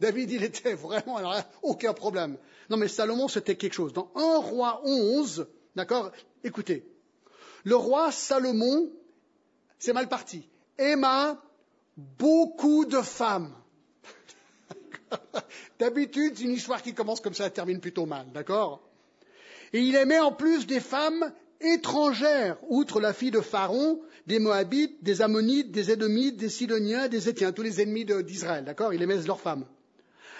David, 0.00 0.30
il 0.30 0.44
était 0.44 0.74
vraiment, 0.74 1.16
alors, 1.16 1.40
aucun 1.62 1.92
problème. 1.92 2.36
Non, 2.68 2.76
mais 2.76 2.88
Salomon, 2.88 3.28
c'était 3.28 3.56
quelque 3.56 3.72
chose. 3.72 3.92
Dans 3.92 4.10
1 4.14 4.38
roi 4.38 4.80
11, 4.84 5.46
d'accord 5.74 6.12
Écoutez, 6.44 6.86
le 7.64 7.76
roi 7.76 8.12
Salomon, 8.12 8.90
c'est 9.78 9.92
mal 9.92 10.08
parti, 10.08 10.48
aima 10.78 11.42
beaucoup 11.96 12.84
de 12.84 13.00
femmes. 13.00 13.54
D'habitude, 15.78 16.38
une 16.40 16.52
histoire 16.52 16.82
qui 16.82 16.94
commence 16.94 17.20
comme 17.20 17.34
ça, 17.34 17.46
elle 17.46 17.52
termine 17.52 17.80
plutôt 17.80 18.06
mal, 18.06 18.26
d'accord? 18.32 18.88
Et 19.72 19.80
il 19.80 19.94
aimait 19.96 20.20
en 20.20 20.32
plus 20.32 20.66
des 20.66 20.80
femmes 20.80 21.32
étrangères, 21.60 22.58
outre 22.68 23.00
la 23.00 23.12
fille 23.12 23.30
de 23.30 23.40
Pharaon, 23.40 24.00
des 24.26 24.38
Moabites, 24.38 25.02
des 25.02 25.22
Ammonites, 25.22 25.70
des 25.70 25.90
Édomites, 25.90 26.36
des 26.36 26.48
Sidoniens, 26.48 27.08
des 27.08 27.28
Étiens, 27.28 27.52
tous 27.52 27.62
les 27.62 27.80
ennemis 27.80 28.06
d'Israël, 28.24 28.64
d'accord? 28.64 28.94
Il 28.94 29.02
aimait 29.02 29.22
leurs 29.22 29.40
femmes. 29.40 29.66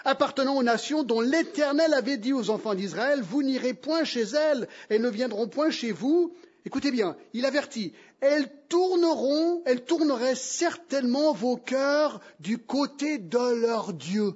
Appartenant 0.04 0.56
aux 0.56 0.62
nations 0.62 1.02
dont 1.02 1.20
l'Éternel 1.20 1.94
avait 1.94 2.16
dit 2.16 2.32
aux 2.32 2.50
enfants 2.50 2.74
d'Israël, 2.74 3.20
vous 3.22 3.42
n'irez 3.42 3.74
point 3.74 4.04
chez 4.04 4.22
elles, 4.22 4.68
elles 4.88 5.02
ne 5.02 5.10
viendront 5.10 5.48
point 5.48 5.70
chez 5.70 5.92
vous. 5.92 6.34
Écoutez 6.64 6.90
bien, 6.90 7.16
il 7.32 7.46
avertit, 7.46 7.92
elles 8.20 8.50
tourneront, 8.68 9.62
elles 9.64 9.84
tourneraient 9.84 10.34
certainement 10.34 11.32
vos 11.32 11.56
cœurs 11.56 12.20
du 12.38 12.58
côté 12.58 13.18
de 13.18 13.60
leur 13.60 13.92
Dieu. 13.92 14.34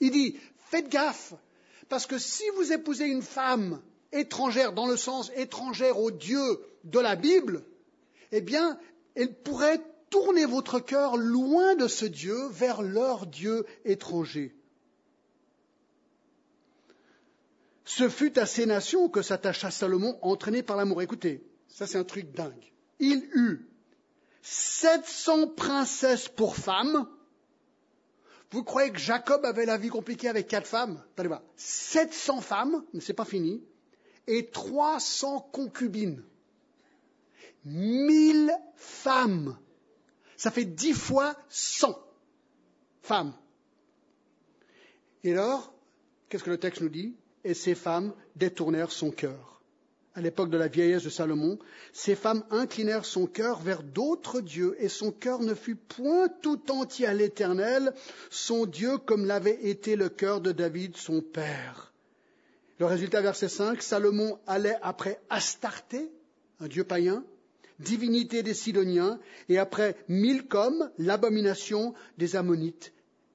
Il 0.00 0.10
dit, 0.10 0.36
faites 0.70 0.88
gaffe, 0.88 1.34
parce 1.88 2.06
que 2.06 2.18
si 2.18 2.44
vous 2.56 2.72
épousez 2.72 3.06
une 3.06 3.22
femme 3.22 3.80
étrangère 4.12 4.72
dans 4.72 4.86
le 4.86 4.96
sens 4.96 5.30
étrangère 5.36 5.98
au 5.98 6.10
Dieu 6.10 6.60
de 6.84 6.98
la 6.98 7.16
Bible, 7.16 7.62
eh 8.32 8.40
bien, 8.40 8.78
elle 9.14 9.34
pourrait 9.34 9.80
tourner 10.10 10.46
votre 10.46 10.80
cœur 10.80 11.16
loin 11.16 11.74
de 11.74 11.88
ce 11.88 12.04
Dieu 12.04 12.48
vers 12.48 12.82
leur 12.82 13.26
Dieu 13.26 13.64
étranger. 13.84 14.54
Ce 17.84 18.08
fut 18.08 18.38
à 18.38 18.44
ces 18.44 18.66
nations 18.66 19.08
que 19.08 19.22
s'attacha 19.22 19.70
Salomon, 19.70 20.18
entraîné 20.22 20.62
par 20.62 20.76
l'amour. 20.76 21.00
Écoutez, 21.00 21.42
ça 21.68 21.86
c'est 21.86 21.98
un 21.98 22.04
truc 22.04 22.32
dingue. 22.32 22.72
Il 22.98 23.28
eut 23.34 23.66
700 24.42 25.48
princesses 25.48 26.28
pour 26.28 26.56
femmes. 26.56 27.08
Vous 28.50 28.62
croyez 28.62 28.90
que 28.90 28.98
Jacob 28.98 29.44
avait 29.44 29.66
la 29.66 29.76
vie 29.76 29.88
compliquée 29.88 30.28
avec 30.28 30.48
quatre 30.48 30.66
femmes? 30.66 31.02
Voir. 31.16 31.42
700 31.56 32.40
femmes, 32.40 32.84
mais 32.92 33.00
c'est 33.00 33.12
pas 33.12 33.24
fini, 33.24 33.62
et 34.26 34.50
300 34.50 35.50
concubines. 35.52 36.22
1000 37.64 38.52
femmes. 38.74 39.58
Ça 40.38 40.52
fait 40.52 40.64
10 40.64 40.94
fois 40.94 41.36
100 41.50 41.98
femmes. 43.02 43.34
Et 45.24 45.32
alors, 45.32 45.74
qu'est-ce 46.28 46.44
que 46.44 46.50
le 46.50 46.58
texte 46.58 46.80
nous 46.80 46.88
dit? 46.88 47.16
Et 47.42 47.54
ces 47.54 47.74
femmes 47.74 48.14
détournèrent 48.36 48.92
son 48.92 49.10
cœur. 49.10 49.62
À 50.14 50.20
l'époque 50.20 50.50
de 50.50 50.56
la 50.56 50.68
vieillesse 50.68 51.02
de 51.02 51.10
Salomon, 51.10 51.58
ces 51.92 52.14
femmes 52.14 52.44
inclinèrent 52.50 53.04
son 53.04 53.26
cœur 53.26 53.60
vers 53.60 53.82
d'autres 53.82 54.40
dieux, 54.40 54.76
et 54.78 54.88
son 54.88 55.10
cœur 55.10 55.40
ne 55.40 55.54
fut 55.54 55.74
point 55.74 56.28
tout 56.28 56.70
entier 56.70 57.06
à 57.06 57.14
l'Éternel, 57.14 57.92
son 58.30 58.64
Dieu, 58.64 58.98
comme 58.98 59.26
l'avait 59.26 59.66
été 59.66 59.96
le 59.96 60.08
cœur 60.08 60.40
de 60.40 60.52
David, 60.52 60.96
son 60.96 61.20
père. 61.20 61.92
Le 62.78 62.86
résultat, 62.86 63.22
verset 63.22 63.48
5, 63.48 63.82
Salomon 63.82 64.38
allait 64.46 64.78
après 64.82 65.20
Astarté, 65.30 66.12
un 66.60 66.68
dieu 66.68 66.84
païen, 66.84 67.24
divinité 67.78 68.42
des 68.42 68.54
Sidoniens, 68.54 69.20
et 69.48 69.58
après 69.58 69.96
Milcom, 70.08 70.90
l'abomination 70.98 71.94
des 72.16 72.36
Ammonites, 72.36 72.92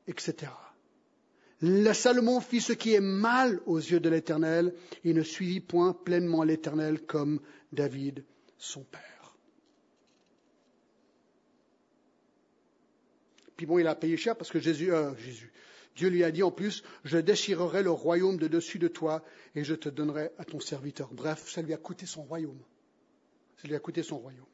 etc. 0.08 0.52
Le 1.62 1.94
Salomon 1.94 2.42
fit 2.42 2.60
ce 2.60 2.74
qui 2.74 2.94
est 2.94 3.00
mal 3.00 3.62
aux 3.66 3.78
yeux 3.78 4.00
de 4.00 4.10
l'Éternel, 4.10 4.74
et 5.04 5.14
ne 5.14 5.24
suivit 5.24 5.62
point 5.62 5.94
pleinement 5.94 6.44
l'Éternel 6.44 7.02
comme 7.02 7.40
David, 7.72 8.26
son 8.58 8.84
père. 8.84 9.36
Puis 13.56 13.66
bon, 13.66 13.80
il 13.80 13.88
a 13.88 13.96
payé 13.96 14.18
cher 14.18 14.36
parce 14.36 14.50
que 14.50 14.60
Jésus, 14.60 14.92
euh, 14.92 15.16
Jésus, 15.16 15.54
Dieu 15.96 16.10
lui 16.10 16.24
a 16.24 16.32
dit 16.32 16.44
en 16.44 16.52
plus, 16.52 16.84
je 17.04 17.18
déchirerai 17.18 17.84
le 17.84 17.92
royaume 17.92 18.38
de 18.38 18.48
dessus 18.48 18.80
de 18.80 18.88
toi 18.88 19.24
et 19.56 19.64
je 19.64 19.76
te 19.76 19.90
donnerai 19.90 20.32
à 20.38 20.46
ton 20.46 20.60
serviteur. 20.60 21.14
Bref, 21.14 21.50
ça 21.50 21.62
lui 21.62 21.74
a 21.74 21.78
coûté 21.78 22.06
son 22.06 22.24
royaume. 22.24 22.60
Ça 23.64 23.70
lui 23.70 23.76
a 23.76 23.80
coûté 23.80 24.04
son 24.04 24.18
royaume. 24.18 24.46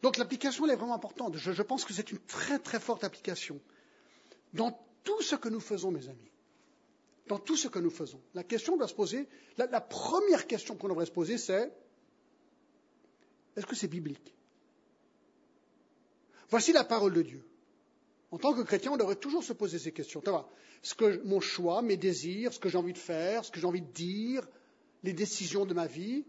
Donc 0.00 0.16
l'application, 0.16 0.66
est 0.66 0.74
vraiment 0.74 0.94
importante. 0.94 1.36
Je, 1.36 1.62
pense 1.62 1.84
que 1.84 1.92
c'est 1.92 2.10
une 2.10 2.18
très 2.18 2.58
très 2.58 2.80
forte 2.80 3.04
application. 3.04 3.60
Dans 4.54 4.82
tout 5.04 5.20
ce 5.20 5.36
que 5.36 5.50
nous 5.50 5.60
faisons, 5.60 5.90
mes 5.90 6.08
amis, 6.08 6.32
dans 7.28 7.38
tout 7.38 7.58
ce 7.58 7.68
que 7.68 7.78
nous 7.78 7.90
faisons, 7.90 8.22
la 8.32 8.42
question 8.42 8.78
doit 8.78 8.88
se 8.88 8.94
poser, 8.94 9.28
la 9.58 9.82
première 9.82 10.46
question 10.46 10.76
qu'on 10.76 10.88
devrait 10.88 11.04
se 11.04 11.12
poser, 11.12 11.36
c'est 11.36 11.70
est-ce 13.54 13.66
que 13.66 13.76
c'est 13.76 13.86
biblique? 13.86 14.34
Voici 16.48 16.72
la 16.72 16.84
parole 16.84 17.12
de 17.12 17.22
Dieu. 17.22 17.46
En 18.30 18.38
tant 18.38 18.54
que 18.54 18.62
chrétien, 18.62 18.92
on 18.92 18.96
devrait 18.96 19.16
toujours 19.16 19.44
se 19.44 19.52
poser 19.52 19.78
ces 19.78 19.92
questions. 19.92 20.22
Ce 20.80 20.94
que 20.94 21.22
mon 21.24 21.40
choix, 21.40 21.82
mes 21.82 21.98
désirs, 21.98 22.54
ce 22.54 22.58
que 22.58 22.70
j'ai 22.70 22.78
envie 22.78 22.94
de 22.94 22.98
faire, 22.98 23.44
ce 23.44 23.50
que 23.50 23.60
j'ai 23.60 23.66
envie 23.66 23.82
de 23.82 23.92
dire, 23.92 24.48
les 25.02 25.12
décisions 25.12 25.66
de 25.66 25.74
ma 25.74 25.86
vie, 25.86 26.24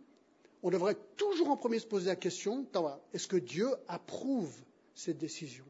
on 0.64 0.70
devrait 0.70 0.98
toujours 1.18 1.50
en 1.50 1.58
premier 1.58 1.80
se 1.80 1.86
poser 1.86 2.08
la 2.08 2.16
question 2.16 2.66
est-ce 3.14 3.28
que 3.28 3.38
Dieu 3.38 3.70
approuve 3.88 4.54
cette 4.96 5.18
décision? 5.18 5.66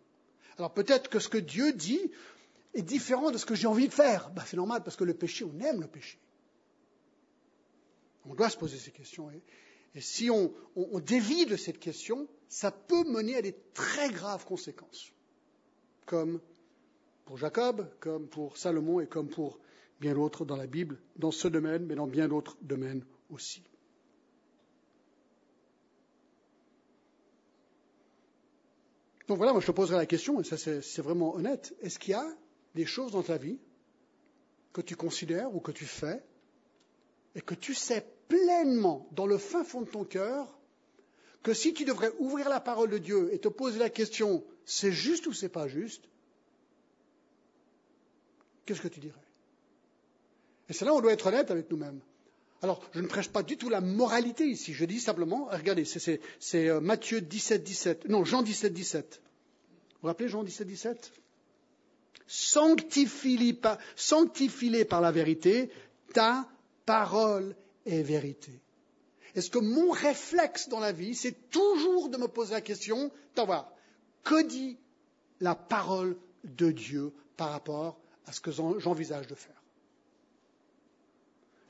Alors 0.57 0.73
peut-être 0.73 1.09
que 1.09 1.19
ce 1.19 1.29
que 1.29 1.39
Dieu 1.39 1.73
dit 1.73 2.11
est 2.73 2.83
différent 2.83 3.31
de 3.31 3.37
ce 3.37 3.45
que 3.45 3.55
j'ai 3.55 3.67
envie 3.67 3.87
de 3.87 3.93
faire. 3.93 4.29
Ben, 4.31 4.43
c'est 4.45 4.57
normal 4.57 4.83
parce 4.83 4.95
que 4.95 5.03
le 5.03 5.13
péché, 5.13 5.45
on 5.45 5.59
aime 5.59 5.81
le 5.81 5.87
péché. 5.87 6.19
On 8.25 8.35
doit 8.35 8.49
se 8.49 8.57
poser 8.57 8.77
ces 8.77 8.91
questions. 8.91 9.29
Et, 9.31 9.41
si 9.99 10.29
on 10.31 10.51
dévie 10.99 11.45
de 11.45 11.55
cette 11.55 11.79
question, 11.79 12.27
ça 12.47 12.71
peut 12.71 13.03
mener 13.03 13.35
à 13.35 13.41
des 13.43 13.55
très 13.73 14.09
graves 14.09 14.45
conséquences 14.45 15.11
comme 16.05 16.39
pour 17.25 17.37
Jacob, 17.37 17.87
comme 17.99 18.27
pour 18.27 18.57
Salomon 18.57 18.99
et 18.99 19.07
comme 19.07 19.29
pour 19.29 19.59
bien 20.01 20.13
d'autres 20.13 20.45
dans 20.45 20.57
la 20.57 20.67
Bible, 20.67 20.99
dans 21.15 21.31
ce 21.31 21.47
domaine, 21.47 21.85
mais 21.85 21.95
dans 21.95 22.07
bien 22.07 22.27
d'autres 22.27 22.57
domaines 22.61 23.05
aussi. 23.29 23.63
Donc 29.28 29.38
voilà, 29.38 29.53
moi 29.53 29.61
je 29.61 29.67
te 29.67 29.71
poserai 29.71 29.97
la 29.97 30.05
question, 30.05 30.41
et 30.41 30.43
ça 30.43 30.57
c'est 30.57 31.01
vraiment 31.01 31.36
honnête, 31.36 31.74
est-ce 31.82 31.97
qu'il 31.97 32.11
y 32.11 32.15
a 32.15 32.28
des 32.76 32.86
choses 32.86 33.11
dans 33.11 33.24
ta 33.24 33.38
vie 33.38 33.57
que 34.74 34.82
tu 34.82 34.95
considères 34.95 35.55
ou 35.55 35.59
que 35.59 35.71
tu 35.71 35.86
fais 35.86 36.21
et 37.36 37.41
que 37.41 37.53
tu 37.53 37.74
sais 37.74 38.05
pleinement 38.28 39.07
dans 39.11 39.26
le 39.26 39.38
fin 39.38 39.63
fond 39.63 39.82
de 39.82 39.89
ton 39.89 40.03
cœur 40.03 40.57
que 41.41 41.53
si 41.53 41.74
tu 41.74 41.86
devrais 41.86 42.11
ouvrir 42.19 42.49
la 42.49 42.59
parole 42.59 42.89
de 42.89 42.97
Dieu 42.97 43.34
et 43.34 43.39
te 43.39 43.47
poser 43.47 43.80
la 43.80 43.89
question 43.89 44.43
c'est 44.65 44.91
juste 44.91 45.28
ou 45.28 45.34
c'est 45.34 45.49
pas 45.49 45.67
juste, 45.67 46.03
qu'est-ce 48.65 48.82
que 48.82 48.88
tu 48.88 48.99
dirais? 48.99 49.15
Et 50.69 50.74
c'est 50.74 50.86
là 50.86 50.93
où 50.93 50.97
on 50.97 51.01
doit 51.01 51.11
être 51.11 51.28
honnête 51.28 51.51
avec 51.51 51.69
nous-mêmes. 51.69 51.99
Alors, 52.64 52.82
je 52.93 53.01
ne 53.01 53.07
prêche 53.07 53.28
pas 53.28 53.43
du 53.43 53.57
tout 53.57 53.68
la 53.68 53.82
moralité 53.82 54.45
ici. 54.47 54.74
Je 54.74 54.86
dis 54.86 55.01
simplement, 55.01 55.49
regardez, 55.51 55.84
c'est 55.84 56.22
euh, 56.70 56.80
Matthieu 56.80 57.20
17, 57.20 57.61
17. 57.61 58.07
Non, 58.07 58.24
Jean 58.24 58.41
17, 58.41 58.74
17. 58.74 59.22
Vous 59.22 59.99
vous 60.01 60.07
rappelez 60.07 60.30
Jean 60.30 60.43
17, 60.43 60.66
17 60.66 61.11
Sanctifie-les 62.26 63.53
par, 64.86 65.01
la 65.01 65.11
vérité, 65.11 65.72
ta 66.14 66.47
parole 66.86 67.53
est 67.86 68.01
vérité. 68.01 68.61
Est-ce 69.36 69.49
que 69.49 69.59
mon 69.59 69.91
réflexe 69.91 70.70
dans 70.70 70.80
la 70.80 70.93
vie, 70.93 71.16
c'est 71.16 71.49
toujours 71.49 72.07
de 72.07 72.18
me 72.18 72.30
poser 72.30 72.53
la 72.53 72.61
question, 72.61 73.11
voir, 73.36 73.74
que 74.24 74.41
dit 74.41 74.78
la 75.41 75.53
parole 75.55 76.16
de 76.45 76.72
Dieu 76.72 77.11
par 77.36 77.51
rapport 77.51 77.99
à 78.26 78.32
ce 78.32 78.39
que 78.39 78.51
j'envisage 78.51 79.28
de 79.28 79.36
faire? 79.36 79.62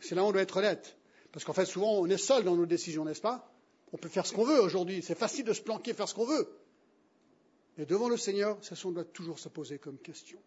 C'est 0.03 0.15
là 0.15 0.23
où 0.23 0.27
on 0.27 0.31
doit 0.31 0.41
être 0.41 0.57
honnête. 0.57 0.97
Parce 1.31 1.45
qu'en 1.45 1.53
fait, 1.53 1.65
souvent, 1.65 1.93
on 1.93 2.07
est 2.07 2.17
seul 2.17 2.43
dans 2.43 2.55
nos 2.55 2.65
décisions, 2.65 3.05
n'est-ce 3.05 3.21
pas? 3.21 3.49
On 3.93 3.97
peut 3.97 4.09
faire 4.09 4.25
ce 4.25 4.33
qu'on 4.33 4.43
veut 4.43 4.61
aujourd'hui. 4.61 5.01
C'est 5.01 5.17
facile 5.17 5.45
de 5.45 5.53
se 5.53 5.61
planquer, 5.61 5.93
faire 5.93 6.09
ce 6.09 6.13
qu'on 6.13 6.25
veut. 6.25 6.47
Mais 7.77 7.85
devant 7.85 8.09
le 8.09 8.17
Seigneur, 8.17 8.57
c'est 8.61 8.75
ce 8.75 8.83
qu'on 8.83 8.91
doit 8.91 9.05
toujours 9.05 9.39
se 9.39 9.49
poser 9.49 9.79
comme 9.79 9.97
question. 9.97 10.39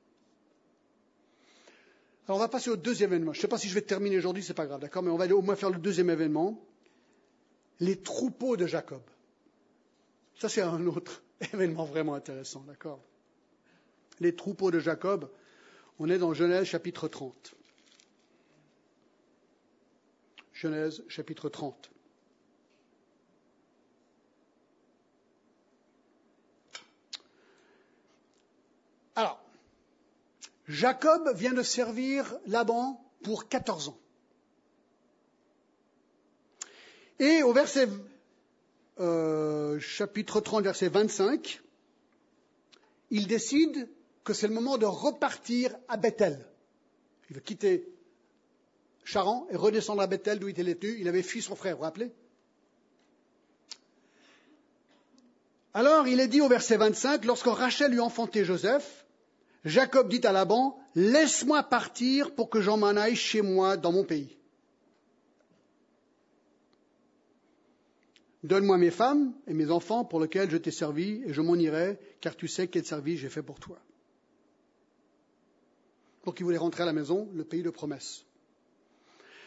Alors, 2.27 2.37
on 2.37 2.41
va 2.41 2.49
passer 2.49 2.71
au 2.71 2.77
deuxième 2.77 3.13
événement. 3.13 3.33
Je 3.33 3.39
ne 3.39 3.43
sais 3.43 3.49
pas 3.49 3.59
si 3.59 3.69
je 3.69 3.75
vais 3.75 3.83
terminer 3.83 4.19
aujourd'hui, 4.19 4.43
ce 4.43 4.49
n'est 4.49 4.55
pas 4.55 4.67
grave, 4.67 4.81
d'accord? 4.81 5.03
Mais 5.03 5.11
on 5.11 5.17
va 5.17 5.27
au 5.35 5.43
moins 5.43 5.57
faire 5.57 5.71
le 5.71 5.79
deuxième 5.79 6.11
événement. 6.11 6.61
Les 7.81 7.97
troupeaux 7.97 8.57
de 8.57 8.67
Jacob. 8.67 9.03
Ça, 10.39 10.49
c'est 10.49 10.61
un 10.63 10.87
autre 10.87 11.23
événement 11.53 11.85
vraiment 11.85 12.15
intéressant, 12.15 12.61
d'accord? 12.67 13.01
Les 14.21 14.35
troupeaux 14.35 14.71
de 14.71 14.81
Jacob, 14.81 15.31
on 15.99 16.11
est 16.11 16.19
dans 16.19 16.35
Genèse 16.35 16.67
chapitre 16.67 17.09
30. 17.09 17.56
Genèse 20.57 21.05
chapitre 21.07 21.51
30. 21.51 21.91
Alors, 29.17 29.39
Jacob 30.67 31.31
vient 31.37 31.53
de 31.53 31.63
servir 31.63 32.35
Laban 32.47 33.05
pour 33.23 33.49
14 33.49 33.91
ans. 33.91 33.99
Et 37.19 37.43
au 37.43 37.53
verset 37.53 37.89
euh, 38.99 39.79
chapitre 39.79 40.41
30, 40.41 40.65
verset 40.65 40.89
25, 40.89 41.63
il 43.11 43.27
décide 43.27 43.91
que 44.25 44.33
c'est 44.33 44.49
le 44.49 44.55
moment 44.55 44.79
de 44.79 44.87
repartir 44.87 45.77
à 45.89 45.99
Bethel. 45.99 46.49
Il 47.29 47.37
veut 47.37 47.43
quitter 47.43 47.96
Charan 49.07 49.47
et 49.51 49.57
redescendre 49.57 50.03
à 50.03 50.07
Bethel 50.09 50.41
d'où 50.41 50.49
il 50.49 50.59
était 50.59 50.75
tenu. 50.75 50.99
Il 50.99 51.09
avait 51.09 51.23
fui 51.23 51.41
son 51.41 51.55
frère, 51.55 51.75
vous 51.75 51.79
vous 51.79 51.85
rappelez? 51.85 52.13
Alors 55.73 56.09
il 56.09 56.21
est 56.21 56.29
dit 56.29 56.41
au 56.41 56.49
verset 56.49 56.77
25, 56.77 57.25
lorsque 57.25 57.47
Rachel 57.47 57.93
lui 57.93 58.01
enfantait 58.01 58.45
Joseph, 58.45 59.07
Jacob 59.65 60.09
dit 60.09 60.27
à 60.27 60.33
Laban, 60.33 60.79
laisse-moi 60.95 61.63
partir 61.63 62.35
pour 62.35 62.51
que 62.51 62.61
j'en 62.61 62.79
m'en 62.79 62.97
aille 62.97 63.15
chez 63.15 63.43
moi 63.43 63.77
dans 63.77 63.93
mon 63.93 64.03
pays. 64.03 64.37
Donne-moi 68.43 68.79
mes 68.79 68.91
femmes 68.91 69.35
et 69.47 69.55
mes 69.55 69.71
enfants 69.71 70.05
pour 70.05 70.21
lesquels 70.21 70.51
je 70.51 70.57
t'ai 70.57 70.71
servi, 70.71 71.23
et 71.27 71.33
je 71.33 71.43
m'en 71.43 71.57
irai, 71.57 71.99
car 72.21 72.37
tu 72.37 72.49
sais 72.49 72.69
quel 72.69 72.85
service 72.85 73.21
j'ai 73.21 73.29
fait 73.29 73.43
pour 73.43 73.61
toi. 73.61 73.79
Donc 76.25 76.41
il 76.41 76.45
voulait 76.45 76.57
rentrer 76.57 76.83
à 76.85 76.87
la 76.87 76.93
maison, 76.93 77.29
le 77.35 77.45
pays 77.45 77.63
de 77.63 77.71
promesse. 77.71 78.25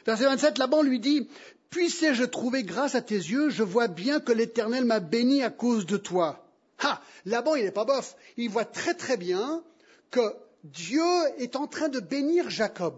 Verset 0.06 0.26
27, 0.26 0.58
Laban 0.58 0.82
lui 0.82 1.00
dit, 1.00 1.28
Puissais-je 1.70 2.24
trouver 2.24 2.64
grâce 2.64 2.96
à 2.96 3.02
tes 3.02 3.16
yeux 3.16 3.50
Je 3.50 3.64
vois 3.64 3.88
bien 3.88 4.20
que 4.20 4.32
l'Éternel 4.32 4.86
m'a 4.86 5.00
béni 5.00 5.44
à 5.44 5.50
cause 5.50 5.86
de 5.86 5.98
toi. 5.98 6.46
Ah, 6.80 7.02
Laban, 7.26 7.56
il 7.56 7.66
n'est 7.66 7.72
pas 7.72 7.86
bof. 7.86 8.16
Il 8.38 8.50
voit 8.50 8.66
très 8.66 8.94
très 8.94 9.18
bien 9.18 9.64
que 10.12 10.34
Dieu 10.64 11.04
est 11.38 11.56
en 11.56 11.68
train 11.68 11.90
de 11.90 12.00
bénir 12.00 12.50
Jacob. 12.50 12.96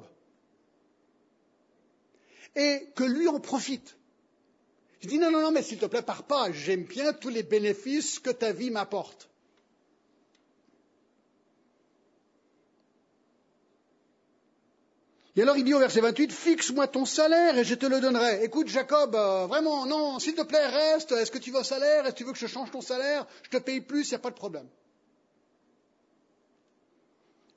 Et 2.56 2.88
que 2.96 3.04
lui 3.04 3.28
en 3.28 3.40
profite. 3.40 3.98
Il 5.02 5.10
dit 5.10 5.20
non, 5.20 5.32
non, 5.32 5.42
non, 5.42 5.52
mais 5.52 5.64
s'il 5.64 5.80
te 5.80 5.86
plaît, 5.86 6.02
pars 6.02 6.24
pas. 6.24 6.52
J'aime 6.52 6.84
bien 6.84 7.12
tous 7.14 7.30
les 7.30 7.44
bénéfices 7.44 8.20
que 8.20 8.30
ta 8.30 8.52
vie 8.52 8.70
m'apporte. 8.70 9.31
Et 15.36 15.42
alors 15.42 15.56
il 15.58 15.64
dit 15.64 15.74
au 15.74 15.80
verset 15.80 16.02
28, 16.02 16.32
fixe-moi 16.32 16.88
ton 16.88 17.06
salaire 17.06 17.58
et 17.58 17.64
je 17.64 17.76
te 17.76 17.86
le 17.86 18.02
donnerai. 18.02 18.44
Écoute 18.44 18.68
Jacob, 18.68 19.16
euh, 19.16 19.48
vraiment, 19.48 19.86
non, 19.86 20.20
s'il 20.20 20.36
te 20.36 20.42
plaît, 20.42 20.68
reste. 20.68 21.14
Est-ce 21.14 21.32
que 21.32 21.38
tu 21.38 21.52
veux 21.52 21.60
un 21.60 21.64
salaire? 21.64 22.06
Est-ce 22.06 22.14
que 22.14 22.18
tu 22.18 22.24
veux 22.26 22.34
que 22.34 22.40
je 22.40 22.48
change 22.48 22.72
ton 22.72 22.82
salaire? 22.82 23.26
Je 23.44 23.50
te 23.50 23.58
paye 23.58 23.80
plus, 23.80 24.08
il 24.08 24.10
n'y 24.10 24.16
a 24.16 24.20
pas 24.20 24.30
de 24.30 24.36
problème. 24.36 24.68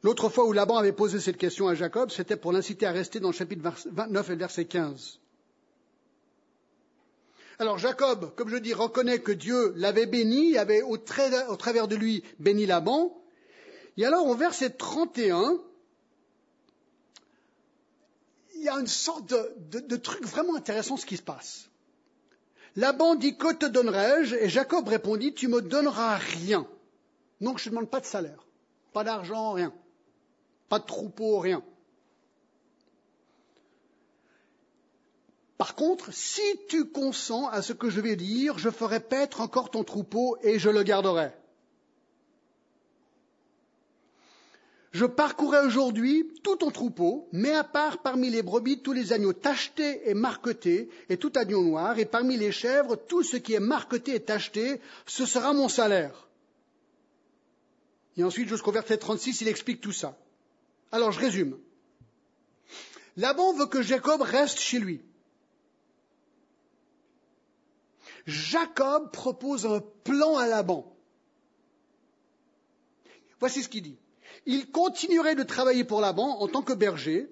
L'autre 0.04 0.28
fois 0.28 0.44
où 0.44 0.52
Laban 0.52 0.76
avait 0.76 0.92
posé 0.92 1.18
cette 1.18 1.38
question 1.38 1.66
à 1.66 1.74
Jacob, 1.74 2.10
c'était 2.10 2.36
pour 2.36 2.52
l'inciter 2.52 2.86
à 2.86 2.92
rester 2.92 3.20
dans 3.20 3.28
le 3.28 3.34
chapitre 3.34 3.62
29 3.86 4.28
et 4.28 4.32
le 4.32 4.38
verset 4.38 4.66
15. 4.66 5.18
Alors 7.58 7.78
Jacob, 7.78 8.34
comme 8.36 8.50
je 8.50 8.56
dis, 8.56 8.74
reconnaît 8.74 9.20
que 9.20 9.32
Dieu 9.32 9.72
l'avait 9.76 10.06
béni, 10.06 10.58
avait 10.58 10.82
au, 10.82 10.98
travers 10.98 11.88
de 11.88 11.96
lui 11.96 12.22
béni 12.38 12.66
Laban. 12.66 13.16
Et 13.96 14.04
alors 14.04 14.26
au 14.26 14.34
verset 14.34 14.70
31, 14.70 15.40
il 15.52 15.58
y 18.64 18.68
a 18.68 18.78
une 18.78 18.86
sorte 18.86 19.32
de, 19.32 19.96
truc 19.96 20.24
vraiment 20.24 20.56
intéressant 20.56 20.96
ce 20.96 21.06
qui 21.06 21.16
se 21.16 21.22
passe. 21.22 21.68
Laban 22.76 23.14
dit 23.14 23.36
Que 23.36 23.52
te 23.52 23.66
donnerai-je? 23.66 24.34
Et 24.36 24.48
Jacob 24.48 24.88
répondit 24.88 25.34
Tu 25.34 25.48
me 25.48 25.60
donneras 25.60 26.16
rien. 26.16 26.66
Donc 27.40 27.58
je 27.58 27.68
ne 27.68 27.74
demande 27.74 27.90
pas 27.90 28.00
de 28.00 28.06
salaire, 28.06 28.46
pas 28.92 29.04
d'argent, 29.04 29.52
rien. 29.52 29.72
Pas 30.68 30.78
de 30.78 30.86
troupeau, 30.86 31.38
rien. 31.38 31.62
Par 35.58 35.74
contre, 35.74 36.12
si 36.12 36.42
tu 36.68 36.86
consens 36.86 37.48
à 37.48 37.62
ce 37.62 37.72
que 37.72 37.90
je 37.90 38.00
vais 38.00 38.16
dire, 38.16 38.58
je 38.58 38.70
ferai 38.70 39.00
paître 39.00 39.40
encore 39.40 39.70
ton 39.70 39.84
troupeau 39.84 40.36
et 40.42 40.58
je 40.58 40.70
le 40.70 40.82
garderai. 40.82 41.32
Je 44.94 45.06
parcourrai 45.06 45.58
aujourd'hui 45.58 46.24
tout 46.44 46.54
ton 46.54 46.70
troupeau, 46.70 47.28
mais 47.32 47.50
à 47.50 47.64
part 47.64 47.98
parmi 47.98 48.30
les 48.30 48.42
brebis 48.42 48.80
tous 48.80 48.92
les 48.92 49.12
agneaux 49.12 49.32
tachetés 49.32 50.08
et 50.08 50.14
marquetés, 50.14 50.88
et 51.08 51.16
tout 51.16 51.32
agneau 51.34 51.64
noir, 51.64 51.98
et 51.98 52.04
parmi 52.04 52.36
les 52.36 52.52
chèvres 52.52 52.94
tout 52.94 53.24
ce 53.24 53.36
qui 53.36 53.54
est 53.54 53.60
marqueté 53.60 54.14
et 54.14 54.20
tacheté, 54.20 54.80
ce 55.04 55.26
sera 55.26 55.52
mon 55.52 55.68
salaire. 55.68 56.28
Et 58.16 58.22
ensuite, 58.22 58.48
jusqu'au 58.48 58.70
verset 58.70 58.98
36, 58.98 59.40
il 59.40 59.48
explique 59.48 59.80
tout 59.80 59.90
ça. 59.90 60.16
Alors 60.92 61.10
je 61.10 61.18
résume. 61.18 61.58
Laban 63.16 63.52
veut 63.52 63.66
que 63.66 63.82
Jacob 63.82 64.22
reste 64.22 64.60
chez 64.60 64.78
lui. 64.78 65.00
Jacob 68.28 69.10
propose 69.10 69.66
un 69.66 69.80
plan 70.04 70.36
à 70.36 70.46
Laban. 70.46 70.96
Voici 73.40 73.60
ce 73.60 73.68
qu'il 73.68 73.82
dit. 73.82 73.98
Il 74.46 74.70
continuerait 74.70 75.34
de 75.34 75.42
travailler 75.42 75.84
pour 75.84 76.00
Laban 76.00 76.38
en 76.40 76.48
tant 76.48 76.62
que 76.62 76.72
berger, 76.72 77.28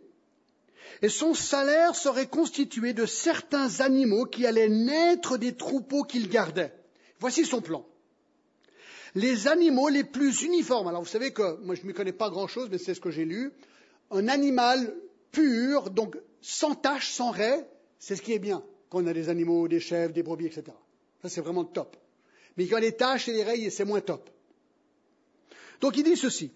et 1.03 1.09
son 1.09 1.35
salaire 1.35 1.95
serait 1.95 2.29
constitué 2.29 2.93
de 2.93 3.07
certains 3.07 3.81
animaux 3.81 4.25
qui 4.25 4.47
allaient 4.47 4.69
naître 4.69 5.37
des 5.37 5.55
troupeaux 5.55 6.05
qu'il 6.05 6.29
gardait. 6.29 6.73
Voici 7.19 7.45
son 7.45 7.61
plan 7.61 7.85
les 9.15 9.49
animaux 9.49 9.89
les 9.89 10.05
plus 10.05 10.43
uniformes. 10.43 10.89
Alors 10.89 11.03
vous 11.03 11.09
savez 11.09 11.33
que 11.33 11.61
moi 11.63 11.75
je 11.75 11.83
ne 11.83 11.89
m'y 11.89 11.95
connais 11.95 12.13
pas 12.13 12.31
grand-chose, 12.31 12.69
mais 12.71 12.79
c'est 12.79 12.95
ce 12.95 13.01
que 13.01 13.11
j'ai 13.11 13.25
lu. 13.25 13.53
Un 14.11 14.29
animal 14.29 14.95
pur, 15.31 15.91
donc 15.91 16.17
sans 16.41 16.75
tache, 16.75 17.11
sans 17.11 17.31
raie, 17.31 17.67
c'est 17.99 18.17
ce 18.17 18.23
qui 18.23 18.33
est 18.33 18.39
bien. 18.39 18.63
Quand 18.91 19.03
on 19.03 19.07
a 19.07 19.13
des 19.13 19.29
animaux, 19.29 19.69
des 19.69 19.81
chèvres, 19.81 20.13
des 20.13 20.23
brebis, 20.23 20.47
etc. 20.47 20.65
Ça 21.23 21.29
c'est 21.29 21.41
vraiment 21.41 21.65
top. 21.65 21.97
Mais 22.57 22.67
quand 22.67 22.79
il 22.79 22.85
y 22.85 22.87
a 22.87 22.91
des 22.91 22.97
taches 22.97 23.29
et 23.29 23.33
des 23.33 23.43
raies, 23.43 23.71
c'est 23.71 23.85
moins 23.85 24.01
top. 24.01 24.31
Donc 25.81 25.97
il 25.97 26.05
dit 26.05 26.17
ceci. 26.17 26.53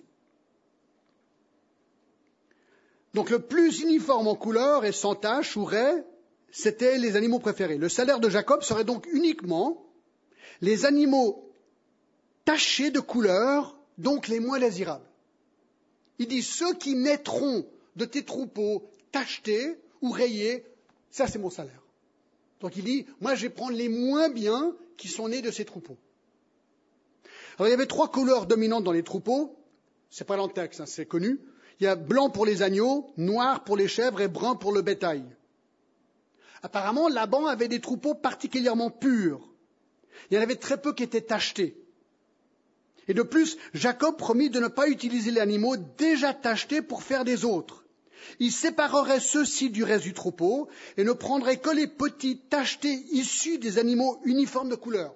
Donc 3.16 3.30
le 3.30 3.38
plus 3.38 3.80
uniforme 3.80 4.28
en 4.28 4.34
couleur 4.34 4.84
et 4.84 4.92
sans 4.92 5.14
tache 5.14 5.56
ou 5.56 5.64
raie, 5.64 6.04
c'était 6.50 6.98
les 6.98 7.16
animaux 7.16 7.38
préférés. 7.38 7.78
Le 7.78 7.88
salaire 7.88 8.20
de 8.20 8.28
Jacob 8.28 8.62
serait 8.62 8.84
donc 8.84 9.06
uniquement 9.10 9.86
les 10.60 10.84
animaux 10.84 11.50
tachés 12.44 12.90
de 12.90 13.00
couleur, 13.00 13.78
donc 13.96 14.28
les 14.28 14.38
moins 14.38 14.58
désirables. 14.58 15.08
Il 16.18 16.28
dit 16.28 16.42
ceux 16.42 16.74
qui 16.74 16.94
naîtront 16.94 17.64
de 17.96 18.04
tes 18.04 18.22
troupeaux 18.22 18.82
tachetés 19.12 19.80
ou 20.02 20.10
rayés, 20.10 20.66
ça 21.10 21.26
c'est 21.26 21.38
mon 21.38 21.48
salaire. 21.48 21.82
Donc 22.60 22.76
il 22.76 22.84
dit, 22.84 23.06
moi 23.22 23.34
je 23.34 23.44
vais 23.44 23.50
prendre 23.50 23.78
les 23.78 23.88
moins 23.88 24.28
bien 24.28 24.76
qui 24.98 25.08
sont 25.08 25.30
nés 25.30 25.40
de 25.40 25.50
ces 25.50 25.64
troupeaux. 25.64 25.96
Alors 27.56 27.68
il 27.68 27.70
y 27.70 27.74
avait 27.74 27.86
trois 27.86 28.10
couleurs 28.10 28.44
dominantes 28.44 28.84
dans 28.84 28.92
les 28.92 29.02
troupeaux, 29.02 29.56
c'est 30.10 30.26
pas 30.26 30.36
dans 30.36 30.48
le 30.48 30.52
texte, 30.52 30.82
hein, 30.82 30.86
c'est 30.86 31.06
connu. 31.06 31.40
Il 31.80 31.84
y 31.84 31.86
a 31.86 31.94
blanc 31.94 32.30
pour 32.30 32.46
les 32.46 32.62
agneaux, 32.62 33.10
noir 33.16 33.64
pour 33.64 33.76
les 33.76 33.88
chèvres 33.88 34.20
et 34.20 34.28
brun 34.28 34.54
pour 34.54 34.72
le 34.72 34.82
bétail. 34.82 35.24
Apparemment, 36.62 37.08
Laban 37.08 37.46
avait 37.46 37.68
des 37.68 37.80
troupeaux 37.80 38.14
particulièrement 38.14 38.90
purs. 38.90 39.40
Il 40.30 40.34
y 40.34 40.38
en 40.38 40.42
avait 40.42 40.56
très 40.56 40.80
peu 40.80 40.94
qui 40.94 41.02
étaient 41.02 41.20
tachetés. 41.20 41.76
Et 43.08 43.14
de 43.14 43.22
plus, 43.22 43.56
Jacob 43.74 44.16
promit 44.16 44.50
de 44.50 44.58
ne 44.58 44.68
pas 44.68 44.88
utiliser 44.88 45.30
les 45.30 45.40
animaux 45.40 45.76
déjà 45.76 46.34
tachetés 46.34 46.82
pour 46.82 47.02
faire 47.02 47.24
des 47.24 47.44
autres. 47.44 47.84
Il 48.40 48.50
séparerait 48.50 49.20
ceux-ci 49.20 49.70
du 49.70 49.84
reste 49.84 50.04
du 50.04 50.12
troupeau 50.12 50.68
et 50.96 51.04
ne 51.04 51.12
prendrait 51.12 51.58
que 51.58 51.70
les 51.70 51.86
petits 51.86 52.38
tachetés 52.38 53.04
issus 53.12 53.58
des 53.58 53.78
animaux 53.78 54.20
uniformes 54.24 54.70
de 54.70 54.74
couleur. 54.74 55.14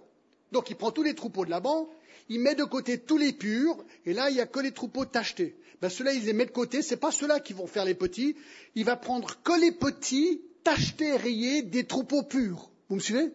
Donc 0.53 0.71
il 0.71 0.77
prend 0.77 0.93
tous 0.93 1.03
les 1.03 1.15
troupeaux 1.15 1.45
de 1.45 1.51
Laban, 1.51 1.89
il 2.29 2.41
met 2.41 2.55
de 2.55 2.65
côté 2.65 2.99
tous 2.99 3.17
les 3.17 3.33
purs, 3.33 3.85
et 4.07 4.13
là 4.13 4.31
il 4.31 4.35
n'y 4.35 4.41
a 4.41 4.47
que 4.47 4.61
les 4.61 4.73
troupeaux 4.73 5.05
tachetés. 5.05 5.57
Ben, 5.81 5.89
ceux-là, 5.89 6.13
il 6.13 6.25
les 6.25 6.33
met 6.33 6.47
de 6.47 6.51
côté, 6.51 6.83
ce 6.83 6.91
n'est 6.91 7.01
pas 7.01 7.11
ceux-là 7.11 7.41
qui 7.41 7.53
vont 7.53 7.67
faire 7.67 7.85
les 7.85 7.95
petits, 7.95 8.37
il 8.75 8.85
va 8.85 8.97
prendre 8.97 9.43
que 9.43 9.59
les 9.59 9.73
petits 9.73 10.43
tachetés 10.63 11.09
et 11.09 11.17
rayés 11.17 11.63
des 11.63 11.87
troupeaux 11.87 12.23
purs. 12.23 12.71
Vous 12.89 12.97
me 12.97 13.01
suivez? 13.01 13.33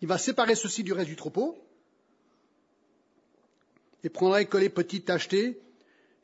Il 0.00 0.08
va 0.08 0.18
séparer 0.18 0.54
ceci 0.54 0.82
du 0.82 0.92
reste 0.92 1.08
du 1.08 1.16
troupeau 1.16 1.56
et 4.02 4.10
prendra 4.10 4.44
que 4.44 4.58
les 4.58 4.68
petits 4.68 5.02
tachetés 5.02 5.60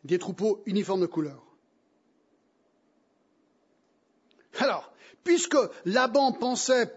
des 0.05 0.19
troupeaux 0.19 0.63
uniformes 0.67 1.01
de 1.01 1.07
couleur. 1.07 1.43
Alors, 4.59 4.93
puisque 5.25 5.57
Laban 5.85 6.33
pensait 6.33 6.93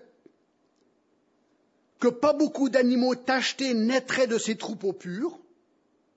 que 2.03 2.09
pas 2.09 2.33
beaucoup 2.33 2.67
d'animaux 2.67 3.15
tachetés 3.15 3.73
naîtraient 3.73 4.27
de 4.27 4.37
ces 4.37 4.57
troupeaux 4.57 4.91
purs, 4.91 5.39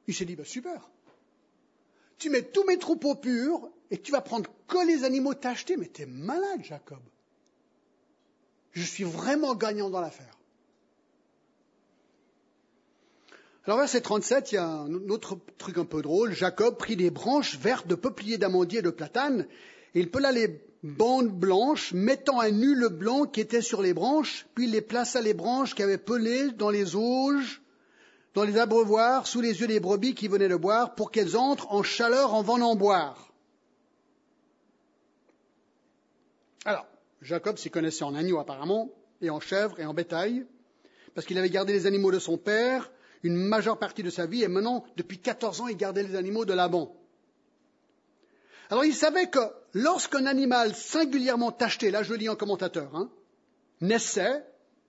il 0.09 0.14
s'est 0.16 0.24
dit, 0.24 0.34
bah 0.34 0.45
super, 0.45 0.91
tu 2.18 2.28
mets 2.28 2.43
tous 2.43 2.64
mes 2.64 2.76
troupeaux 2.76 3.14
purs 3.14 3.70
et 3.93 3.99
tu 3.99 4.11
vas 4.11 4.20
prendre 4.20 4.51
que 4.66 4.84
les 4.84 5.05
animaux 5.05 5.34
tachetés, 5.34 5.76
mais 5.76 5.87
t'es 5.87 6.07
malade, 6.07 6.64
Jacob. 6.64 6.99
Je 8.72 8.82
suis 8.82 9.05
vraiment 9.05 9.55
gagnant 9.55 9.89
dans 9.89 10.01
l'affaire. 10.01 10.37
Alors 13.64 13.78
verset 13.78 14.01
37, 14.01 14.51
il 14.51 14.55
y 14.57 14.59
a 14.59 14.66
un 14.66 15.09
autre 15.09 15.39
truc 15.57 15.78
un 15.78 15.84
peu 15.84 16.03
drôle. 16.03 16.32
Jacob 16.32 16.76
prit 16.78 16.97
des 16.97 17.11
branches 17.11 17.59
vertes 17.59 17.87
de 17.87 17.95
peuplier, 17.95 18.39
d'amandier 18.39 18.80
et 18.80 18.82
de 18.82 18.91
platane, 18.91 19.47
et 19.95 20.01
il 20.01 20.11
pela 20.11 20.32
les 20.32 20.49
bandes 20.87 21.30
blanches, 21.30 21.93
mettant 21.93 22.39
à 22.39 22.51
nu 22.51 22.74
le 22.74 22.89
blanc 22.89 23.24
qui 23.24 23.41
était 23.41 23.62
sur 23.62 23.82
les 23.82 23.95
branches, 23.95 24.47
puis 24.55 24.64
il 24.64 24.70
les 24.70 24.80
plaça 24.80 25.20
les 25.20 25.34
branches 25.34 25.74
qui 25.74 25.82
avaient 25.82 25.99
pelé 25.99 26.51
dans 26.53 26.70
les 26.70 26.95
auges, 26.95 27.62
dans 28.34 28.45
les 28.45 28.59
abreuvoirs, 28.59 29.26
sous 29.26 29.41
les 29.41 29.61
yeux 29.61 29.66
des 29.66 29.80
brebis 29.80 30.14
qui 30.14 30.28
venaient 30.28 30.49
de 30.49 30.57
boire, 30.57 30.95
pour 30.95 31.11
qu'elles 31.11 31.37
entrent 31.37 31.72
en 31.72 31.82
chaleur 31.82 32.34
en 32.34 32.43
venant 32.43 32.76
boire. 32.76 33.32
Alors, 36.64 36.87
Jacob 37.22 37.59
s'y 37.59 37.70
connaissait 37.70 38.05
en 38.05 38.14
agneau 38.14 38.39
apparemment, 38.39 38.91
et 39.22 39.30
en 39.30 39.41
chèvre 39.41 39.80
et 39.80 39.87
en 39.87 39.95
bétail, 39.95 40.47
parce 41.14 41.26
qu'il 41.26 41.39
avait 41.39 41.51
gardé 41.51 41.72
les 41.72 41.87
animaux 41.87 42.11
de 42.11 42.18
son 42.18 42.37
père, 42.37 42.91
une 43.22 43.37
majeure 43.37 43.78
partie 43.78 44.03
de 44.03 44.11
sa 44.11 44.26
vie 44.26 44.43
et 44.43 44.49
maintenant, 44.49 44.84
depuis 44.97 45.18
14 45.18 45.62
ans, 45.62 45.68
il 45.68 45.76
gardait 45.76 46.03
les 46.03 46.16
animaux 46.16 46.45
de 46.45 46.53
Laban. 46.53 46.95
Alors 48.71 48.85
il 48.85 48.95
savait 48.95 49.29
que 49.29 49.39
lorsqu'un 49.75 50.27
animal 50.27 50.75
singulièrement 50.75 51.53
tacheté, 51.53 51.91
là 51.91 52.03
je 52.03 52.12
le 52.12 52.19
dis 52.19 52.29
en 52.29 52.37
commentateur, 52.37 52.95
hein, 52.95 53.11
naissait 53.81 54.45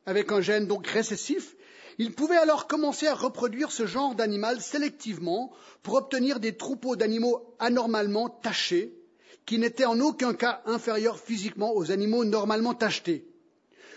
avec 0.05 0.31
un 0.31 0.41
gène 0.41 0.67
donc 0.67 0.87
récessif, 0.87 1.55
Il 1.99 2.13
pouvait 2.13 2.37
alors 2.37 2.67
commencer 2.67 3.07
à 3.07 3.15
reproduire 3.15 3.71
ce 3.71 3.87
genre 3.87 4.13
d'animal 4.13 4.61
sélectivement 4.61 5.51
pour 5.81 5.95
obtenir 5.95 6.39
des 6.39 6.55
troupeaux 6.55 6.95
d'animaux 6.95 7.55
anormalement 7.57 8.29
tachés, 8.29 8.93
qui 9.47 9.57
n'étaient 9.57 9.85
en 9.85 9.99
aucun 9.99 10.33
cas 10.33 10.61
inférieurs 10.65 11.19
physiquement 11.19 11.73
aux 11.75 11.91
animaux 11.91 12.23
normalement 12.23 12.75
tachetés. 12.75 13.25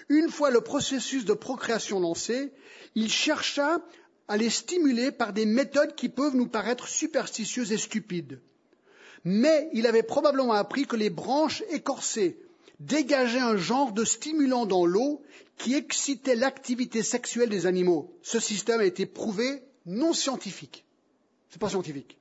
Une 0.09 0.31
fois 0.31 0.51
le 0.51 0.63
processus 0.63 1.25
de 1.25 1.35
procréation 1.35 2.01
lancé, 2.01 2.53
il 2.95 3.11
chercha 3.11 3.81
à 4.29 4.37
les 4.37 4.51
stimuler 4.51 5.13
par 5.13 5.33
des 5.33 5.45
méthodes 5.45 5.95
qui 5.95 6.09
peuvent 6.09 6.37
nous 6.37 6.49
paraître 6.49 6.89
superstitieuses 6.89 7.73
et 7.73 7.79
stupides. 7.79 8.41
Mais 9.25 9.69
il 9.73 9.87
avait 9.87 10.03
probablement 10.03 10.53
appris 10.53 10.87
que 10.87 10.97
les 10.97 11.11
branches 11.11 11.63
écorcées 11.71 12.39
dégageait 12.81 13.39
un 13.39 13.57
genre 13.57 13.93
de 13.93 14.05
stimulant 14.05 14.67
dans 14.67 14.87
l'eau 14.87 15.23
qui 15.59 15.75
excitait 15.75 16.37
l'activité 16.37 17.03
sexuelle 17.03 17.51
des 17.51 17.67
animaux. 17.67 18.17
Ce 18.23 18.41
système 18.41 18.81
a 18.81 18.85
été 18.85 19.05
prouvé 19.05 19.63
non 19.85 20.15
scientifique. 20.15 20.85
C'est 21.51 21.61
pas 21.61 21.69
scientifique. 21.69 22.17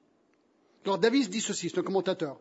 Alors 0.86 0.98
Davis 0.98 1.30
dit 1.30 1.42
ceci, 1.42 1.70
c'est 1.70 1.80
un 1.80 1.84
commentateur. 1.84 2.38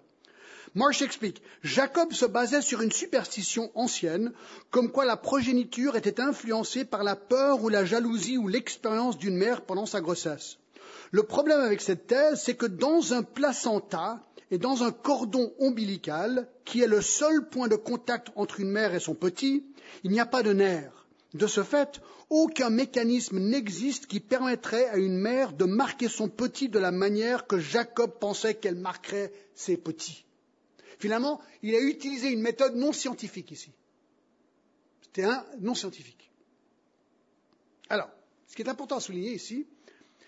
Marsh 0.75 1.03
explique, 1.03 1.43
Jacob 1.63 2.13
se 2.13 2.27
basait 2.27 2.61
sur 2.61 2.83
une 2.83 2.93
superstition 2.93 3.71
ancienne, 3.75 4.33
comme 4.71 4.91
quoi 4.91 5.05
la 5.05 5.17
progéniture 5.17 5.97
était 5.97 6.21
influencée 6.21 6.85
par 6.85 7.05
la 7.05 7.17
peur 7.17 7.63
ou 7.63 7.69
la 7.69 7.85
jalousie 7.85 8.37
ou 8.37 8.49
l'expérience 8.49 9.19
d'une 9.19 9.37
mère 9.37 9.63
pendant 9.63 9.87
sa 9.87 10.01
grossesse. 10.01 10.59
Le 11.11 11.23
problème 11.23 11.61
avec 11.61 11.81
cette 11.81 12.07
thèse, 12.07 12.43
c'est 12.43 12.55
que 12.55 12.67
dans 12.67 13.15
un 13.15 13.23
placenta, 13.23 14.21
et 14.51 14.59
dans 14.59 14.83
un 14.83 14.93
cordon 14.93 15.53
ombilical, 15.59 16.49
qui 16.65 16.81
est 16.83 16.87
le 16.87 17.03
seul 17.03 17.49
point 17.49 17.69
de 17.69 17.77
contact 17.77 18.29
entre 18.35 18.61
une 18.61 18.71
mère 18.71 18.95
et 18.95 19.01
son 19.01 19.15
petit, 19.15 19.65
il 20.05 20.11
n'y 20.11 20.21
a 20.21 20.27
pas 20.27 20.43
de 20.43 20.53
nerf. 20.53 21.07
De 21.35 21.47
ce 21.47 21.63
fait, 21.63 22.01
aucun 22.31 22.71
mécanisme 22.71 23.39
n'existe 23.39 24.07
qui 24.07 24.21
permettrait 24.21 24.89
à 24.89 24.97
une 24.97 25.19
mère 25.19 25.53
de 25.53 25.65
marquer 25.65 26.09
son 26.09 26.29
petit 26.29 26.69
de 26.69 26.79
la 26.79 26.91
manière 26.91 27.47
que 27.47 27.59
Jacob 27.59 28.19
pensait 28.19 28.55
qu'elle 28.55 28.77
marquerait 28.77 29.33
ses 29.55 29.77
petits. 29.77 30.25
Finalement, 30.99 31.41
il 31.63 31.75
a 31.75 31.81
utilisé 31.81 32.29
une 32.29 32.41
méthode 32.41 32.75
non 32.75 32.93
scientifique 32.93 33.51
ici. 33.51 33.71
C'était 35.03 35.25
un 35.25 35.45
non 35.61 35.75
scientifique. 35.75 36.31
Alors, 37.89 38.11
ce 38.47 38.57
qui 38.57 38.63
est 38.63 38.69
important 38.69 38.97
à 38.97 39.01
souligner 39.01 39.33
ici, 39.33 39.67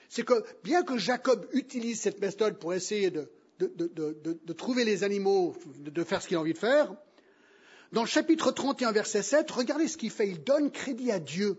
c'est 0.08 0.24
que 0.24 0.44
bien 0.62 0.82
que 0.82 0.98
Jacob 0.98 1.46
utilise 1.52 2.00
cette 2.00 2.20
méthode 2.20 2.58
pour 2.58 2.74
essayer 2.74 3.10
de 3.10 3.30
de, 3.66 4.52
trouver 4.52 4.84
les 4.84 5.04
animaux, 5.04 5.54
de, 5.78 6.04
faire 6.04 6.22
ce 6.22 6.28
qu'il 6.28 6.36
a 6.36 6.40
envie 6.40 6.52
de 6.52 6.58
faire. 6.58 6.94
Dans 7.92 8.02
le 8.02 8.08
chapitre 8.08 8.52
31, 8.52 8.92
verset 8.92 9.22
7, 9.22 9.50
regardez 9.50 9.88
ce 9.88 9.96
qu'il 9.96 10.10
fait. 10.10 10.28
Il 10.28 10.42
donne 10.42 10.70
crédit 10.70 11.10
à 11.10 11.18
Dieu. 11.18 11.58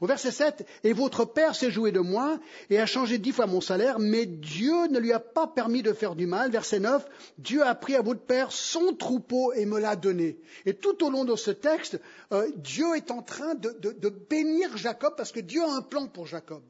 Au 0.00 0.06
verset 0.06 0.30
7, 0.30 0.66
et 0.84 0.92
votre 0.92 1.24
père 1.24 1.54
s'est 1.54 1.70
joué 1.70 1.90
de 1.90 2.00
moi 2.00 2.38
et 2.68 2.78
a 2.78 2.84
changé 2.84 3.16
dix 3.16 3.32
fois 3.32 3.46
mon 3.46 3.62
salaire, 3.62 3.98
mais 3.98 4.26
Dieu 4.26 4.88
ne 4.88 4.98
lui 4.98 5.12
a 5.12 5.20
pas 5.20 5.46
permis 5.46 5.82
de 5.82 5.94
faire 5.94 6.14
du 6.14 6.26
mal. 6.26 6.50
Verset 6.50 6.80
9, 6.80 7.06
Dieu 7.38 7.62
a 7.62 7.74
pris 7.74 7.94
à 7.94 8.02
votre 8.02 8.20
père 8.20 8.52
son 8.52 8.94
troupeau 8.94 9.54
et 9.54 9.64
me 9.64 9.80
l'a 9.80 9.96
donné. 9.96 10.38
Et 10.66 10.74
tout 10.74 11.02
au 11.02 11.08
long 11.08 11.24
de 11.24 11.34
ce 11.34 11.50
texte, 11.50 11.98
euh, 12.32 12.50
Dieu 12.56 12.94
est 12.94 13.10
en 13.10 13.22
train 13.22 13.54
de 13.54 14.08
bénir 14.28 14.76
Jacob 14.76 15.14
parce 15.16 15.32
que 15.32 15.40
Dieu 15.40 15.62
a 15.62 15.72
un 15.72 15.82
plan 15.82 16.08
pour 16.08 16.26
Jacob. 16.26 16.62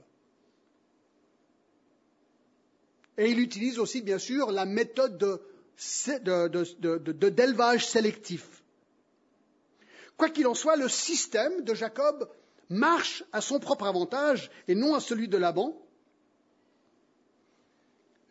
Et 3.18 3.30
il 3.30 3.40
utilise 3.40 3.78
aussi, 3.78 4.02
bien 4.02 4.18
sûr, 4.18 4.50
la 4.52 4.66
méthode 4.66 5.40
d'élevage 7.18 7.86
sélectif. 7.86 8.62
Quoi 10.16 10.30
qu'il 10.30 10.46
en 10.46 10.54
soit, 10.54 10.76
le 10.76 10.88
système 10.88 11.62
de 11.64 11.74
Jacob 11.74 12.28
marche 12.68 13.24
à 13.32 13.40
son 13.40 13.58
propre 13.58 13.86
avantage 13.86 14.50
et 14.68 14.74
non 14.74 14.94
à 14.94 15.00
celui 15.00 15.28
de 15.28 15.36
Laban. 15.36 15.76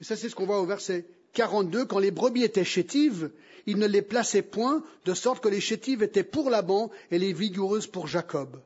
Et 0.01 0.03
ça, 0.03 0.15
c'est 0.15 0.29
ce 0.29 0.35
qu'on 0.35 0.45
voit 0.45 0.61
au 0.61 0.65
verset 0.65 1.05
42. 1.33 1.85
Quand 1.85 1.99
les 1.99 2.11
brebis 2.11 2.43
étaient 2.43 2.65
chétives, 2.65 3.31
il 3.65 3.77
ne 3.77 3.87
les 3.87 4.01
plaçait 4.01 4.41
point, 4.41 4.83
de 5.05 5.13
sorte 5.13 5.43
que 5.43 5.49
les 5.49 5.61
chétives 5.61 6.03
étaient 6.03 6.23
pour 6.23 6.49
Laban 6.49 6.91
et 7.11 7.19
les 7.19 7.33
vigoureuses 7.33 7.87
pour 7.87 8.07
Jacob. 8.07 8.61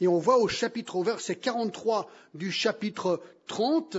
Et 0.00 0.08
on 0.08 0.18
voit 0.18 0.38
au 0.38 0.48
chapitre, 0.48 0.96
au 0.96 1.02
verset 1.02 1.36
43 1.36 2.10
du 2.34 2.50
chapitre 2.50 3.20
30, 3.46 3.98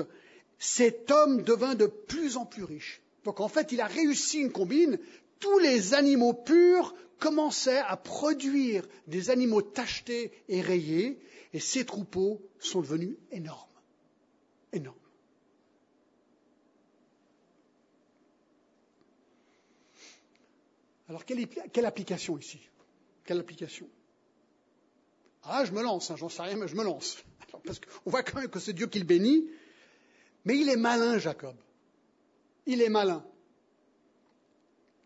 cet 0.62 1.10
homme 1.10 1.42
devint 1.42 1.74
de 1.74 1.88
plus 1.88 2.38
en 2.38 2.46
plus 2.46 2.64
riche. 2.64 3.02
Donc 3.26 3.40
en 3.40 3.48
fait, 3.48 3.72
il 3.72 3.82
a 3.82 3.88
réussi 3.88 4.38
une 4.38 4.52
combine. 4.52 5.00
Tous 5.40 5.58
les 5.58 5.96
animaux 5.96 6.34
purs 6.34 6.94
commençaient 7.18 7.80
à 7.80 7.98
produire 7.98 8.88
des 9.08 9.32
animaux 9.32 9.64
tachetés 9.64 10.32
et 10.50 10.62
rayés, 10.62 11.20
et 11.54 11.60
ces 11.60 11.84
troupeaux 11.84 12.48
sont 12.60 12.82
devenus 12.82 13.16
énormes. 13.32 13.68
Énormes. 14.72 14.96
Alors, 21.10 21.26
quelle, 21.26 21.86
application 21.86 22.38
ici? 22.38 22.60
Quelle 23.26 23.40
application? 23.40 23.90
Ah, 25.44 25.66
je 25.66 25.72
me 25.72 25.82
lance, 25.82 26.12
hein, 26.12 26.16
j'en 26.18 26.30
sais 26.30 26.44
rien, 26.44 26.56
mais 26.56 26.68
je 26.68 26.76
me 26.76 26.84
lance. 26.84 27.18
parce 27.66 27.80
qu'on 27.80 28.12
voit 28.12 28.22
quand 28.22 28.40
même 28.40 28.50
que 28.50 28.60
c'est 28.60 28.74
Dieu 28.74 28.86
qui 28.86 29.00
le 29.00 29.06
bénit, 29.06 29.50
mais 30.46 30.58
il 30.58 30.70
est 30.70 30.78
malin, 30.78 31.18
Jacob. 31.18 31.56
Il 32.66 32.82
est 32.82 32.90
malin. 32.90 33.24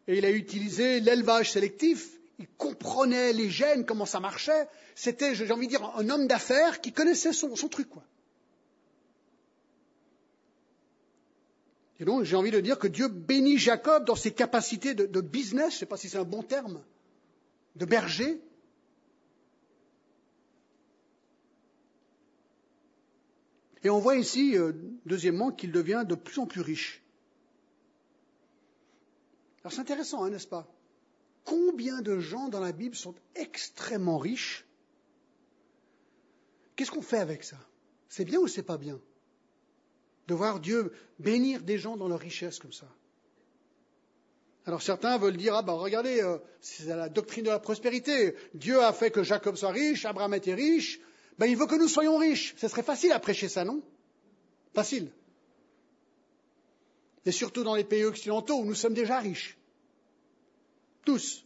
Et 0.07 0.17
il 0.17 0.25
a 0.25 0.31
utilisé 0.31 0.99
l'élevage 0.99 1.51
sélectif. 1.51 2.11
Il 2.39 2.47
comprenait 2.57 3.33
les 3.33 3.49
gènes, 3.49 3.85
comment 3.85 4.05
ça 4.05 4.19
marchait. 4.19 4.67
C'était, 4.93 5.35
j'ai 5.35 5.49
envie 5.51 5.67
de 5.67 5.71
dire, 5.71 5.93
un 5.95 6.09
homme 6.09 6.27
d'affaires 6.27 6.81
qui 6.81 6.91
connaissait 6.91 7.33
son, 7.33 7.53
truc, 7.69 7.89
quoi. 7.89 8.03
Et 11.99 12.05
donc, 12.05 12.23
j'ai 12.23 12.35
envie 12.35 12.51
de 12.51 12.59
dire 12.59 12.77
que 12.77 12.87
Dieu 12.87 13.07
bénit 13.07 13.57
Jacob 13.57 14.05
dans 14.05 14.15
ses 14.15 14.31
capacités 14.31 14.93
de, 14.93 15.05
de 15.05 15.21
business, 15.21 15.71
je 15.71 15.75
ne 15.75 15.79
sais 15.79 15.85
pas 15.85 15.97
si 15.97 16.09
c'est 16.09 16.17
un 16.17 16.25
bon 16.25 16.43
terme, 16.43 16.81
de 17.77 17.85
berger, 17.85 18.41
Et 23.83 23.89
on 23.89 23.99
voit 23.99 24.15
ici, 24.15 24.57
euh, 24.57 24.73
deuxièmement, 25.05 25.51
qu'il 25.51 25.71
devient 25.71 26.05
de 26.07 26.15
plus 26.15 26.39
en 26.39 26.47
plus 26.47 26.61
riche. 26.61 27.03
Alors 29.63 29.73
c'est 29.73 29.81
intéressant, 29.81 30.23
hein, 30.23 30.29
n'est-ce 30.29 30.47
pas? 30.47 30.67
Combien 31.43 32.01
de 32.01 32.19
gens 32.19 32.49
dans 32.49 32.59
la 32.59 32.71
Bible 32.71 32.95
sont 32.95 33.15
extrêmement 33.35 34.17
riches? 34.17 34.65
Qu'est-ce 36.75 36.91
qu'on 36.91 37.01
fait 37.01 37.19
avec 37.19 37.43
ça? 37.43 37.57
C'est 38.09 38.25
bien 38.25 38.39
ou 38.39 38.47
c'est 38.47 38.63
pas 38.63 38.77
bien? 38.77 38.99
De 40.27 40.33
voir 40.33 40.59
Dieu 40.59 40.91
bénir 41.19 41.61
des 41.61 41.77
gens 41.77 41.97
dans 41.97 42.07
leur 42.07 42.19
richesse 42.19 42.59
comme 42.59 42.73
ça. 42.73 42.87
Alors 44.65 44.81
certains 44.81 45.17
veulent 45.19 45.37
dire, 45.37 45.53
ah 45.55 45.61
ben 45.61 45.73
regardez, 45.73 46.21
euh, 46.21 46.39
c'est 46.59 46.85
la 46.85 47.07
doctrine 47.09 47.45
de 47.45 47.49
la 47.49 47.59
prospérité. 47.59 48.35
Dieu 48.55 48.81
a 48.81 48.91
fait 48.93 49.11
que 49.11 49.21
Jacob 49.21 49.55
soit 49.55 49.71
riche, 49.71 50.05
Abraham 50.05 50.33
était 50.33 50.55
riche, 50.55 50.99
ben, 51.37 51.47
il 51.47 51.57
veut 51.57 51.67
que 51.67 51.75
nous 51.75 51.87
soyons 51.87 52.17
riches. 52.17 52.55
Ce 52.57 52.67
serait 52.67 52.83
facile 52.83 53.11
à 53.11 53.19
prêcher 53.19 53.49
ça, 53.49 53.65
non? 53.65 53.81
Facile. 54.73 55.11
Et 57.25 57.31
surtout 57.31 57.63
dans 57.63 57.75
les 57.75 57.83
pays 57.83 58.05
occidentaux 58.05 58.59
où 58.59 58.65
nous 58.65 58.75
sommes 58.75 58.93
déjà 58.93 59.19
riches. 59.19 59.57
Tous. 61.03 61.45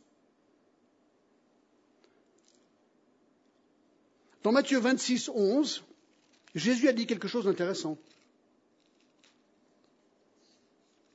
Dans 4.43 4.51
Matthieu 4.51 4.79
26, 4.79 5.29
11, 5.29 5.83
Jésus 6.55 6.87
a 6.87 6.93
dit 6.93 7.05
quelque 7.05 7.27
chose 7.27 7.45
d'intéressant. 7.45 7.97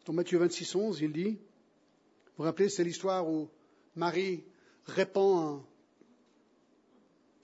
Dans 0.05 0.13
Matthieu 0.13 0.39
26, 0.39 0.75
11, 0.75 1.01
il 1.01 1.13
dit, 1.13 1.31
vous 1.31 1.39
vous 2.39 2.45
rappelez, 2.45 2.69
c'est 2.69 2.85
l'histoire 2.85 3.29
où 3.29 3.49
Marie 3.97 4.45
répand 4.87 5.39
un, 5.39 5.67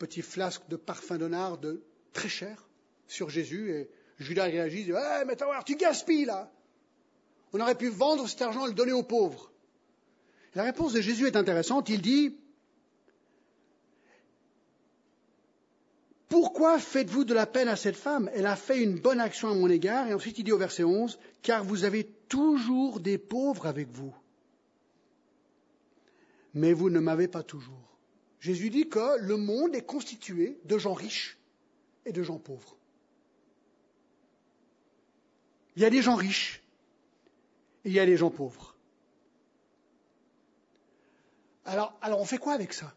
petit 0.01 0.23
flasque 0.23 0.63
de 0.69 0.77
parfum 0.77 1.19
de 1.19 1.83
très 2.15 2.31
cher 2.31 2.67
sur 3.07 3.29
Jésus 3.29 3.71
et 3.71 3.91
Judas 4.19 4.45
réagit, 4.45 4.85
dit, 4.85 4.93
hey, 4.93 5.25
mais 5.27 5.37
tu 5.65 5.77
gaspilles 5.77 6.25
là. 6.25 6.51
On 7.53 7.61
aurait 7.61 7.77
pu 7.77 7.89
vendre 7.89 8.27
cet 8.29 8.43
argent 8.43 8.65
et 8.65 8.69
le 8.69 8.75
donner 8.75 8.93
aux 8.93 9.03
pauvres. 9.03 9.53
La 10.55 10.63
réponse 10.65 10.95
de 10.95 11.01
Jésus 11.01 11.27
est 11.27 11.37
intéressante. 11.37 11.89
Il 11.91 12.01
dit, 12.01 12.37
Pourquoi 16.29 16.79
faites-vous 16.79 17.25
de 17.25 17.35
la 17.35 17.47
peine 17.47 17.69
à 17.69 17.77
cette 17.77 17.97
femme? 17.97 18.31
Elle 18.35 18.47
a 18.47 18.57
fait 18.57 18.81
une 18.81 18.99
bonne 18.99 19.21
action 19.21 19.49
à 19.49 19.55
mon 19.55 19.69
égard. 19.69 20.09
Et 20.09 20.15
ensuite 20.15 20.39
il 20.39 20.45
dit 20.45 20.53
au 20.53 20.59
verset 20.59 20.85
11, 20.85 21.19
Car 21.43 21.65
vous 21.65 21.85
avez 21.85 22.05
toujours 22.29 23.01
des 23.01 23.19
pauvres 23.19 23.67
avec 23.67 23.89
vous. 23.91 24.15
Mais 26.55 26.73
vous 26.73 26.89
ne 26.89 27.01
m'avez 27.01 27.29
pas 27.29 27.43
toujours. 27.43 27.90
Jésus 28.41 28.71
dit 28.71 28.89
que 28.89 29.19
le 29.19 29.37
monde 29.37 29.75
est 29.75 29.85
constitué 29.85 30.59
de 30.65 30.79
gens 30.79 30.95
riches 30.95 31.39
et 32.07 32.13
de 32.13 32.23
gens 32.23 32.39
pauvres. 32.39 32.77
Il 35.77 35.83
y 35.83 35.85
a 35.85 35.91
des 35.91 36.03
gens 36.03 36.17
riches 36.17 36.63
et 37.85 37.91
il 37.91 37.95
y 37.95 38.01
a 38.01 38.07
des 38.07 38.17
gens 38.17 38.31
pauvres. 38.31 38.75
Alors, 41.67 41.97
alors 42.01 42.21
on 42.21 42.25
fait 42.25 42.39
quoi 42.39 42.55
avec 42.55 42.73
ça? 42.73 42.95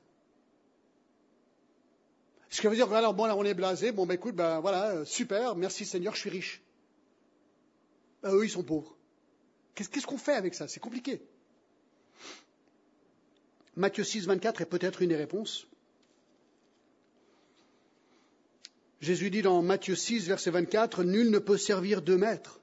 Est-ce 2.50 2.62
qui 2.62 2.68
veut 2.68 2.76
dire, 2.76 2.88
voilà, 2.88 3.12
bon, 3.12 3.26
là, 3.26 3.36
on 3.36 3.44
est 3.44 3.56
blasé, 3.56 3.92
bon, 3.92 4.06
ben 4.06 4.14
écoute, 4.14 4.36
ben 4.36 4.60
voilà, 4.60 5.04
super, 5.06 5.56
merci 5.56 5.86
Seigneur, 5.86 6.14
je 6.14 6.20
suis 6.20 6.30
riche. 6.30 6.62
Ben, 8.22 8.32
eux, 8.32 8.46
ils 8.46 8.50
sont 8.50 8.64
pauvres. 8.64 8.96
Qu'est-ce 9.76 10.06
qu'on 10.06 10.20
fait 10.20 10.36
avec 10.36 10.54
ça? 10.54 10.68
C'est 10.68 10.80
compliqué. 10.80 11.22
Matthieu 13.76 14.04
6, 14.04 14.28
24 14.28 14.62
est 14.62 14.66
peut-être 14.66 15.02
une 15.02 15.10
des 15.10 15.16
réponses. 15.16 15.68
Jésus 19.02 19.30
dit 19.30 19.42
dans 19.42 19.62
Matthieu 19.62 19.96
6, 19.96 20.28
verset 20.28 20.52
24, 20.52 21.04
Nul 21.04 21.30
ne 21.30 21.40
peut 21.40 21.58
servir 21.58 22.02
deux 22.02 22.18
maîtres, 22.18 22.62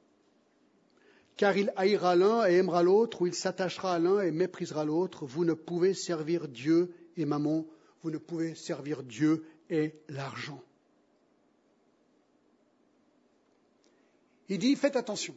car 1.36 1.56
il 1.56 1.72
haïra 1.76 2.16
l'un 2.16 2.46
et 2.46 2.54
aimera 2.54 2.82
l'autre, 2.82 3.22
ou 3.22 3.26
il 3.26 3.34
s'attachera 3.34 3.94
à 3.94 3.98
l'un 3.98 4.20
et 4.20 4.30
méprisera 4.30 4.84
l'autre. 4.84 5.26
Vous 5.26 5.44
ne 5.44 5.52
pouvez 5.52 5.94
servir 5.94 6.48
Dieu 6.48 6.94
et 7.16 7.24
maman, 7.24 7.66
vous 8.02 8.10
ne 8.10 8.18
pouvez 8.18 8.54
servir 8.54 9.02
Dieu 9.02 9.44
et 9.68 9.94
l'argent. 10.08 10.62
Il 14.48 14.58
dit, 14.58 14.74
faites 14.76 14.96
attention. 14.96 15.36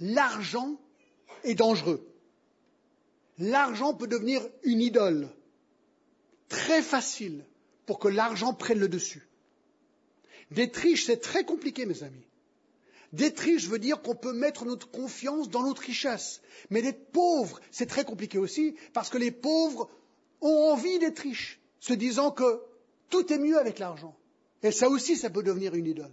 L'argent 0.00 0.80
est 1.44 1.54
dangereux. 1.54 2.13
L'argent 3.38 3.94
peut 3.94 4.06
devenir 4.06 4.46
une 4.62 4.80
idole 4.80 5.28
très 6.48 6.82
facile 6.82 7.44
pour 7.86 7.98
que 7.98 8.08
l'argent 8.08 8.54
prenne 8.54 8.78
le 8.78 8.88
dessus. 8.88 9.28
D'être 10.50 10.80
c'est 10.96 11.20
très 11.20 11.44
compliqué, 11.44 11.84
mes 11.86 12.02
amis. 12.02 12.26
D'être 13.12 13.42
veut 13.68 13.78
dire 13.78 14.02
qu'on 14.02 14.14
peut 14.14 14.32
mettre 14.32 14.64
notre 14.64 14.90
confiance 14.90 15.48
dans 15.48 15.62
notre 15.62 15.82
richesse. 15.82 16.42
Mais 16.70 16.82
d'être 16.82 17.10
pauvre, 17.12 17.60
c'est 17.70 17.86
très 17.86 18.04
compliqué 18.04 18.38
aussi, 18.38 18.74
parce 18.92 19.08
que 19.08 19.18
les 19.18 19.30
pauvres 19.30 19.88
ont 20.40 20.72
envie 20.72 20.98
d'être 20.98 21.20
riches, 21.20 21.60
se 21.80 21.92
disant 21.92 22.30
que 22.30 22.60
tout 23.10 23.32
est 23.32 23.38
mieux 23.38 23.58
avec 23.58 23.78
l'argent. 23.78 24.16
Et 24.62 24.72
ça 24.72 24.88
aussi, 24.88 25.16
ça 25.16 25.30
peut 25.30 25.42
devenir 25.42 25.74
une 25.74 25.86
idole. 25.86 26.10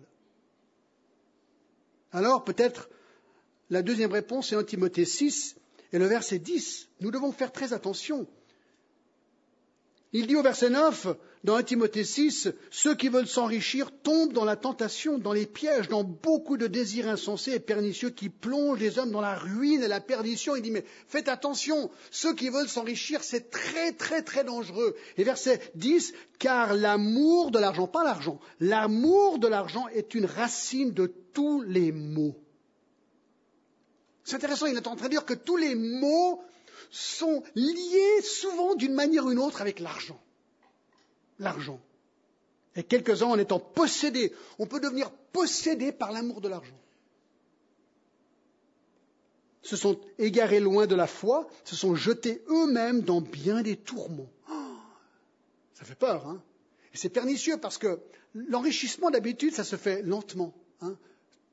Alors, 2.11 2.43
peut-être, 2.43 2.89
la 3.69 3.81
deuxième 3.81 4.11
réponse 4.11 4.51
est 4.51 4.55
en 4.55 4.63
Timothée 4.63 5.05
6 5.05 5.55
et 5.93 5.99
le 5.99 6.05
verset 6.05 6.39
10. 6.39 6.89
Nous 7.01 7.11
devons 7.11 7.31
faire 7.31 7.51
très 7.51 7.73
attention. 7.73 8.27
Il 10.13 10.27
dit 10.27 10.35
au 10.35 10.43
verset 10.43 10.69
9, 10.69 11.07
dans 11.45 11.55
1 11.55 11.63
Timothée 11.63 12.03
6, 12.03 12.49
ceux 12.69 12.95
qui 12.95 13.07
veulent 13.07 13.29
s'enrichir 13.29 13.91
tombent 14.03 14.33
dans 14.33 14.43
la 14.43 14.57
tentation, 14.57 15.17
dans 15.17 15.31
les 15.31 15.45
pièges, 15.45 15.87
dans 15.87 16.03
beaucoup 16.03 16.57
de 16.57 16.67
désirs 16.67 17.07
insensés 17.07 17.53
et 17.53 17.59
pernicieux 17.61 18.09
qui 18.09 18.27
plongent 18.27 18.79
les 18.79 18.99
hommes 18.99 19.11
dans 19.11 19.21
la 19.21 19.35
ruine 19.35 19.81
et 19.81 19.87
la 19.87 20.01
perdition. 20.01 20.57
Il 20.57 20.63
dit, 20.63 20.71
mais 20.71 20.83
faites 21.07 21.29
attention, 21.29 21.89
ceux 22.11 22.35
qui 22.35 22.49
veulent 22.49 22.67
s'enrichir, 22.67 23.23
c'est 23.23 23.49
très, 23.49 23.93
très, 23.93 24.21
très 24.21 24.43
dangereux. 24.43 24.97
Et 25.15 25.23
verset 25.23 25.61
10, 25.75 26.13
car 26.39 26.73
l'amour 26.73 27.51
de 27.51 27.59
l'argent, 27.59 27.87
pas 27.87 28.03
l'argent, 28.03 28.41
l'amour 28.59 29.39
de 29.39 29.47
l'argent 29.47 29.87
est 29.93 30.13
une 30.13 30.25
racine 30.25 30.91
de 30.91 31.07
tous 31.33 31.61
les 31.61 31.93
maux. 31.93 32.35
C'est 34.31 34.37
intéressant, 34.37 34.67
il 34.67 34.77
est 34.77 34.87
en 34.87 34.95
train 34.95 35.07
de 35.07 35.11
dire 35.11 35.25
que 35.25 35.33
tous 35.33 35.57
les 35.57 35.75
maux 35.75 36.41
sont 36.89 37.43
liés 37.53 38.21
souvent 38.21 38.75
d'une 38.75 38.93
manière 38.93 39.25
ou 39.25 39.29
d'une 39.29 39.39
autre 39.39 39.59
avec 39.59 39.81
l'argent. 39.81 40.17
L'argent. 41.37 41.81
Et 42.77 42.83
quelques-uns 42.83 43.25
en 43.25 43.37
étant 43.37 43.59
possédés, 43.59 44.33
on 44.57 44.67
peut 44.67 44.79
devenir 44.79 45.11
possédé 45.33 45.91
par 45.91 46.13
l'amour 46.13 46.39
de 46.39 46.47
l'argent. 46.47 46.79
Se 49.63 49.75
sont 49.75 49.99
égarés 50.17 50.61
loin 50.61 50.87
de 50.87 50.95
la 50.95 51.07
foi, 51.07 51.49
se 51.65 51.75
sont 51.75 51.95
jetés 51.95 52.41
eux-mêmes 52.47 53.01
dans 53.01 53.19
bien 53.19 53.61
des 53.61 53.75
tourments. 53.75 54.31
Oh, 54.49 54.77
ça 55.73 55.83
fait 55.83 55.95
peur, 55.95 56.25
hein 56.25 56.41
Et 56.93 56.97
c'est 56.97 57.09
pernicieux 57.09 57.57
parce 57.57 57.77
que 57.77 57.99
l'enrichissement 58.33 59.11
d'habitude, 59.11 59.53
ça 59.53 59.65
se 59.65 59.75
fait 59.75 60.01
lentement. 60.03 60.53
Hein 60.79 60.95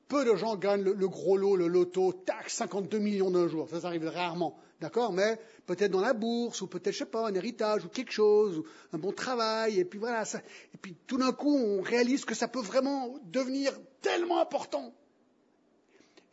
peu 0.09 0.25
de 0.25 0.35
gens 0.35 0.57
gagnent 0.57 0.83
le, 0.83 1.07
gros 1.07 1.37
lot, 1.37 1.55
le 1.55 1.67
loto, 1.67 2.11
tac, 2.11 2.49
52 2.49 2.97
millions 2.97 3.31
d'un 3.31 3.47
jour. 3.47 3.69
Ça, 3.69 3.87
arrive 3.87 4.07
rarement. 4.07 4.57
D'accord? 4.81 5.13
Mais 5.13 5.39
peut-être 5.67 5.91
dans 5.91 6.01
la 6.01 6.13
bourse, 6.13 6.61
ou 6.61 6.67
peut-être, 6.67 6.93
je 6.93 6.99
sais 6.99 7.05
pas, 7.05 7.27
un 7.27 7.33
héritage, 7.33 7.85
ou 7.85 7.89
quelque 7.89 8.11
chose, 8.11 8.57
ou 8.57 8.65
un 8.91 8.97
bon 8.97 9.11
travail, 9.11 9.79
et 9.79 9.85
puis 9.85 9.99
voilà. 9.99 10.25
Ça, 10.25 10.39
et 10.73 10.77
puis 10.81 10.95
tout 11.05 11.17
d'un 11.17 11.31
coup, 11.31 11.55
on 11.55 11.81
réalise 11.81 12.25
que 12.25 12.33
ça 12.33 12.47
peut 12.47 12.61
vraiment 12.61 13.19
devenir 13.25 13.71
tellement 14.01 14.41
important. 14.41 14.93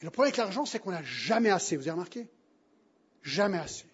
Et 0.01 0.05
le 0.05 0.11
problème 0.11 0.31
avec 0.31 0.39
l'argent, 0.39 0.65
c'est 0.65 0.79
qu'on 0.79 0.93
n'a 0.93 1.03
jamais 1.03 1.51
assez. 1.51 1.77
Vous 1.77 1.83
avez 1.83 1.93
remarqué? 1.93 2.29
Jamais 3.23 3.59
assez. 3.59 3.85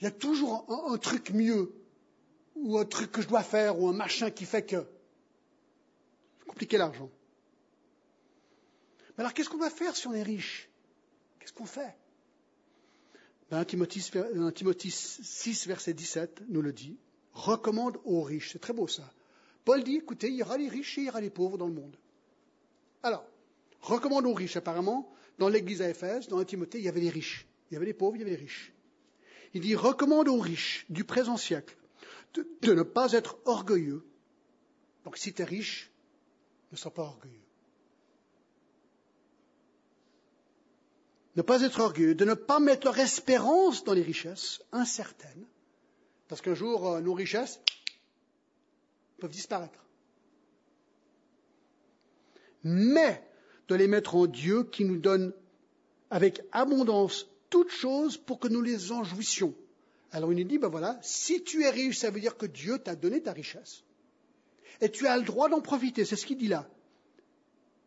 Il 0.00 0.04
y 0.04 0.06
a 0.08 0.10
toujours 0.10 0.66
un, 0.68 0.92
un, 0.92 0.98
truc 0.98 1.30
mieux, 1.30 1.72
ou 2.56 2.76
un 2.76 2.84
truc 2.84 3.12
que 3.12 3.22
je 3.22 3.28
dois 3.28 3.42
faire, 3.44 3.80
ou 3.80 3.88
un 3.88 3.92
machin 3.92 4.30
qui 4.30 4.46
fait 4.46 4.62
que. 4.62 4.84
C'est 6.40 6.46
compliqué 6.46 6.76
l'argent. 6.76 7.08
Alors 9.18 9.32
qu'est-ce 9.32 9.48
qu'on 9.48 9.58
va 9.58 9.70
faire 9.70 9.96
si 9.96 10.06
on 10.06 10.14
est 10.14 10.22
riche? 10.22 10.68
Qu'est-ce 11.38 11.52
qu'on 11.52 11.66
fait? 11.66 11.94
Ben, 13.50 13.64
Timothée, 13.64 14.00
6, 14.90 15.66
verset 15.66 15.94
17 15.94 16.42
nous 16.48 16.62
le 16.62 16.72
dit. 16.72 16.98
Recommande 17.32 17.98
aux 18.04 18.22
riches. 18.22 18.52
C'est 18.52 18.58
très 18.58 18.72
beau 18.72 18.88
ça. 18.88 19.10
Paul 19.64 19.82
dit, 19.84 19.96
écoutez, 19.96 20.28
il 20.28 20.36
y 20.36 20.42
aura 20.42 20.56
les 20.56 20.68
riches 20.68 20.98
et 20.98 21.02
il 21.02 21.06
y 21.06 21.10
aura 21.10 21.20
les 21.20 21.30
pauvres 21.30 21.58
dans 21.58 21.66
le 21.66 21.72
monde. 21.72 21.96
Alors, 23.02 23.24
recommande 23.80 24.26
aux 24.26 24.34
riches, 24.34 24.56
apparemment, 24.56 25.12
dans 25.38 25.48
l'église 25.48 25.82
à 25.82 25.88
Éphèse, 25.88 26.28
dans 26.28 26.42
Timothée, 26.44 26.78
il 26.78 26.84
y 26.84 26.88
avait 26.88 27.00
les 27.00 27.10
riches. 27.10 27.46
Il 27.70 27.74
y 27.74 27.76
avait 27.76 27.86
les 27.86 27.94
pauvres, 27.94 28.16
il 28.16 28.20
y 28.20 28.22
avait 28.22 28.32
les 28.32 28.36
riches. 28.36 28.72
Il 29.54 29.60
dit, 29.60 29.74
recommande 29.74 30.28
aux 30.28 30.38
riches 30.38 30.86
du 30.88 31.04
présent 31.04 31.36
siècle 31.36 31.76
de, 32.34 32.46
de 32.62 32.74
ne 32.74 32.82
pas 32.82 33.12
être 33.12 33.38
orgueilleux. 33.44 34.04
Donc 35.04 35.16
si 35.16 35.32
tu 35.32 35.42
es 35.42 35.44
riche, 35.44 35.90
ne 36.72 36.76
sois 36.76 36.92
pas 36.92 37.02
orgueilleux. 37.02 37.45
Ne 41.36 41.42
pas 41.42 41.62
être 41.62 41.80
orgueilleux, 41.80 42.14
de 42.14 42.24
ne 42.24 42.34
pas 42.34 42.60
mettre 42.60 42.86
leur 42.86 42.98
espérance 42.98 43.84
dans 43.84 43.92
les 43.92 44.02
richesses 44.02 44.60
incertaines, 44.72 45.46
parce 46.28 46.40
qu'un 46.40 46.54
jour, 46.54 46.88
euh, 46.88 47.00
nos 47.00 47.14
richesses 47.14 47.60
peuvent 49.18 49.30
disparaître. 49.30 49.84
Mais 52.64 53.22
de 53.68 53.74
les 53.74 53.86
mettre 53.86 54.16
en 54.16 54.26
Dieu 54.26 54.64
qui 54.64 54.84
nous 54.84 54.96
donne 54.96 55.32
avec 56.10 56.42
abondance 56.52 57.26
toutes 57.50 57.70
choses 57.70 58.16
pour 58.16 58.38
que 58.38 58.48
nous 58.48 58.62
les 58.62 58.92
en 58.92 59.04
jouissions. 59.04 59.54
Alors 60.12 60.32
il 60.32 60.38
nous 60.38 60.44
dit, 60.44 60.58
ben 60.58 60.68
voilà, 60.68 60.98
si 61.02 61.42
tu 61.42 61.62
es 61.62 61.70
riche, 61.70 61.98
ça 61.98 62.10
veut 62.10 62.20
dire 62.20 62.36
que 62.36 62.46
Dieu 62.46 62.78
t'a 62.78 62.96
donné 62.96 63.22
ta 63.22 63.32
richesse. 63.32 63.82
Et 64.80 64.90
tu 64.90 65.06
as 65.06 65.16
le 65.16 65.24
droit 65.24 65.48
d'en 65.48 65.60
profiter, 65.60 66.04
c'est 66.04 66.16
ce 66.16 66.26
qu'il 66.26 66.38
dit 66.38 66.48
là. 66.48 66.68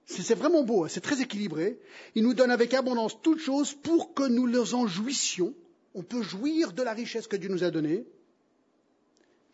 C'est 0.10 0.34
vraiment 0.34 0.64
beau, 0.64 0.84
hein, 0.84 0.88
c'est 0.90 1.02
très 1.02 1.22
équilibré. 1.22 1.80
Il 2.16 2.24
nous 2.24 2.34
donne 2.34 2.50
avec 2.50 2.74
abondance 2.74 3.22
toutes 3.22 3.40
choses 3.40 3.76
pour 3.76 4.16
que 4.16 4.28
nous 4.28 4.48
les 4.48 4.74
en 4.74 4.88
jouissions. 4.88 5.54
On 5.94 6.02
peut 6.02 6.24
jouir 6.24 6.74
de 6.74 6.82
la 6.82 6.94
richesse 6.94 7.28
que 7.28 7.36
Dieu 7.36 7.48
nous 7.48 7.64
a 7.64 7.70
donnée. 7.70 8.06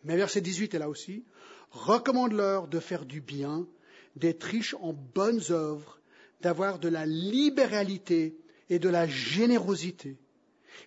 Mais 0.06 0.16
verset 0.16 0.39
18 0.39 0.74
est 0.74 0.80
là 0.80 0.88
aussi. 0.88 1.26
Recommande-leur 1.72 2.70
de 2.70 2.80
faire 2.80 3.06
du 3.06 3.20
bien, 3.20 3.68
d'être 4.16 4.43
riches 4.43 4.76
en 4.80 4.93
bonnes 4.93 5.41
œuvres, 5.49 5.99
d'avoir 6.39 6.80
de 6.80 6.88
la 6.88 7.06
libéralité 7.06 8.38
et 8.70 8.80
de 8.80 8.88
la 8.89 9.08
générosité, 9.08 10.16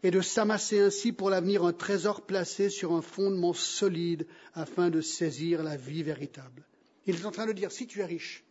et 0.02 0.10
de 0.10 0.22
s'amasser 0.22 0.80
ainsi 0.80 1.12
pour 1.12 1.28
l'avenir 1.28 1.64
un 1.64 1.74
trésor 1.74 2.24
placé 2.24 2.70
sur 2.70 2.94
un 2.94 3.02
fondement 3.02 3.52
solide 3.52 4.26
afin 4.54 4.88
de 4.88 5.02
saisir 5.02 5.62
la 5.62 5.76
vie 5.76 6.02
véritable. 6.02 6.64
Il 7.06 7.16
est 7.16 7.26
en 7.26 7.32
train 7.32 7.46
de 7.46 7.52
dire, 7.52 7.70
si 7.70 7.86
tu 7.86 8.00
es 8.00 8.06
riche, 8.06 8.44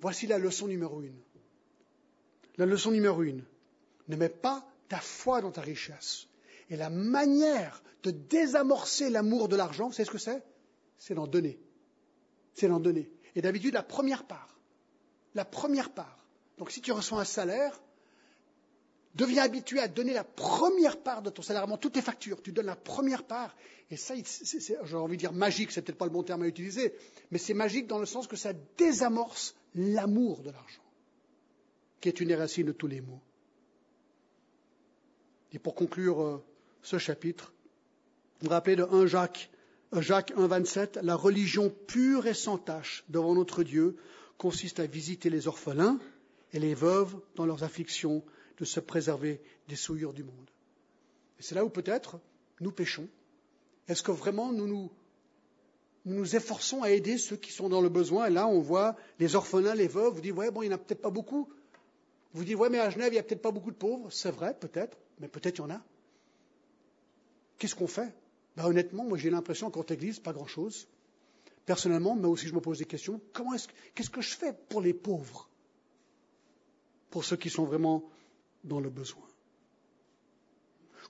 Voici 0.00 0.26
la 0.26 0.38
leçon 0.38 0.68
numéro 0.68 1.02
une. 1.02 1.18
La 2.56 2.66
leçon 2.66 2.90
numéro 2.90 3.22
une. 3.22 3.44
Ne 4.08 4.16
mets 4.16 4.28
pas 4.28 4.66
ta 4.88 4.98
foi 4.98 5.40
dans 5.40 5.50
ta 5.50 5.60
richesse. 5.60 6.26
Et 6.70 6.76
la 6.76 6.90
manière 6.90 7.82
de 8.02 8.10
désamorcer 8.10 9.10
l'amour 9.10 9.48
de 9.48 9.56
l'argent, 9.56 9.90
savez 9.90 10.06
ce 10.06 10.10
que 10.10 10.18
c'est? 10.18 10.42
C'est 10.98 11.14
d'en 11.14 11.26
donner. 11.26 11.58
C'est 12.54 12.68
d'en 12.68 12.80
donner. 12.80 13.10
Et 13.34 13.42
d'habitude, 13.42 13.74
la 13.74 13.82
première 13.82 14.24
part. 14.24 14.58
La 15.34 15.44
première 15.44 15.92
part. 15.92 16.26
Donc 16.58 16.70
si 16.70 16.80
tu 16.80 16.92
reçois 16.92 17.20
un 17.20 17.24
salaire, 17.24 17.80
deviens 19.14 19.42
habitué 19.42 19.80
à 19.80 19.88
donner 19.88 20.12
la 20.12 20.24
première 20.24 20.98
part 20.98 21.22
de 21.22 21.30
ton 21.30 21.42
salaire. 21.42 21.62
Avant 21.62 21.76
toutes 21.76 21.94
tes 21.94 22.02
factures, 22.02 22.42
tu 22.42 22.52
donnes 22.52 22.66
la 22.66 22.76
première 22.76 23.24
part. 23.24 23.56
Et 23.90 23.96
ça, 23.96 24.14
j'ai 24.14 24.96
envie 24.96 25.16
de 25.16 25.20
dire 25.20 25.32
magique, 25.32 25.72
c'est 25.72 25.82
peut-être 25.82 25.98
pas 25.98 26.04
le 26.04 26.10
bon 26.10 26.22
terme 26.22 26.42
à 26.42 26.46
utiliser, 26.46 26.92
mais 27.30 27.38
c'est 27.38 27.54
magique 27.54 27.86
dans 27.86 27.98
le 27.98 28.06
sens 28.06 28.26
que 28.26 28.36
ça 28.36 28.52
désamorce 28.76 29.54
l'amour 29.74 30.42
de 30.42 30.50
l'argent, 30.50 30.82
qui 32.00 32.08
est 32.08 32.20
une 32.20 32.28
des 32.28 32.36
racines 32.36 32.66
de 32.66 32.72
tous 32.72 32.86
les 32.86 33.00
maux. 33.00 33.20
Et 35.52 35.58
pour 35.58 35.74
conclure 35.74 36.22
euh, 36.22 36.44
ce 36.82 36.98
chapitre, 36.98 37.54
vous 38.40 38.46
vous 38.46 38.50
rappelez 38.50 38.76
de 38.76 38.84
1 38.84 39.06
Jacques, 39.06 39.50
Jacques 39.92 40.32
1,27, 40.36 41.00
la 41.02 41.14
religion 41.14 41.70
pure 41.86 42.26
et 42.26 42.34
sans 42.34 42.58
tache 42.58 43.04
devant 43.08 43.34
notre 43.34 43.62
Dieu 43.62 43.96
consiste 44.36 44.80
à 44.80 44.86
visiter 44.86 45.30
les 45.30 45.48
orphelins 45.48 45.98
et 46.52 46.58
les 46.58 46.74
veuves 46.74 47.16
dans 47.36 47.46
leurs 47.46 47.64
afflictions, 47.64 48.22
de 48.58 48.64
se 48.64 48.80
préserver 48.80 49.40
des 49.68 49.76
souillures 49.76 50.12
du 50.12 50.24
monde. 50.24 50.50
Et 51.38 51.42
c'est 51.42 51.54
là 51.54 51.64
où 51.64 51.70
peut-être 51.70 52.18
nous 52.60 52.72
péchons. 52.72 53.08
Est-ce 53.86 54.02
que 54.02 54.10
vraiment 54.10 54.52
nous 54.52 54.66
nous 54.66 54.90
nous 56.04 56.14
nous 56.14 56.36
efforçons 56.36 56.82
à 56.82 56.90
aider 56.90 57.18
ceux 57.18 57.36
qui 57.36 57.52
sont 57.52 57.68
dans 57.68 57.80
le 57.80 57.88
besoin? 57.88 58.26
Et 58.26 58.30
là, 58.30 58.46
on 58.46 58.60
voit 58.60 58.96
les 59.18 59.36
orphelins, 59.36 59.74
les 59.74 59.88
veuves. 59.88 60.14
Vous 60.14 60.20
dites, 60.20 60.32
ouais, 60.32 60.50
bon, 60.50 60.62
il 60.62 60.68
n'y 60.68 60.74
en 60.74 60.76
a 60.76 60.78
peut-être 60.78 61.02
pas 61.02 61.10
beaucoup. 61.10 61.48
Vous 62.32 62.44
dites, 62.44 62.56
ouais, 62.56 62.70
mais 62.70 62.78
à 62.78 62.90
Genève, 62.90 63.08
il 63.08 63.16
n'y 63.16 63.18
a 63.18 63.22
peut-être 63.22 63.42
pas 63.42 63.50
beaucoup 63.50 63.70
de 63.70 63.76
pauvres. 63.76 64.10
C'est 64.10 64.30
vrai, 64.30 64.56
peut-être, 64.58 64.96
mais 65.20 65.28
peut-être 65.28 65.58
il 65.58 65.62
y 65.62 65.64
en 65.64 65.70
a. 65.70 65.80
Qu'est-ce 67.58 67.74
qu'on 67.74 67.86
fait? 67.86 68.14
Ben, 68.56 68.64
Honnêtement, 68.64 69.04
moi, 69.04 69.18
j'ai 69.18 69.30
l'impression 69.30 69.70
qu'en 69.70 69.82
Église, 69.82 70.18
pas 70.18 70.32
grand-chose. 70.32 70.88
Personnellement, 71.66 72.16
mais 72.16 72.26
aussi 72.26 72.46
je 72.48 72.54
me 72.54 72.60
pose 72.60 72.78
des 72.78 72.86
questions. 72.86 73.20
Comment 73.32 73.54
est-ce, 73.54 73.68
qu'est-ce 73.94 74.10
que 74.10 74.22
je 74.22 74.34
fais 74.34 74.54
pour 74.70 74.80
les 74.80 74.94
pauvres? 74.94 75.50
Pour 77.10 77.24
ceux 77.24 77.36
qui 77.36 77.50
sont 77.50 77.64
vraiment 77.64 78.04
dans 78.64 78.80
le 78.80 78.90
besoin. 78.90 79.26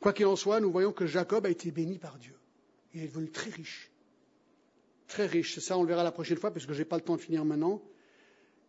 Quoi 0.00 0.12
qu'il 0.12 0.26
en 0.26 0.36
soit, 0.36 0.60
nous 0.60 0.70
voyons 0.70 0.92
que 0.92 1.06
Jacob 1.06 1.46
a 1.46 1.50
été 1.50 1.70
béni 1.70 1.98
par 1.98 2.18
Dieu. 2.18 2.34
Il 2.94 3.02
est 3.02 3.08
devenu 3.08 3.30
très 3.30 3.50
riche. 3.50 3.90
Très 5.08 5.26
riche. 5.26 5.58
Ça, 5.58 5.76
on 5.76 5.82
le 5.82 5.88
verra 5.88 6.04
la 6.04 6.12
prochaine 6.12 6.38
fois, 6.38 6.52
parce 6.52 6.66
que 6.66 6.72
je 6.72 6.78
n'ai 6.78 6.84
pas 6.84 6.96
le 6.96 7.02
temps 7.02 7.16
de 7.16 7.20
finir 7.20 7.44
maintenant. 7.44 7.82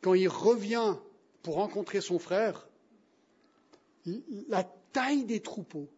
Quand 0.02 0.14
il 0.14 0.28
revient 0.28 0.96
pour 1.44 1.56
rencontrer 1.56 2.02
son 2.02 2.20
frère, 2.20 2.68
la 4.48 4.64
taille 4.94 5.26
des 5.26 5.42
troupeaux, 5.42 5.90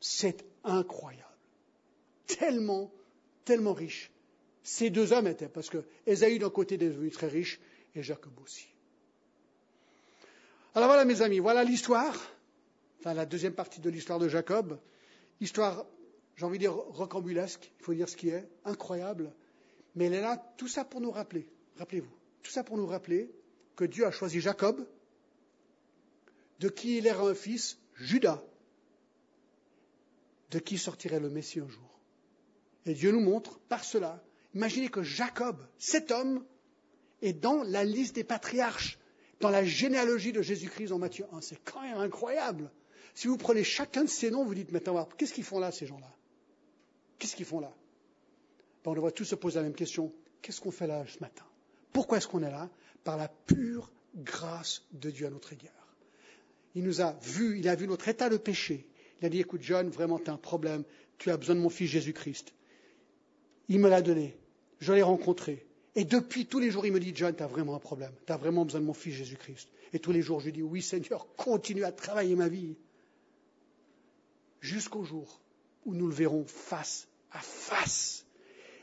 c'est 0.00 0.44
incroyable. 0.64 1.26
Tellement, 2.26 2.92
tellement 3.44 3.74
riche. 3.74 4.10
Ces 4.62 4.90
deux 4.90 5.12
hommes 5.12 5.26
étaient, 5.26 5.48
parce 5.48 5.68
que 5.68 5.84
d'un 6.06 6.50
côté 6.50 6.76
est 6.76 6.78
devenu 6.78 7.10
très 7.10 7.28
riche 7.28 7.60
et 7.94 8.02
Jacob 8.02 8.32
aussi. 8.42 8.68
Alors 10.74 10.88
voilà 10.88 11.04
mes 11.04 11.22
amis, 11.22 11.38
voilà 11.38 11.64
l'histoire 11.64 12.16
enfin 13.02 13.14
la 13.14 13.26
deuxième 13.26 13.54
partie 13.54 13.80
de 13.80 13.90
l'histoire 13.90 14.20
de 14.20 14.28
Jacob, 14.28 14.78
histoire, 15.40 15.86
j'ai 16.36 16.44
envie 16.44 16.58
de 16.58 16.62
dire, 16.62 16.74
rocambolesque, 16.74 17.72
il 17.80 17.84
faut 17.84 17.94
dire 17.94 18.08
ce 18.08 18.16
qui 18.16 18.28
est, 18.28 18.48
incroyable, 18.64 19.32
mais 19.96 20.04
elle 20.04 20.14
est 20.14 20.20
là, 20.20 20.36
tout 20.56 20.68
ça 20.68 20.84
pour 20.84 21.00
nous 21.00 21.10
rappeler, 21.10 21.48
rappelez-vous, 21.78 22.14
tout 22.44 22.52
ça 22.52 22.62
pour 22.62 22.76
nous 22.76 22.86
rappeler 22.86 23.28
que 23.74 23.84
Dieu 23.84 24.06
a 24.06 24.12
choisi 24.12 24.40
Jacob, 24.40 24.86
de 26.60 26.68
qui 26.68 26.98
il 26.98 27.08
era 27.08 27.28
un 27.28 27.34
fils, 27.34 27.76
Judas, 27.96 28.40
de 30.52 30.60
qui 30.60 30.78
sortirait 30.78 31.18
le 31.18 31.28
Messie 31.28 31.58
un 31.58 31.68
jour. 31.68 31.98
Et 32.86 32.94
Dieu 32.94 33.10
nous 33.10 33.20
montre 33.20 33.58
par 33.68 33.82
cela, 33.82 34.22
imaginez 34.54 34.90
que 34.90 35.02
Jacob, 35.02 35.56
cet 35.78 36.12
homme, 36.12 36.44
est 37.20 37.32
dans 37.32 37.64
la 37.64 37.82
liste 37.82 38.14
des 38.14 38.24
patriarches, 38.24 38.96
dans 39.42 39.50
la 39.50 39.64
généalogie 39.64 40.32
de 40.32 40.40
Jésus-Christ 40.40 40.92
en 40.92 40.98
Matthieu 40.98 41.26
1. 41.32 41.40
C'est 41.40 41.58
quand 41.64 41.82
même 41.82 41.98
incroyable. 41.98 42.70
Si 43.12 43.26
vous 43.26 43.36
prenez 43.36 43.64
chacun 43.64 44.04
de 44.04 44.08
ces 44.08 44.30
noms, 44.30 44.44
vous 44.44 44.54
dites 44.54 44.70
maintenant, 44.70 45.06
qu'est-ce 45.18 45.34
qu'ils 45.34 45.44
font 45.44 45.58
là, 45.58 45.72
ces 45.72 45.84
gens-là? 45.86 46.10
Qu'est-ce 47.18 47.34
qu'ils 47.34 47.44
font 47.44 47.58
là? 47.58 47.74
Ben, 48.84 48.92
On 48.92 48.94
devrait 48.94 49.10
tous 49.10 49.24
se 49.24 49.34
poser 49.34 49.56
la 49.56 49.64
même 49.64 49.74
question. 49.74 50.12
Qu'est-ce 50.40 50.60
qu'on 50.60 50.70
fait 50.70 50.86
là 50.86 51.04
ce 51.08 51.18
matin? 51.18 51.44
Pourquoi 51.92 52.18
est-ce 52.18 52.28
qu'on 52.28 52.42
est 52.42 52.50
là? 52.50 52.70
Par 53.02 53.16
la 53.16 53.28
pure 53.28 53.90
grâce 54.14 54.82
de 54.92 55.10
Dieu 55.10 55.26
à 55.26 55.30
notre 55.30 55.52
égard. 55.52 55.72
Il 56.76 56.84
nous 56.84 57.00
a 57.00 57.12
vu, 57.20 57.58
il 57.58 57.68
a 57.68 57.74
vu 57.74 57.88
notre 57.88 58.06
état 58.08 58.30
de 58.30 58.36
péché. 58.36 58.86
Il 59.20 59.26
a 59.26 59.28
dit, 59.28 59.40
écoute 59.40 59.62
John, 59.62 59.88
vraiment 59.90 60.20
tu 60.20 60.30
as 60.30 60.34
un 60.34 60.38
problème, 60.38 60.84
tu 61.18 61.30
as 61.30 61.36
besoin 61.36 61.56
de 61.56 61.60
mon 61.60 61.68
fils 61.68 61.90
Jésus-Christ. 61.90 62.54
Il 63.68 63.80
me 63.80 63.88
l'a 63.88 64.02
donné, 64.02 64.36
je 64.78 64.92
l'ai 64.92 65.02
rencontré. 65.02 65.66
Et 65.94 66.04
depuis 66.04 66.46
tous 66.46 66.58
les 66.58 66.70
jours, 66.70 66.86
il 66.86 66.92
me 66.92 67.00
dit, 67.00 67.12
John, 67.14 67.34
tu 67.34 67.42
as 67.42 67.46
vraiment 67.46 67.74
un 67.74 67.80
problème, 67.80 68.12
tu 68.26 68.32
as 68.32 68.36
vraiment 68.36 68.64
besoin 68.64 68.80
de 68.80 68.86
mon 68.86 68.94
fils 68.94 69.14
Jésus-Christ. 69.14 69.68
Et 69.92 69.98
tous 69.98 70.12
les 70.12 70.22
jours, 70.22 70.40
je 70.40 70.46
lui 70.46 70.52
dis, 70.52 70.62
oui 70.62 70.82
Seigneur, 70.82 71.26
continue 71.36 71.84
à 71.84 71.92
travailler 71.92 72.34
ma 72.34 72.48
vie 72.48 72.76
jusqu'au 74.60 75.04
jour 75.04 75.40
où 75.84 75.94
nous 75.94 76.06
le 76.06 76.14
verrons 76.14 76.46
face 76.46 77.08
à 77.32 77.40
face. 77.40 78.24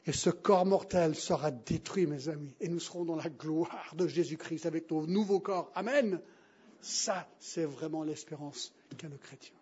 Et 0.06 0.12
ce 0.12 0.30
corps 0.30 0.66
mortel 0.66 1.16
sera 1.16 1.52
détruit, 1.52 2.08
mes 2.08 2.30
amis, 2.30 2.56
et 2.60 2.68
nous 2.68 2.80
serons 2.80 3.06
dans 3.06 3.16
la 3.16 3.30
gloire 3.30 3.94
de 3.96 4.08
Jésus-Christ 4.08 4.66
avec 4.66 4.90
nos 4.92 5.06
nouveaux 5.08 5.40
corps. 5.40 5.72
Amen. 5.76 6.20
Ça, 6.82 7.28
c'est 7.40 7.66
vraiment 7.66 8.04
l'espérance 8.04 8.74
qu'a 8.98 9.08
le 9.08 9.18
chrétien. 9.18 9.59